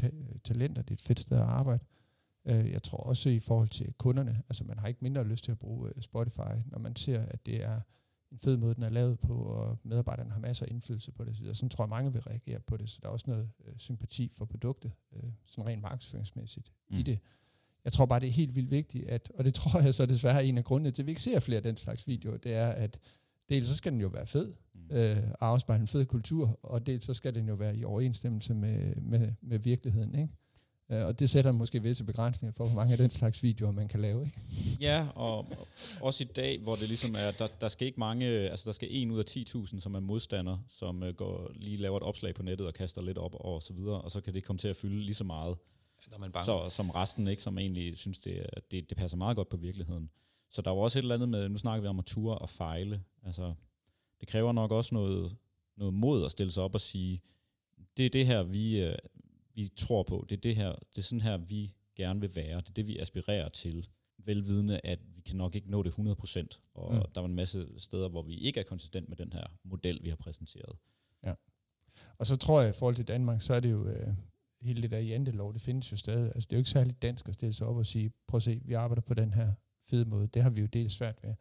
talenter. 0.44 0.82
Det 0.82 0.90
er 0.90 0.94
et 0.94 1.00
fedt 1.00 1.20
sted 1.20 1.36
at 1.36 1.42
arbejde. 1.42 1.84
Uh, 2.44 2.70
jeg 2.70 2.82
tror 2.82 2.98
også 2.98 3.28
i 3.28 3.38
forhold 3.38 3.68
til 3.68 3.92
kunderne, 3.92 4.42
altså 4.48 4.64
man 4.64 4.78
har 4.78 4.88
ikke 4.88 5.00
mindre 5.02 5.24
lyst 5.24 5.44
til 5.44 5.52
at 5.52 5.58
bruge 5.58 5.96
uh, 5.96 6.02
Spotify, 6.02 6.54
når 6.66 6.78
man 6.78 6.96
ser, 6.96 7.20
at 7.20 7.46
det 7.46 7.64
er 7.64 7.80
en 8.32 8.38
fed 8.38 8.56
måde, 8.56 8.74
den 8.74 8.82
er 8.82 8.88
lavet 8.88 9.18
på, 9.18 9.34
og 9.34 9.78
medarbejderne 9.82 10.30
har 10.30 10.40
masser 10.40 10.66
af 10.66 10.70
indflydelse 10.70 11.12
på 11.12 11.24
det. 11.24 11.36
Så 11.36 11.54
sådan 11.54 11.68
tror 11.68 11.84
jeg, 11.84 11.88
mange 11.88 12.12
vil 12.12 12.22
reagere 12.22 12.60
på 12.60 12.76
det. 12.76 12.90
Så 12.90 12.98
der 13.02 13.08
er 13.08 13.12
også 13.12 13.24
noget 13.28 13.50
uh, 13.58 13.76
sympati 13.76 14.32
for 14.34 14.44
produktet, 14.44 14.92
uh, 15.12 15.30
sådan 15.46 15.66
rent 15.66 15.82
markedsføringsmæssigt 15.82 16.72
mm. 16.90 16.96
i 16.96 17.02
det. 17.02 17.18
Jeg 17.84 17.92
tror 17.92 18.06
bare, 18.06 18.20
det 18.20 18.28
er 18.28 18.32
helt 18.32 18.54
vildt 18.54 18.70
vigtigt, 18.70 19.08
at, 19.08 19.32
og 19.34 19.44
det 19.44 19.54
tror 19.60 19.80
jeg 19.80 19.94
så 19.94 20.06
desværre 20.06 20.36
er 20.36 20.40
en 20.40 20.58
af 20.58 20.64
grundene 20.64 20.90
til, 20.90 21.02
at 21.02 21.06
vi 21.06 21.10
ikke 21.10 21.22
ser 21.22 21.40
flere 21.40 21.56
af 21.56 21.62
den 21.62 21.76
slags 21.76 22.08
videoer, 22.08 22.36
det 22.36 22.54
er, 22.54 22.68
at 22.68 22.98
dels 23.48 23.68
så 23.68 23.74
skal 23.74 23.92
den 23.92 24.00
jo 24.00 24.08
være 24.08 24.26
fed, 24.26 24.54
mm. 24.74 24.96
øh, 24.96 25.16
afspejle 25.40 25.80
en 25.80 25.88
fed 25.88 26.06
kultur, 26.06 26.58
og 26.62 26.86
dels 26.86 27.04
så 27.04 27.14
skal 27.14 27.34
den 27.34 27.48
jo 27.48 27.54
være 27.54 27.76
i 27.76 27.84
overensstemmelse 27.84 28.54
med, 28.54 28.96
med, 28.96 29.32
med 29.40 29.58
virkeligheden, 29.58 30.14
ikke? 30.14 30.34
Uh, 30.92 31.06
og 31.06 31.18
det 31.18 31.30
sætter 31.30 31.52
måske 31.52 31.82
visse 31.82 32.04
begrænsninger 32.04 32.52
for, 32.52 32.66
hvor 32.66 32.74
mange 32.74 32.92
af 32.92 32.98
den 32.98 33.10
slags 33.10 33.42
videoer, 33.42 33.72
man 33.72 33.88
kan 33.88 34.00
lave. 34.00 34.24
Ikke? 34.24 34.40
Ja, 34.80 35.06
og 35.14 35.46
også 36.00 36.24
i 36.24 36.26
dag, 36.26 36.60
hvor 36.60 36.76
det 36.76 36.88
ligesom 36.88 37.14
er, 37.18 37.30
der, 37.30 37.46
der 37.60 37.68
skal 37.68 37.86
ikke 37.86 38.00
mange, 38.00 38.26
altså 38.26 38.64
der 38.66 38.72
skal 38.72 38.88
en 38.90 39.10
ud 39.10 39.18
af 39.18 39.24
10.000, 39.30 39.80
som 39.80 39.94
er 39.94 40.00
modstander, 40.00 40.58
som 40.68 41.02
uh, 41.02 41.08
går 41.08 41.50
lige 41.54 41.76
laver 41.76 41.96
et 41.96 42.02
opslag 42.02 42.34
på 42.34 42.42
nettet 42.42 42.66
og 42.66 42.74
kaster 42.74 43.02
lidt 43.02 43.18
op 43.18 43.34
og 43.34 43.62
så 43.62 43.72
videre, 43.72 44.00
og 44.00 44.10
så 44.10 44.20
kan 44.20 44.34
det 44.34 44.44
komme 44.44 44.58
til 44.58 44.68
at 44.68 44.76
fylde 44.76 45.00
lige 45.00 45.14
så 45.14 45.24
meget 45.24 45.56
når 46.10 46.18
man 46.18 46.32
bare... 46.32 46.44
Så, 46.44 46.68
som 46.68 46.90
resten, 46.90 47.28
ikke, 47.28 47.42
som 47.42 47.58
egentlig 47.58 47.98
synes, 47.98 48.20
det, 48.20 48.46
det, 48.70 48.90
det 48.90 48.96
passer 48.96 49.16
meget 49.16 49.36
godt 49.36 49.48
på 49.48 49.56
virkeligheden. 49.56 50.10
Så 50.50 50.62
der 50.62 50.70
var 50.70 50.80
også 50.80 50.98
et 50.98 51.02
eller 51.02 51.14
andet 51.14 51.28
med, 51.28 51.48
nu 51.48 51.58
snakker 51.58 51.82
vi 51.82 51.88
om 51.88 51.98
at 51.98 52.04
ture 52.04 52.38
og 52.38 52.48
fejle. 52.48 53.02
Altså, 53.26 53.54
det 54.20 54.28
kræver 54.28 54.52
nok 54.52 54.70
også 54.70 54.94
noget, 54.94 55.36
noget 55.76 55.94
mod 55.94 56.24
at 56.24 56.30
stille 56.30 56.52
sig 56.52 56.62
op 56.62 56.74
og 56.74 56.80
sige, 56.80 57.20
det 57.96 58.06
er 58.06 58.10
det 58.10 58.26
her, 58.26 58.42
vi, 58.42 58.84
øh, 58.84 58.94
vi 59.54 59.68
tror 59.76 60.02
på. 60.02 60.26
Det 60.28 60.36
er, 60.36 60.40
det 60.40 60.56
her, 60.56 60.72
det 60.72 60.98
er 60.98 61.02
sådan 61.02 61.20
her, 61.20 61.36
vi 61.36 61.74
gerne 61.96 62.20
vil 62.20 62.36
være. 62.36 62.60
Det 62.60 62.68
er 62.68 62.72
det, 62.72 62.86
vi 62.86 62.98
aspirerer 62.98 63.48
til. 63.48 63.88
Velvidende, 64.24 64.80
at 64.84 64.98
vi 65.14 65.20
kan 65.20 65.36
nok 65.36 65.54
ikke 65.54 65.70
nå 65.70 65.82
det 65.82 65.90
100%. 65.90 66.72
Og 66.74 66.94
mm. 66.94 67.02
der 67.14 67.20
var 67.20 67.28
en 67.28 67.34
masse 67.34 67.68
steder, 67.78 68.08
hvor 68.08 68.22
vi 68.22 68.36
ikke 68.36 68.60
er 68.60 68.64
konsistent 68.64 69.08
med 69.08 69.16
den 69.16 69.32
her 69.32 69.46
model, 69.64 69.98
vi 70.02 70.08
har 70.08 70.16
præsenteret. 70.16 70.76
Ja. 71.24 71.34
Og 72.18 72.26
så 72.26 72.36
tror 72.36 72.60
jeg, 72.60 72.70
i 72.70 72.72
forhold 72.72 72.96
til 72.96 73.08
Danmark, 73.08 73.42
så 73.42 73.54
er 73.54 73.60
det 73.60 73.70
jo, 73.70 73.86
øh, 73.86 74.14
hele 74.62 74.82
det 74.82 74.90
der 74.90 74.98
jantelov, 74.98 75.52
det 75.52 75.60
findes 75.60 75.92
jo 75.92 75.96
stadig. 75.96 76.32
Altså, 76.34 76.46
det 76.50 76.52
er 76.52 76.56
jo 76.56 76.60
ikke 76.60 76.70
særligt 76.70 77.02
dansk 77.02 77.28
at 77.28 77.34
stille 77.34 77.52
sig 77.52 77.66
op 77.66 77.76
og 77.76 77.86
sige, 77.86 78.12
prøv 78.26 78.36
at 78.36 78.42
se, 78.42 78.60
vi 78.64 78.74
arbejder 78.74 79.02
på 79.02 79.14
den 79.14 79.32
her 79.32 79.52
fede 79.84 80.04
måde. 80.04 80.26
Det 80.26 80.42
har 80.42 80.50
vi 80.50 80.60
jo 80.60 80.66
delt 80.66 80.92
svært 80.92 81.22
ved. 81.22 81.34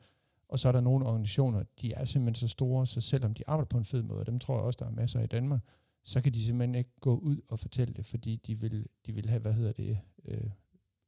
Og 0.48 0.60
så 0.60 0.68
er 0.68 0.72
der 0.72 0.82
nogle 0.82 1.06
organisationer, 1.06 1.64
de 1.82 1.94
er 1.94 2.06
simpelthen 2.06 2.36
så 2.36 2.48
store, 2.48 2.88
så 2.88 3.02
selvom 3.02 3.34
de 3.34 3.44
arbejder 3.48 3.68
på 3.68 3.78
en 3.78 3.86
fed 3.86 4.04
måde, 4.04 4.20
og 4.20 4.26
dem 4.26 4.40
tror 4.40 4.56
jeg 4.56 4.64
også, 4.64 4.78
der 4.80 4.86
er 4.86 4.92
masser 4.92 5.22
i 5.22 5.28
Danmark, 5.28 5.62
så 6.04 6.22
kan 6.22 6.34
de 6.34 6.46
simpelthen 6.46 6.76
ikke 6.76 7.00
gå 7.00 7.16
ud 7.18 7.38
og 7.48 7.60
fortælle 7.60 7.94
det, 7.94 8.06
fordi 8.06 8.36
de 8.36 8.60
vil, 8.60 8.86
de 9.06 9.14
vil 9.14 9.30
have, 9.30 9.42
hvad 9.42 9.54
hedder 9.54 9.72
det, 9.72 10.00
øh, 10.26 10.50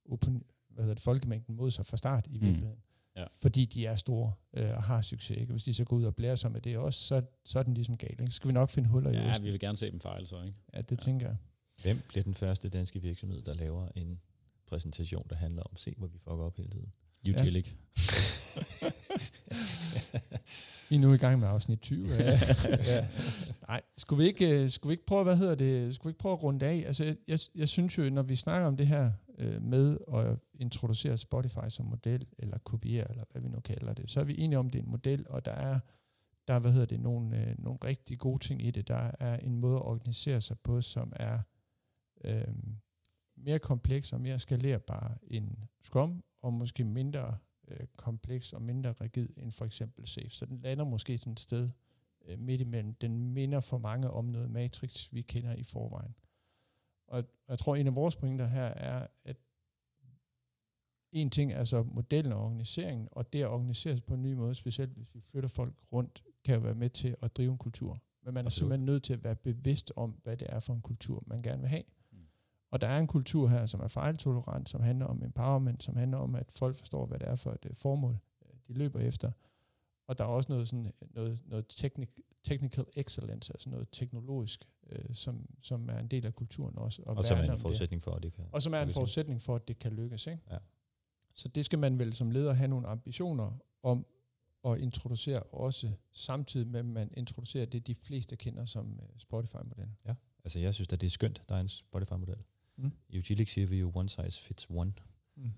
open, 0.05 0.43
hvad 0.69 0.83
hedder 0.83 0.93
det, 0.93 1.03
folkemængden 1.03 1.55
mod 1.55 1.71
sig 1.71 1.85
fra 1.85 1.97
start 1.97 2.27
i 2.27 2.37
mm. 2.37 2.41
virkeligheden. 2.41 2.75
Mm. 2.75 2.93
Ja. 3.15 3.25
Fordi 3.35 3.65
de 3.65 3.85
er 3.85 3.95
store 3.95 4.33
øh, 4.53 4.69
og 4.69 4.83
har 4.83 5.01
succes. 5.01 5.37
Ikke? 5.37 5.51
Hvis 5.51 5.63
de 5.63 5.73
så 5.73 5.83
går 5.83 5.95
ud 5.95 6.03
og 6.03 6.15
blærer 6.15 6.35
sig 6.35 6.51
med 6.51 6.61
det 6.61 6.77
også, 6.77 6.99
så, 6.99 7.21
så 7.43 7.59
er 7.59 7.63
den 7.63 7.73
ligesom 7.73 7.97
gal. 7.97 8.11
Ikke? 8.11 8.27
Så 8.27 8.35
skal 8.35 8.47
vi 8.47 8.53
nok 8.53 8.69
finde 8.69 8.89
huller 8.89 9.11
ja, 9.11 9.21
i 9.21 9.27
Ja, 9.27 9.39
vi 9.39 9.51
vil 9.51 9.59
gerne 9.59 9.77
se 9.77 9.91
dem 9.91 9.99
fejle 9.99 10.25
så, 10.25 10.41
ikke? 10.41 10.57
Ja, 10.73 10.81
det 10.81 10.91
ja. 10.91 10.95
tænker 10.95 11.27
jeg. 11.27 11.37
Hvem 11.81 12.01
bliver 12.07 12.23
den 12.23 12.33
første 12.33 12.69
danske 12.69 13.01
virksomhed, 13.01 13.41
der 13.41 13.53
laver 13.53 13.87
en 13.95 14.19
præsentation, 14.65 15.25
der 15.29 15.35
handler 15.35 15.63
om, 15.63 15.77
se 15.77 15.93
hvor 15.97 16.07
vi 16.07 16.17
fucker 16.17 16.43
op 16.43 16.57
hele 16.57 16.69
tiden? 16.69 16.93
Utilic. 17.29 17.67
Ja. 18.81 18.89
I 20.89 20.95
er 20.95 20.99
nu 20.99 21.13
i 21.13 21.17
gang 21.17 21.39
med 21.39 21.47
afsnit 21.47 21.81
20. 21.81 22.07
Ja. 22.07 22.39
ja. 22.93 23.07
Nej, 23.67 23.81
skulle 23.97 24.23
vi, 24.23 24.27
ikke, 24.27 24.63
øh, 24.63 24.69
skulle 24.69 24.89
vi 24.89 24.93
ikke 24.93 25.05
prøve, 25.05 25.23
hvad 25.23 25.37
hedder 25.37 25.55
det, 25.55 25.95
skulle 25.95 26.09
vi 26.09 26.11
ikke 26.11 26.19
prøve 26.19 26.33
at 26.33 26.43
runde 26.43 26.65
af? 26.65 26.83
Altså, 26.87 27.15
jeg, 27.27 27.39
jeg 27.55 27.69
synes 27.69 27.97
jo, 27.97 28.09
når 28.09 28.21
vi 28.21 28.35
snakker 28.35 28.67
om 28.67 28.77
det 28.77 28.87
her, 28.87 29.11
øh, 29.37 29.61
med 29.61 29.97
at 30.13 30.37
introducere 30.53 31.17
Spotify 31.17 31.69
som 31.69 31.85
model, 31.85 32.27
eller 32.39 32.57
kopiere, 32.57 33.11
eller 33.11 33.23
hvad 33.31 33.41
vi 33.41 33.47
nu 33.47 33.59
kalder 33.59 33.93
det, 33.93 34.11
så 34.11 34.19
er 34.19 34.23
vi 34.23 34.35
enige 34.39 34.59
om, 34.59 34.69
det 34.69 34.79
er 34.79 34.83
en 34.83 34.91
model, 34.91 35.25
og 35.29 35.45
der 35.45 35.51
er, 35.51 35.79
der 36.47 36.53
er 36.53 36.59
hvad 36.59 36.71
hedder 36.71 36.85
det, 36.85 36.99
nogle, 36.99 37.41
øh, 37.41 37.55
nogle 37.57 37.79
rigtig 37.83 38.19
gode 38.19 38.43
ting 38.43 38.61
i 38.61 38.71
det. 38.71 38.87
Der 38.87 39.11
er 39.19 39.37
en 39.37 39.55
måde 39.55 39.75
at 39.75 39.81
organisere 39.81 40.41
sig 40.41 40.59
på, 40.59 40.81
som 40.81 41.13
er 41.15 41.39
øh, 42.25 42.55
mere 43.37 43.59
kompleks 43.59 44.13
og 44.13 44.21
mere 44.21 44.39
skalerbar 44.39 45.17
end 45.27 45.49
Scrum, 45.83 46.23
og 46.41 46.53
måske 46.53 46.83
mindre 46.83 47.37
øh, 47.67 47.87
kompleks 47.95 48.53
og 48.53 48.61
mindre 48.61 48.91
rigid 48.91 49.29
end 49.37 49.51
for 49.51 49.65
eksempel 49.65 50.07
Safe. 50.07 50.29
Så 50.29 50.45
den 50.45 50.61
lander 50.61 50.85
måske 50.85 51.17
sådan 51.17 51.33
et 51.33 51.39
sted 51.39 51.69
øh, 52.25 52.39
midt 52.39 52.61
imellem. 52.61 52.93
Den 52.93 53.33
minder 53.33 53.59
for 53.59 53.77
mange 53.77 54.09
om 54.09 54.25
noget 54.25 54.51
Matrix, 54.51 55.13
vi 55.13 55.21
kender 55.21 55.55
i 55.55 55.63
forvejen. 55.63 56.15
Og 57.07 57.23
jeg 57.49 57.59
tror, 57.59 57.75
en 57.75 57.87
af 57.87 57.95
vores 57.95 58.15
pointer 58.15 58.47
her 58.47 58.63
er, 58.65 59.07
at 59.25 59.37
en 61.11 61.29
ting 61.29 61.53
er 61.53 61.63
så 61.63 61.83
modellen 61.83 62.33
og 62.33 62.43
organiseringen, 62.43 63.07
og 63.11 63.33
det 63.33 63.41
at 63.41 63.47
organisere 63.47 63.95
sig 63.95 64.03
på 64.03 64.13
en 64.13 64.21
ny 64.21 64.33
måde, 64.33 64.55
specielt 64.55 64.91
hvis 64.91 65.15
vi 65.15 65.21
flytter 65.21 65.49
folk 65.49 65.73
rundt, 65.91 66.23
kan 66.45 66.55
jo 66.55 66.61
være 66.61 66.75
med 66.75 66.89
til 66.89 67.15
at 67.21 67.37
drive 67.37 67.51
en 67.51 67.57
kultur. 67.57 68.01
Men 68.23 68.33
man 68.33 68.45
er 68.45 68.47
Absolut. 68.47 68.53
simpelthen 68.53 68.85
nødt 68.85 69.03
til 69.03 69.13
at 69.13 69.23
være 69.23 69.35
bevidst 69.35 69.93
om, 69.95 70.19
hvad 70.23 70.37
det 70.37 70.47
er 70.49 70.59
for 70.59 70.73
en 70.73 70.81
kultur, 70.81 71.23
man 71.27 71.41
gerne 71.41 71.61
vil 71.61 71.69
have. 71.69 71.83
Og 72.73 72.81
der 72.81 72.87
er 72.87 72.99
en 72.99 73.07
kultur 73.07 73.47
her, 73.47 73.65
som 73.65 73.79
er 73.79 73.87
fejltolerant, 73.87 74.69
som 74.69 74.81
handler 74.81 75.05
om 75.05 75.23
empowerment, 75.23 75.83
som 75.83 75.95
handler 75.95 76.17
om, 76.17 76.35
at 76.35 76.51
folk 76.51 76.77
forstår, 76.77 77.05
hvad 77.05 77.19
det 77.19 77.27
er 77.27 77.35
for 77.35 77.51
et 77.51 77.65
øh, 77.65 77.75
formål, 77.75 78.17
øh, 78.45 78.55
de 78.67 78.73
løber 78.73 78.99
efter. 78.99 79.31
Og 80.07 80.17
der 80.17 80.23
er 80.23 80.27
også 80.27 80.51
noget, 80.51 80.67
sådan, 80.67 80.91
noget, 81.15 81.39
noget 81.45 81.65
technic, 81.69 82.09
technical 82.43 82.85
excellence, 82.93 83.53
altså 83.53 83.69
noget 83.69 83.87
teknologisk, 83.91 84.69
øh, 84.89 85.05
som, 85.13 85.49
som 85.61 85.89
er 85.89 85.99
en 85.99 86.07
del 86.07 86.25
af 86.25 86.35
kulturen 86.35 86.77
også. 86.77 87.01
Og 87.05 87.25
som 87.25 87.37
er 87.37 87.43
en 87.43 87.49
om 87.49 87.55
det. 87.55 87.61
forudsætning 87.61 88.03
for, 88.03 88.11
at 88.15 88.23
det 88.23 88.33
kan... 88.33 88.45
Og 88.51 88.61
som 88.61 88.73
er 88.73 88.81
en 88.81 88.89
forudsætning 88.89 89.41
for, 89.41 89.55
at 89.55 89.67
det 89.67 89.79
kan 89.79 89.93
lykkes. 89.93 90.27
Ikke? 90.27 90.41
Ja. 90.51 90.57
Så 91.35 91.47
det 91.47 91.65
skal 91.65 91.79
man 91.79 91.99
vel 91.99 92.13
som 92.13 92.31
leder 92.31 92.53
have 92.53 92.67
nogle 92.67 92.87
ambitioner 92.87 93.59
om 93.83 94.05
at 94.65 94.77
introducere 94.77 95.43
også, 95.43 95.91
samtidig 96.11 96.67
med, 96.67 96.79
at 96.79 96.85
man 96.85 97.13
introducerer 97.17 97.65
det, 97.65 97.87
de 97.87 97.95
fleste 97.95 98.35
kender 98.35 98.65
som 98.65 98.99
øh, 99.03 99.09
Spotify-modellen. 99.17 99.97
Altså, 100.43 100.59
jeg 100.59 100.73
synes 100.73 100.93
at 100.93 101.01
det 101.01 101.07
er 101.07 101.11
skønt, 101.11 101.41
der 101.49 101.55
er 101.55 101.59
en 101.59 101.69
Spotify-model. 101.69 102.37
Mm. 102.75 102.91
I 103.09 103.17
Ugilik 103.17 103.49
siger 103.49 103.67
vi 103.67 103.79
jo 103.79 103.91
one 103.95 104.09
size 104.09 104.41
fits 104.41 104.67
one. 104.69 104.93
Mm. 105.35 105.51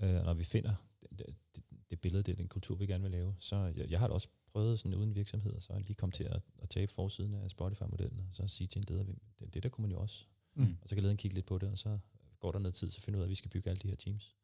Øh, 0.00 0.24
når 0.24 0.34
vi 0.34 0.44
finder 0.44 0.74
det, 1.18 1.26
det, 1.56 1.62
det 1.90 2.00
billede, 2.00 2.22
det 2.22 2.32
er 2.32 2.36
den 2.36 2.48
kultur, 2.48 2.76
vi 2.76 2.86
gerne 2.86 3.02
vil 3.02 3.10
lave, 3.10 3.34
så 3.38 3.56
jeg, 3.56 3.90
jeg 3.90 3.98
har 3.98 4.06
da 4.08 4.14
også 4.14 4.28
prøvet 4.52 4.78
sådan 4.78 4.94
uden 4.94 5.14
virksomhed, 5.14 5.60
så 5.60 5.78
lige 5.78 5.94
komme 5.94 6.12
til 6.12 6.24
at, 6.24 6.40
at 6.58 6.68
tabe 6.68 6.92
forsiden 6.92 7.34
af 7.34 7.50
Spotify-modellen, 7.50 8.18
og 8.18 8.34
så 8.34 8.46
sige 8.46 8.68
til 8.68 8.78
en 8.78 8.84
leder, 8.88 9.04
det, 9.38 9.54
det 9.54 9.62
der 9.62 9.68
kunne 9.68 9.82
man 9.82 9.90
jo 9.90 10.00
også. 10.00 10.26
Mm. 10.54 10.76
Og 10.82 10.88
så 10.88 10.94
kan 10.94 11.02
lederen 11.02 11.16
kigge 11.16 11.34
lidt 11.34 11.46
på 11.46 11.58
det, 11.58 11.68
og 11.68 11.78
så 11.78 11.98
går 12.40 12.52
der 12.52 12.58
noget 12.58 12.74
tid, 12.74 12.90
så 12.90 13.00
finder 13.00 13.18
ud 13.18 13.22
af, 13.22 13.26
at 13.26 13.30
vi 13.30 13.34
skal 13.34 13.50
bygge 13.50 13.70
alle 13.70 13.80
de 13.80 13.88
her 13.88 13.96
teams. 13.96 14.36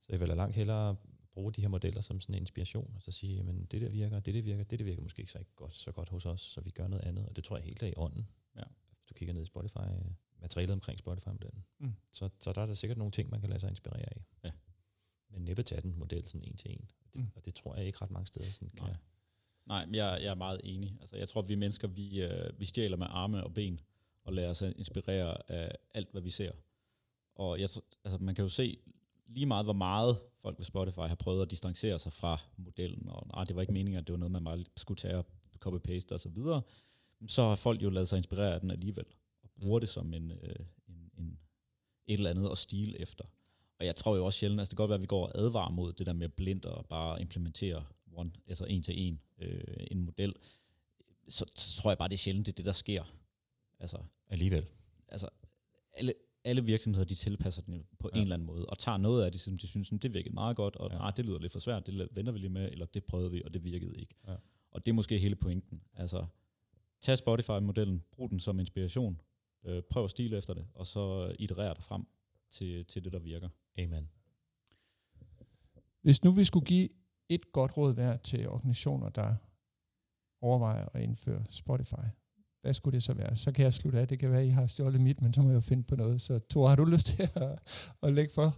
Så 0.00 0.06
jeg 0.08 0.20
vil 0.20 0.28
langt 0.28 0.56
hellere 0.56 0.96
bruge 1.32 1.52
de 1.52 1.60
her 1.60 1.68
modeller 1.68 2.00
som 2.00 2.20
sådan 2.20 2.34
en 2.34 2.42
inspiration, 2.42 2.92
og 2.96 3.02
så 3.02 3.12
sige, 3.12 3.36
jamen 3.36 3.64
det 3.64 3.80
der 3.80 3.88
virker, 3.88 4.20
det 4.20 4.34
der 4.34 4.42
virker, 4.42 4.64
det 4.64 4.78
der 4.78 4.84
virker 4.84 5.02
måske 5.02 5.20
ikke 5.20 5.32
så, 5.32 5.38
ikke 5.38 5.54
godt, 5.56 5.74
så 5.74 5.92
godt 5.92 6.08
hos 6.08 6.26
os, 6.26 6.40
så 6.40 6.60
vi 6.60 6.70
gør 6.70 6.88
noget 6.88 7.04
andet, 7.04 7.28
og 7.28 7.36
det 7.36 7.44
tror 7.44 7.56
jeg 7.56 7.64
helt 7.64 7.82
er 7.82 7.86
i 7.86 7.94
ånden. 7.96 8.28
Ja. 8.56 8.62
Hvis 8.96 9.04
du 9.08 9.14
kigger 9.14 9.34
ned 9.34 9.42
i 9.42 9.46
Spotify, 9.46 9.78
øh, 9.78 10.12
materialet 10.44 10.72
omkring 10.72 10.98
Spotify-modellen, 10.98 11.64
Mm. 11.78 11.92
så, 12.10 12.28
så 12.40 12.52
der 12.52 12.62
er 12.62 12.66
der 12.66 12.74
sikkert 12.74 12.98
nogle 12.98 13.12
ting, 13.12 13.30
man 13.30 13.40
kan 13.40 13.48
lade 13.50 13.60
sig 13.60 13.70
inspirere 13.70 14.00
af. 14.16 14.24
Ja. 14.44 14.50
Men 15.30 15.42
næppe 15.42 15.62
tage 15.62 15.80
den 15.80 15.98
model 15.98 16.24
sådan 16.28 16.44
en 16.48 16.56
til 16.56 16.70
en. 16.72 16.90
Det, 17.14 17.20
Mm. 17.20 17.26
Og 17.36 17.44
det 17.44 17.54
tror 17.54 17.74
jeg 17.76 17.86
ikke 17.86 17.98
ret 18.02 18.10
mange 18.10 18.26
steder 18.26 18.46
sådan 18.50 18.70
kan. 18.76 18.86
Nej. 18.86 18.96
Nej, 19.66 19.86
men 19.86 19.94
jeg, 19.94 20.18
jeg 20.22 20.30
er 20.30 20.34
meget 20.34 20.60
enig. 20.64 20.96
Altså, 21.00 21.16
jeg 21.16 21.28
tror, 21.28 21.42
at 21.42 21.48
vi 21.48 21.54
mennesker, 21.54 21.88
vi, 21.88 22.22
øh, 22.22 22.60
vi 22.60 22.64
stjæler 22.64 22.96
med 22.96 23.06
arme 23.10 23.44
og 23.44 23.54
ben, 23.54 23.80
og 24.24 24.32
lader 24.32 24.48
os 24.50 24.62
inspirere 24.62 25.50
af 25.50 25.76
alt, 25.94 26.10
hvad 26.10 26.20
vi 26.22 26.30
ser. 26.30 26.52
Og 27.34 27.60
jeg, 27.60 27.70
tror- 27.70 27.84
altså, 28.04 28.18
man 28.18 28.34
kan 28.34 28.42
jo 28.44 28.48
se 28.48 28.78
lige 29.26 29.46
meget, 29.46 29.66
hvor 29.66 29.72
meget 29.72 30.18
folk 30.42 30.58
ved 30.58 30.64
Spotify 30.64 30.98
har 30.98 31.14
prøvet 31.14 31.42
at 31.42 31.50
distancere 31.50 31.98
sig 31.98 32.12
fra 32.12 32.40
modellen, 32.56 33.08
og 33.08 33.26
nej, 33.34 33.44
det 33.44 33.56
var 33.56 33.62
ikke 33.62 33.72
meningen, 33.72 33.98
at 33.98 34.06
det 34.06 34.12
var 34.12 34.18
noget, 34.18 34.32
man 34.32 34.44
bare 34.44 34.64
skulle 34.76 34.98
tage 34.98 35.16
og 35.16 35.26
copy-paste 35.66 36.12
og 36.14 36.20
så 36.20 36.28
videre, 36.28 36.62
så 37.28 37.42
har 37.48 37.56
folk 37.56 37.82
jo 37.82 37.90
lavet 37.90 38.08
sig 38.08 38.16
inspirere 38.16 38.54
af 38.54 38.60
den 38.60 38.70
alligevel, 38.70 39.04
og 39.06 39.12
bruger 39.64 39.78
det 39.80 39.88
som 39.88 40.14
en, 40.14 40.30
øh, 40.30 40.56
en, 40.88 41.10
en, 41.18 41.38
et 42.06 42.14
eller 42.14 42.30
andet 42.30 42.50
at 42.50 42.58
stile 42.58 43.00
efter. 43.00 43.24
Og 43.80 43.86
jeg 43.86 43.96
tror 43.96 44.16
jo 44.16 44.24
også 44.24 44.38
sjældent, 44.38 44.60
altså 44.60 44.70
det 44.70 44.76
kan 44.76 44.82
godt 44.82 44.88
være, 44.88 44.94
at 44.96 45.02
vi 45.02 45.06
går 45.06 45.26
og 45.26 45.38
advarer 45.38 45.70
mod 45.70 45.92
det 45.92 46.06
der 46.06 46.12
med 46.12 46.28
blindt 46.28 46.66
og 46.66 46.86
bare 46.86 47.20
implementere 47.20 47.84
one, 48.12 48.30
altså 48.46 48.64
en 48.64 48.82
til 48.82 48.94
en 49.08 49.20
øh, 49.38 49.86
en 49.90 50.00
model, 50.00 50.34
så, 51.28 51.44
så 51.56 51.76
tror 51.82 51.90
jeg 51.90 51.98
bare, 51.98 52.08
det 52.08 52.14
er 52.14 52.18
sjældent, 52.18 52.46
det 52.46 52.52
er 52.52 52.56
det, 52.56 52.64
der 52.64 52.72
sker. 52.72 53.04
Altså, 53.80 53.98
Alligevel. 54.28 54.66
altså 55.08 55.28
alle, 55.96 56.14
alle 56.44 56.64
virksomheder, 56.64 57.04
de 57.06 57.14
tilpasser 57.14 57.62
den 57.62 57.84
på 57.98 58.10
ja. 58.12 58.16
En 58.18 58.22
eller 58.22 58.34
anden 58.36 58.46
måde, 58.46 58.66
og 58.66 58.78
tager 58.78 58.98
noget 58.98 59.24
af 59.24 59.32
det, 59.32 59.40
som 59.40 59.58
de 59.58 59.66
synes, 59.66 59.88
"Sådan, 59.88 59.98
det 59.98 60.14
virkede 60.14 60.34
meget 60.34 60.56
godt, 60.56 60.76
og 60.76 60.90
Ja. 60.92 61.04
ja. 61.04 61.10
det 61.16 61.24
lyder 61.26 61.38
lidt 61.40 61.52
for 61.52 61.58
svært, 61.58 61.86
det 61.86 62.08
venter 62.12 62.32
vi 62.32 62.38
lige 62.38 62.50
med, 62.50 62.72
eller 62.72 62.86
det 62.86 63.04
prøvede 63.04 63.30
vi, 63.30 63.42
og 63.44 63.54
det 63.54 63.64
virkede 63.64 63.98
ikke. 63.98 64.14
Ja. 64.28 64.34
Og 64.70 64.86
det 64.86 64.92
er 64.92 64.94
måske 64.94 65.18
hele 65.18 65.36
pointen. 65.36 65.82
Altså, 65.94 66.26
tag 67.00 67.18
Spotify-modellen, 67.18 68.02
brug 68.12 68.30
den 68.30 68.40
som 68.40 68.60
inspiration, 68.60 69.20
øh, 69.64 69.82
prøv 69.90 70.04
at 70.04 70.10
stile 70.10 70.36
efter 70.36 70.54
det, 70.54 70.66
og 70.74 70.86
så 70.86 71.34
iterere 71.38 71.74
dig 71.74 71.82
frem 71.82 72.06
til, 72.50 72.84
til 72.84 73.04
det, 73.04 73.12
der 73.12 73.18
virker. 73.18 73.48
Amen. 73.78 74.10
Hvis 76.02 76.24
nu 76.24 76.32
vi 76.32 76.44
skulle 76.44 76.66
give 76.66 76.88
et 77.28 77.52
godt 77.52 77.76
råd 77.76 77.94
hver 77.94 78.16
til 78.16 78.48
organisationer, 78.48 79.08
der 79.08 79.34
overvejer 80.40 80.88
at 80.94 81.02
indføre 81.02 81.44
Spotify, 81.50 82.06
hvad 82.62 82.74
skulle 82.74 82.94
det 82.94 83.02
så 83.02 83.12
være? 83.12 83.36
Så 83.36 83.52
kan 83.52 83.64
jeg 83.64 83.74
slutte 83.74 84.00
af. 84.00 84.08
Det 84.08 84.18
kan 84.18 84.30
være, 84.30 84.40
at 84.40 84.46
I 84.46 84.50
har 84.50 84.66
stjålet 84.66 85.00
mit, 85.00 85.22
men 85.22 85.34
så 85.34 85.42
må 85.42 85.48
jeg 85.48 85.54
jo 85.54 85.60
finde 85.60 85.82
på 85.82 85.96
noget. 85.96 86.22
Så 86.22 86.40
Thor, 86.50 86.68
har 86.68 86.76
du 86.76 86.84
lyst 86.84 87.06
til 87.06 87.30
at, 87.34 87.58
at 88.02 88.12
lægge 88.12 88.34
for? 88.34 88.56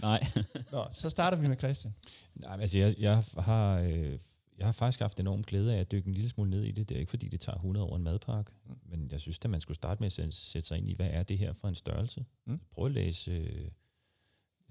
Nej. 0.00 0.26
Nå, 0.72 0.86
så 0.92 1.10
starter 1.10 1.36
vi 1.38 1.48
med 1.48 1.56
Christian. 1.56 1.94
Nej, 2.34 2.56
men 2.56 2.60
altså, 2.60 2.78
jeg, 2.78 2.94
jeg, 2.98 3.24
har, 3.38 3.80
øh, 3.80 4.18
jeg 4.58 4.66
har 4.66 4.72
faktisk 4.72 5.00
haft 5.00 5.20
enorm 5.20 5.42
glæde 5.42 5.74
af 5.76 5.80
at 5.80 5.90
dykke 5.92 6.08
en 6.08 6.14
lille 6.14 6.28
smule 6.30 6.50
ned 6.50 6.62
i 6.64 6.70
det. 6.70 6.88
Det 6.88 6.94
er 6.94 6.98
ikke, 7.00 7.10
fordi 7.10 7.28
det 7.28 7.40
tager 7.40 7.56
100 7.56 7.86
år 7.86 7.96
en 7.96 8.02
madpakke, 8.04 8.52
Mm. 8.66 8.74
men 8.84 9.08
jeg 9.12 9.20
synes, 9.20 9.38
at 9.44 9.50
man 9.50 9.60
skulle 9.60 9.74
starte 9.76 10.00
med 10.00 10.06
at 10.06 10.12
sætte, 10.34 10.68
sig 10.68 10.78
ind 10.78 10.88
i, 10.88 10.94
hvad 10.94 11.08
er 11.12 11.22
det 11.22 11.38
her 11.38 11.52
for 11.52 11.68
en 11.68 11.74
størrelse? 11.74 12.24
Mm. 12.46 12.60
Prøv 12.72 12.86
at 12.86 12.92
læse, 12.92 13.30
øh, 13.30 13.70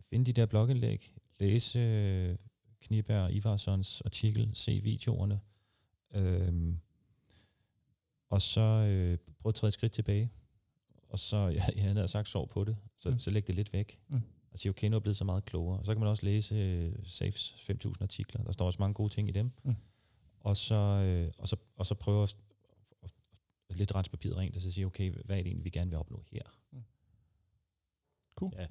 finde 0.10 0.26
de 0.26 0.34
der 0.34 0.45
blogindlæg, 0.45 1.13
læse 1.39 1.80
øh, 1.80 2.38
Kniberg 2.82 3.21
og 3.23 3.34
Ivarssons 3.34 4.02
artikel, 4.02 4.50
se 4.54 4.80
videoerne, 4.84 5.39
øhm, 6.12 6.80
og 8.30 8.41
så 8.41 8.62
øh, 8.62 9.17
prøv 9.39 9.50
at 9.50 9.56
træde 9.56 9.67
et 9.69 9.73
skridt 9.73 9.91
tilbage, 9.91 10.32
og 11.10 11.19
så, 11.19 11.38
jeg, 11.47 11.62
jeg 11.76 11.84
havde 11.84 12.08
sagt, 12.08 12.30
sov 12.30 12.47
på 12.47 12.63
det, 12.63 12.78
så, 13.00 13.10
mm. 13.10 13.19
så 13.19 13.32
læg 13.32 13.47
det 13.47 13.56
lidt 13.56 13.73
væk, 13.73 14.00
Mm. 14.08 14.21
Og 14.57 14.61
sige, 14.61 14.69
okay, 14.69 14.87
nu 14.87 14.95
er 14.95 14.99
blevet 14.99 15.17
så 15.17 15.23
meget 15.23 15.45
klogere. 15.45 15.79
Og 15.79 15.85
så 15.85 15.93
kan 15.93 15.99
man 15.99 16.09
også 16.09 16.25
læse 16.25 16.55
øh, 16.55 16.93
Safes 17.03 17.69
5.000 17.85 17.93
artikler, 18.01 18.43
der 18.43 18.51
står 18.51 18.65
også 18.65 18.77
mange 18.79 18.93
gode 18.93 19.13
ting 19.13 19.29
i 19.29 19.31
dem, 19.31 19.51
Mm. 19.63 19.75
og, 20.39 20.57
så, 20.57 20.75
øh, 20.75 21.31
og, 21.37 21.47
så, 21.47 21.55
og 21.75 21.85
så 21.85 21.95
prøve 21.95 22.23
at, 22.23 22.35
at, 23.03 23.11
at 23.69 23.77
lidt 23.77 23.95
rense 23.95 24.11
papiret 24.11 24.37
rent, 24.37 24.55
og 24.55 24.61
så 24.61 24.71
sige, 24.71 24.85
okay, 24.85 25.11
hvad 25.11 25.37
er 25.37 25.41
det 25.43 25.47
egentlig, 25.47 25.65
vi 25.65 25.69
gerne 25.69 25.91
vil 25.91 25.99
opnå 25.99 26.23
her? 26.31 26.41
Ja. 28.57 28.67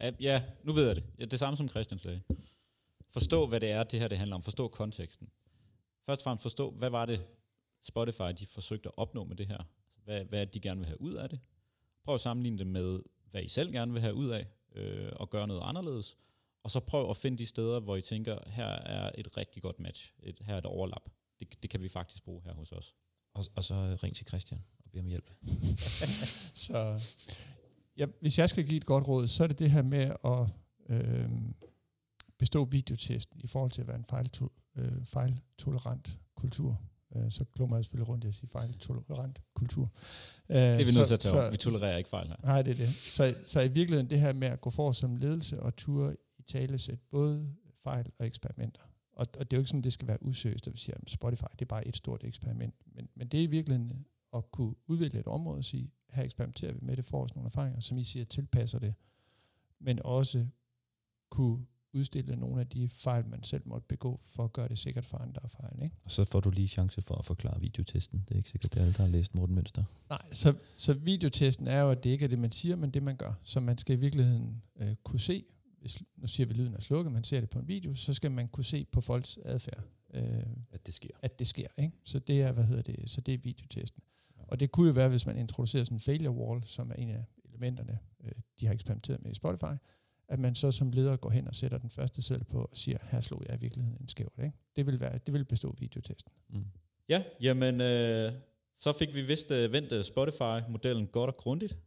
Ja, 0.00 0.12
ja, 0.20 0.42
nu 0.64 0.72
ved 0.72 0.86
jeg 0.86 0.96
det. 0.96 1.04
Ja, 1.18 1.24
det 1.24 1.38
samme 1.38 1.56
som 1.56 1.68
Christian 1.68 1.98
sagde. 1.98 2.20
Forstå, 3.06 3.46
hvad 3.46 3.60
det 3.60 3.70
er, 3.70 3.82
det 3.84 4.00
her 4.00 4.08
det 4.08 4.18
handler 4.18 4.36
om. 4.36 4.42
Forstå 4.42 4.68
konteksten. 4.68 5.28
Først 6.06 6.20
og 6.20 6.24
fremmest 6.24 6.42
forstå, 6.42 6.70
hvad 6.70 6.90
var 6.90 7.06
det, 7.06 7.26
Spotify 7.82 8.22
de 8.38 8.46
forsøgte 8.46 8.88
at 8.88 8.92
opnå 8.96 9.24
med 9.24 9.36
det 9.36 9.46
her. 9.46 9.58
Hvad, 10.04 10.24
hvad 10.24 10.40
er 10.40 10.44
det, 10.44 10.54
de 10.54 10.60
gerne 10.60 10.80
vil 10.80 10.86
have 10.86 11.00
ud 11.00 11.14
af 11.14 11.28
det. 11.28 11.40
Prøv 12.04 12.14
at 12.14 12.20
sammenligne 12.20 12.58
det 12.58 12.66
med, 12.66 13.00
hvad 13.30 13.42
I 13.42 13.48
selv 13.48 13.72
gerne 13.72 13.92
vil 13.92 14.00
have 14.00 14.14
ud 14.14 14.28
af, 14.28 14.46
øh, 14.74 15.12
og 15.16 15.30
gøre 15.30 15.46
noget 15.46 15.62
anderledes. 15.64 16.16
Og 16.64 16.70
så 16.70 16.80
prøv 16.80 17.10
at 17.10 17.16
finde 17.16 17.38
de 17.38 17.46
steder, 17.46 17.80
hvor 17.80 17.96
I 17.96 18.00
tænker, 18.00 18.36
her 18.46 18.66
er 18.66 19.10
et 19.18 19.36
rigtig 19.36 19.62
godt 19.62 19.80
match. 19.80 20.12
Et, 20.22 20.40
her 20.40 20.54
er 20.54 20.58
et 20.58 20.66
overlap. 20.66 21.10
Det, 21.40 21.62
det 21.62 21.70
kan 21.70 21.82
vi 21.82 21.88
faktisk 21.88 22.24
bruge 22.24 22.42
her 22.44 22.54
hos 22.54 22.72
os. 22.72 22.94
Og, 23.34 23.44
og 23.56 23.64
så 23.64 23.98
ring 24.02 24.16
til 24.16 24.26
Christian 24.26 24.64
og 24.84 24.90
bed 24.90 25.00
om 25.00 25.06
hjælp. 25.06 25.30
Så 26.54 27.00
ja, 27.96 28.06
hvis 28.20 28.38
jeg 28.38 28.50
skal 28.50 28.66
give 28.66 28.76
et 28.76 28.84
godt 28.84 29.08
råd, 29.08 29.28
så 29.28 29.42
er 29.42 29.46
det 29.46 29.58
det 29.58 29.70
her 29.70 29.82
med 29.82 30.12
at 30.24 30.48
øh, 30.88 31.30
bestå 32.38 32.64
videotesten 32.64 33.40
i 33.44 33.46
forhold 33.46 33.70
til 33.70 33.80
at 33.80 33.88
være 33.88 33.96
en 33.96 34.04
fejlto- 34.12 34.72
øh, 34.76 35.06
fejltolerant 35.06 36.18
kultur. 36.34 36.80
Øh, 37.16 37.30
så 37.30 37.44
klummer 37.44 37.76
jeg 37.76 37.84
selvfølgelig 37.84 38.08
rundt 38.08 38.24
i 38.24 38.28
at 38.28 38.34
sige 38.34 38.48
fejltolerant 38.52 39.42
kultur. 39.54 39.90
Øh, 40.48 40.56
Det 40.56 40.64
er 40.64 40.76
vi 40.76 40.92
nødt 40.98 41.06
til 41.06 41.14
at 41.14 41.20
tage. 41.20 41.50
Vi 41.50 41.56
tolererer 41.56 41.96
ikke 41.96 42.10
fejl 42.10 42.28
her. 42.28 42.36
Nej, 42.42 42.62
det 42.62 42.70
er 42.70 42.86
det. 42.86 42.94
Så, 42.94 43.34
så 43.46 43.60
i 43.60 43.68
virkeligheden 43.68 44.10
det 44.10 44.20
her 44.20 44.32
med 44.32 44.48
at 44.48 44.60
gå 44.60 44.70
for 44.70 44.92
som 44.92 45.16
ledelse 45.16 45.62
og 45.62 45.76
ture 45.76 46.16
i 46.38 46.42
tale 46.42 46.78
sæt 46.78 46.98
både 47.10 47.54
fejl 47.82 48.06
og 48.18 48.26
eksperimenter. 48.26 48.80
Og, 49.12 49.26
og 49.38 49.50
det 49.50 49.52
er 49.52 49.56
jo 49.56 49.60
ikke 49.60 49.68
sådan, 49.68 49.82
det 49.82 49.92
skal 49.92 50.08
være 50.08 50.22
usøgt, 50.22 50.66
at 50.66 50.72
vi 50.72 50.78
siger, 50.78 50.96
at 51.02 51.10
Spotify 51.10 51.44
det 51.52 51.62
er 51.62 51.66
bare 51.66 51.88
et 51.88 51.96
stort 51.96 52.24
eksperiment. 52.24 52.74
Men, 52.94 53.08
men 53.14 53.28
det 53.28 53.40
er 53.40 53.44
i 53.44 53.46
virkeligheden 53.46 54.06
at 54.34 54.50
kunne 54.50 54.74
udvælge 54.86 55.18
et 55.20 55.26
område 55.26 55.58
og 55.58 55.64
sige, 55.64 55.90
her 56.10 56.22
eksperimenterer 56.22 56.72
vi 56.72 56.78
med 56.82 56.96
det, 56.96 57.04
får 57.04 57.24
os 57.24 57.34
nogle 57.34 57.46
erfaringer, 57.46 57.80
som 57.80 57.98
I 57.98 58.04
siger, 58.04 58.24
tilpasser 58.24 58.78
det, 58.78 58.94
men 59.80 59.98
også 60.04 60.46
kunne 61.30 61.66
udstille 61.94 62.36
nogle 62.36 62.60
af 62.60 62.66
de 62.66 62.88
fejl, 62.88 63.26
man 63.26 63.42
selv 63.42 63.62
måtte 63.64 63.86
begå, 63.88 64.20
for 64.22 64.44
at 64.44 64.52
gøre 64.52 64.68
det 64.68 64.78
sikkert 64.78 65.04
for 65.04 65.18
andre 65.18 65.48
fejl. 65.48 65.82
Ikke? 65.82 65.96
Og 66.04 66.10
så 66.10 66.24
får 66.24 66.40
du 66.40 66.50
lige 66.50 66.68
chance 66.68 67.02
for 67.02 67.14
at 67.14 67.24
forklare 67.24 67.60
videotesten. 67.60 68.24
Det 68.28 68.34
er 68.34 68.38
ikke 68.38 68.50
sikkert, 68.50 68.72
det 68.72 68.78
er 68.80 68.82
alle, 68.82 68.94
der 68.94 69.02
har 69.02 69.10
læst 69.10 69.34
Morten 69.34 69.54
Mønster. 69.54 69.84
Nej, 70.10 70.22
så, 70.32 70.54
så 70.76 70.94
videotesten 70.94 71.66
er 71.68 71.80
jo, 71.80 71.90
at 71.90 72.04
det 72.04 72.10
ikke 72.10 72.24
er 72.24 72.28
det, 72.28 72.38
man 72.38 72.52
siger, 72.52 72.76
men 72.76 72.90
det, 72.90 73.02
man 73.02 73.16
gør. 73.16 73.32
Så 73.42 73.60
man 73.60 73.78
skal 73.78 73.96
i 73.96 74.00
virkeligheden 74.00 74.62
øh, 74.76 74.94
kunne 75.02 75.20
se, 75.20 75.44
hvis, 75.80 76.02
nu 76.16 76.26
siger 76.26 76.46
vi, 76.46 76.54
lyden 76.54 76.74
er 76.74 76.80
slukket, 76.80 77.12
man 77.12 77.24
ser 77.24 77.40
det 77.40 77.50
på 77.50 77.58
en 77.58 77.68
video, 77.68 77.94
så 77.94 78.14
skal 78.14 78.30
man 78.30 78.48
kunne 78.48 78.64
se 78.64 78.84
på 78.84 79.00
folks 79.00 79.38
adfærd, 79.44 79.82
øh, 80.14 80.22
At 80.72 80.86
det 80.86 80.94
sker. 80.94 81.10
at 81.22 81.38
det 81.38 81.46
sker. 81.46 81.66
Ikke? 81.78 81.92
Så 82.04 82.18
det 82.18 82.42
er, 82.42 82.52
hvad 82.52 82.64
hedder 82.64 82.82
det, 82.82 83.10
så 83.10 83.20
det 83.20 83.34
er 83.34 83.38
videotesten. 83.38 84.02
Og 84.48 84.60
det 84.60 84.70
kunne 84.70 84.86
jo 84.86 84.92
være, 84.92 85.08
hvis 85.08 85.26
man 85.26 85.38
introducerer 85.38 85.84
sådan 85.84 85.96
en 85.96 86.00
failure 86.00 86.30
wall, 86.30 86.62
som 86.64 86.90
er 86.90 86.94
en 86.94 87.08
af 87.10 87.24
elementerne, 87.44 87.98
øh, 88.24 88.32
de 88.60 88.66
har 88.66 88.74
eksperimenteret 88.74 89.22
med 89.22 89.30
i 89.30 89.34
Spotify, 89.34 89.74
at 90.32 90.38
man 90.38 90.54
så 90.54 90.72
som 90.72 90.92
leder 90.92 91.16
går 91.16 91.30
hen 91.30 91.48
og 91.48 91.54
sætter 91.54 91.78
den 91.78 91.90
første 91.90 92.22
seddel 92.22 92.44
på 92.44 92.62
og 92.62 92.76
siger, 92.76 92.98
her 93.10 93.20
slog 93.20 93.42
jeg 93.48 93.56
i 93.56 93.60
virkeligheden 93.60 93.98
en 94.00 94.08
skævt. 94.08 94.38
Ikke? 94.38 94.52
Det, 94.76 94.86
vil 94.86 95.00
være, 95.00 95.18
det 95.18 95.34
vil 95.34 95.44
bestå 95.44 95.76
videotesten. 95.78 96.32
Mm. 96.48 96.66
Ja, 97.08 97.24
jamen, 97.40 97.80
øh, 97.80 98.32
så 98.76 98.92
fik 98.92 99.14
vi 99.14 99.22
vist 99.22 99.50
øh, 99.50 99.72
vendt 99.72 99.92
øh, 99.92 100.04
Spotify-modellen 100.04 101.06
godt 101.06 101.30
og 101.30 101.36
grundigt. 101.36 101.78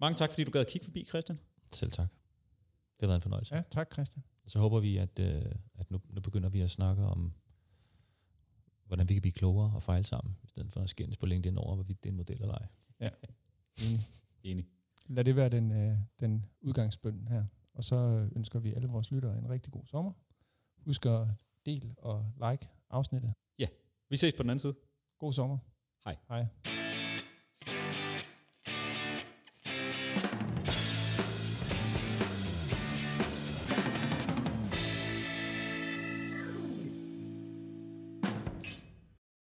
Mange 0.00 0.16
tak, 0.16 0.30
fordi 0.30 0.44
du 0.44 0.50
gad 0.50 0.60
at 0.60 0.66
kigge 0.66 0.84
forbi, 0.84 1.04
Christian. 1.04 1.38
Selv 1.72 1.90
tak. 1.90 2.08
Det 2.96 3.00
har 3.00 3.06
været 3.06 3.18
en 3.18 3.22
fornøjelse. 3.22 3.54
Ja, 3.54 3.62
tak 3.70 3.92
Christian. 3.92 4.24
Og 4.44 4.50
så 4.50 4.58
håber 4.58 4.80
vi, 4.80 4.96
at, 4.96 5.18
øh, 5.18 5.42
at 5.74 5.90
nu, 5.90 6.00
nu 6.08 6.20
begynder 6.20 6.48
vi 6.48 6.60
at 6.60 6.70
snakke 6.70 7.02
om, 7.02 7.32
hvordan 8.84 9.08
vi 9.08 9.14
kan 9.14 9.22
blive 9.22 9.32
klogere 9.32 9.72
og 9.74 9.82
fejle 9.82 10.04
sammen, 10.04 10.36
i 10.44 10.48
stedet 10.48 10.72
for 10.72 10.80
at 10.80 10.90
skændes 10.90 11.16
på 11.16 11.26
LinkedIn 11.26 11.58
over, 11.58 11.74
hvorvidt 11.74 12.02
det 12.02 12.08
er 12.08 12.12
en 12.12 12.16
model 12.16 12.42
eller 12.42 12.54
ej. 12.54 12.66
Enig. 13.86 14.00
Enig. 14.42 14.66
Lad 15.08 15.24
det 15.24 15.36
være 15.36 15.48
den, 15.48 15.72
øh, 15.72 15.98
den 16.20 16.44
udgangsbøn 16.60 17.26
her. 17.28 17.44
Og 17.74 17.84
så 17.84 18.28
ønsker 18.36 18.58
vi 18.58 18.74
alle 18.74 18.88
vores 18.88 19.10
lyttere 19.10 19.38
en 19.38 19.48
rigtig 19.48 19.72
god 19.72 19.86
sommer. 19.86 20.12
Husk 20.84 21.06
at 21.06 21.26
del 21.66 21.94
og 21.98 22.32
like 22.34 22.68
afsnittet. 22.90 23.34
Vi 24.10 24.16
ses 24.16 24.34
på 24.34 24.42
den 24.42 24.50
anden 24.50 24.58
side. 24.58 24.74
God 25.18 25.32
sommer. 25.32 25.58
Hej. 26.04 26.16
Hej. 26.28 26.77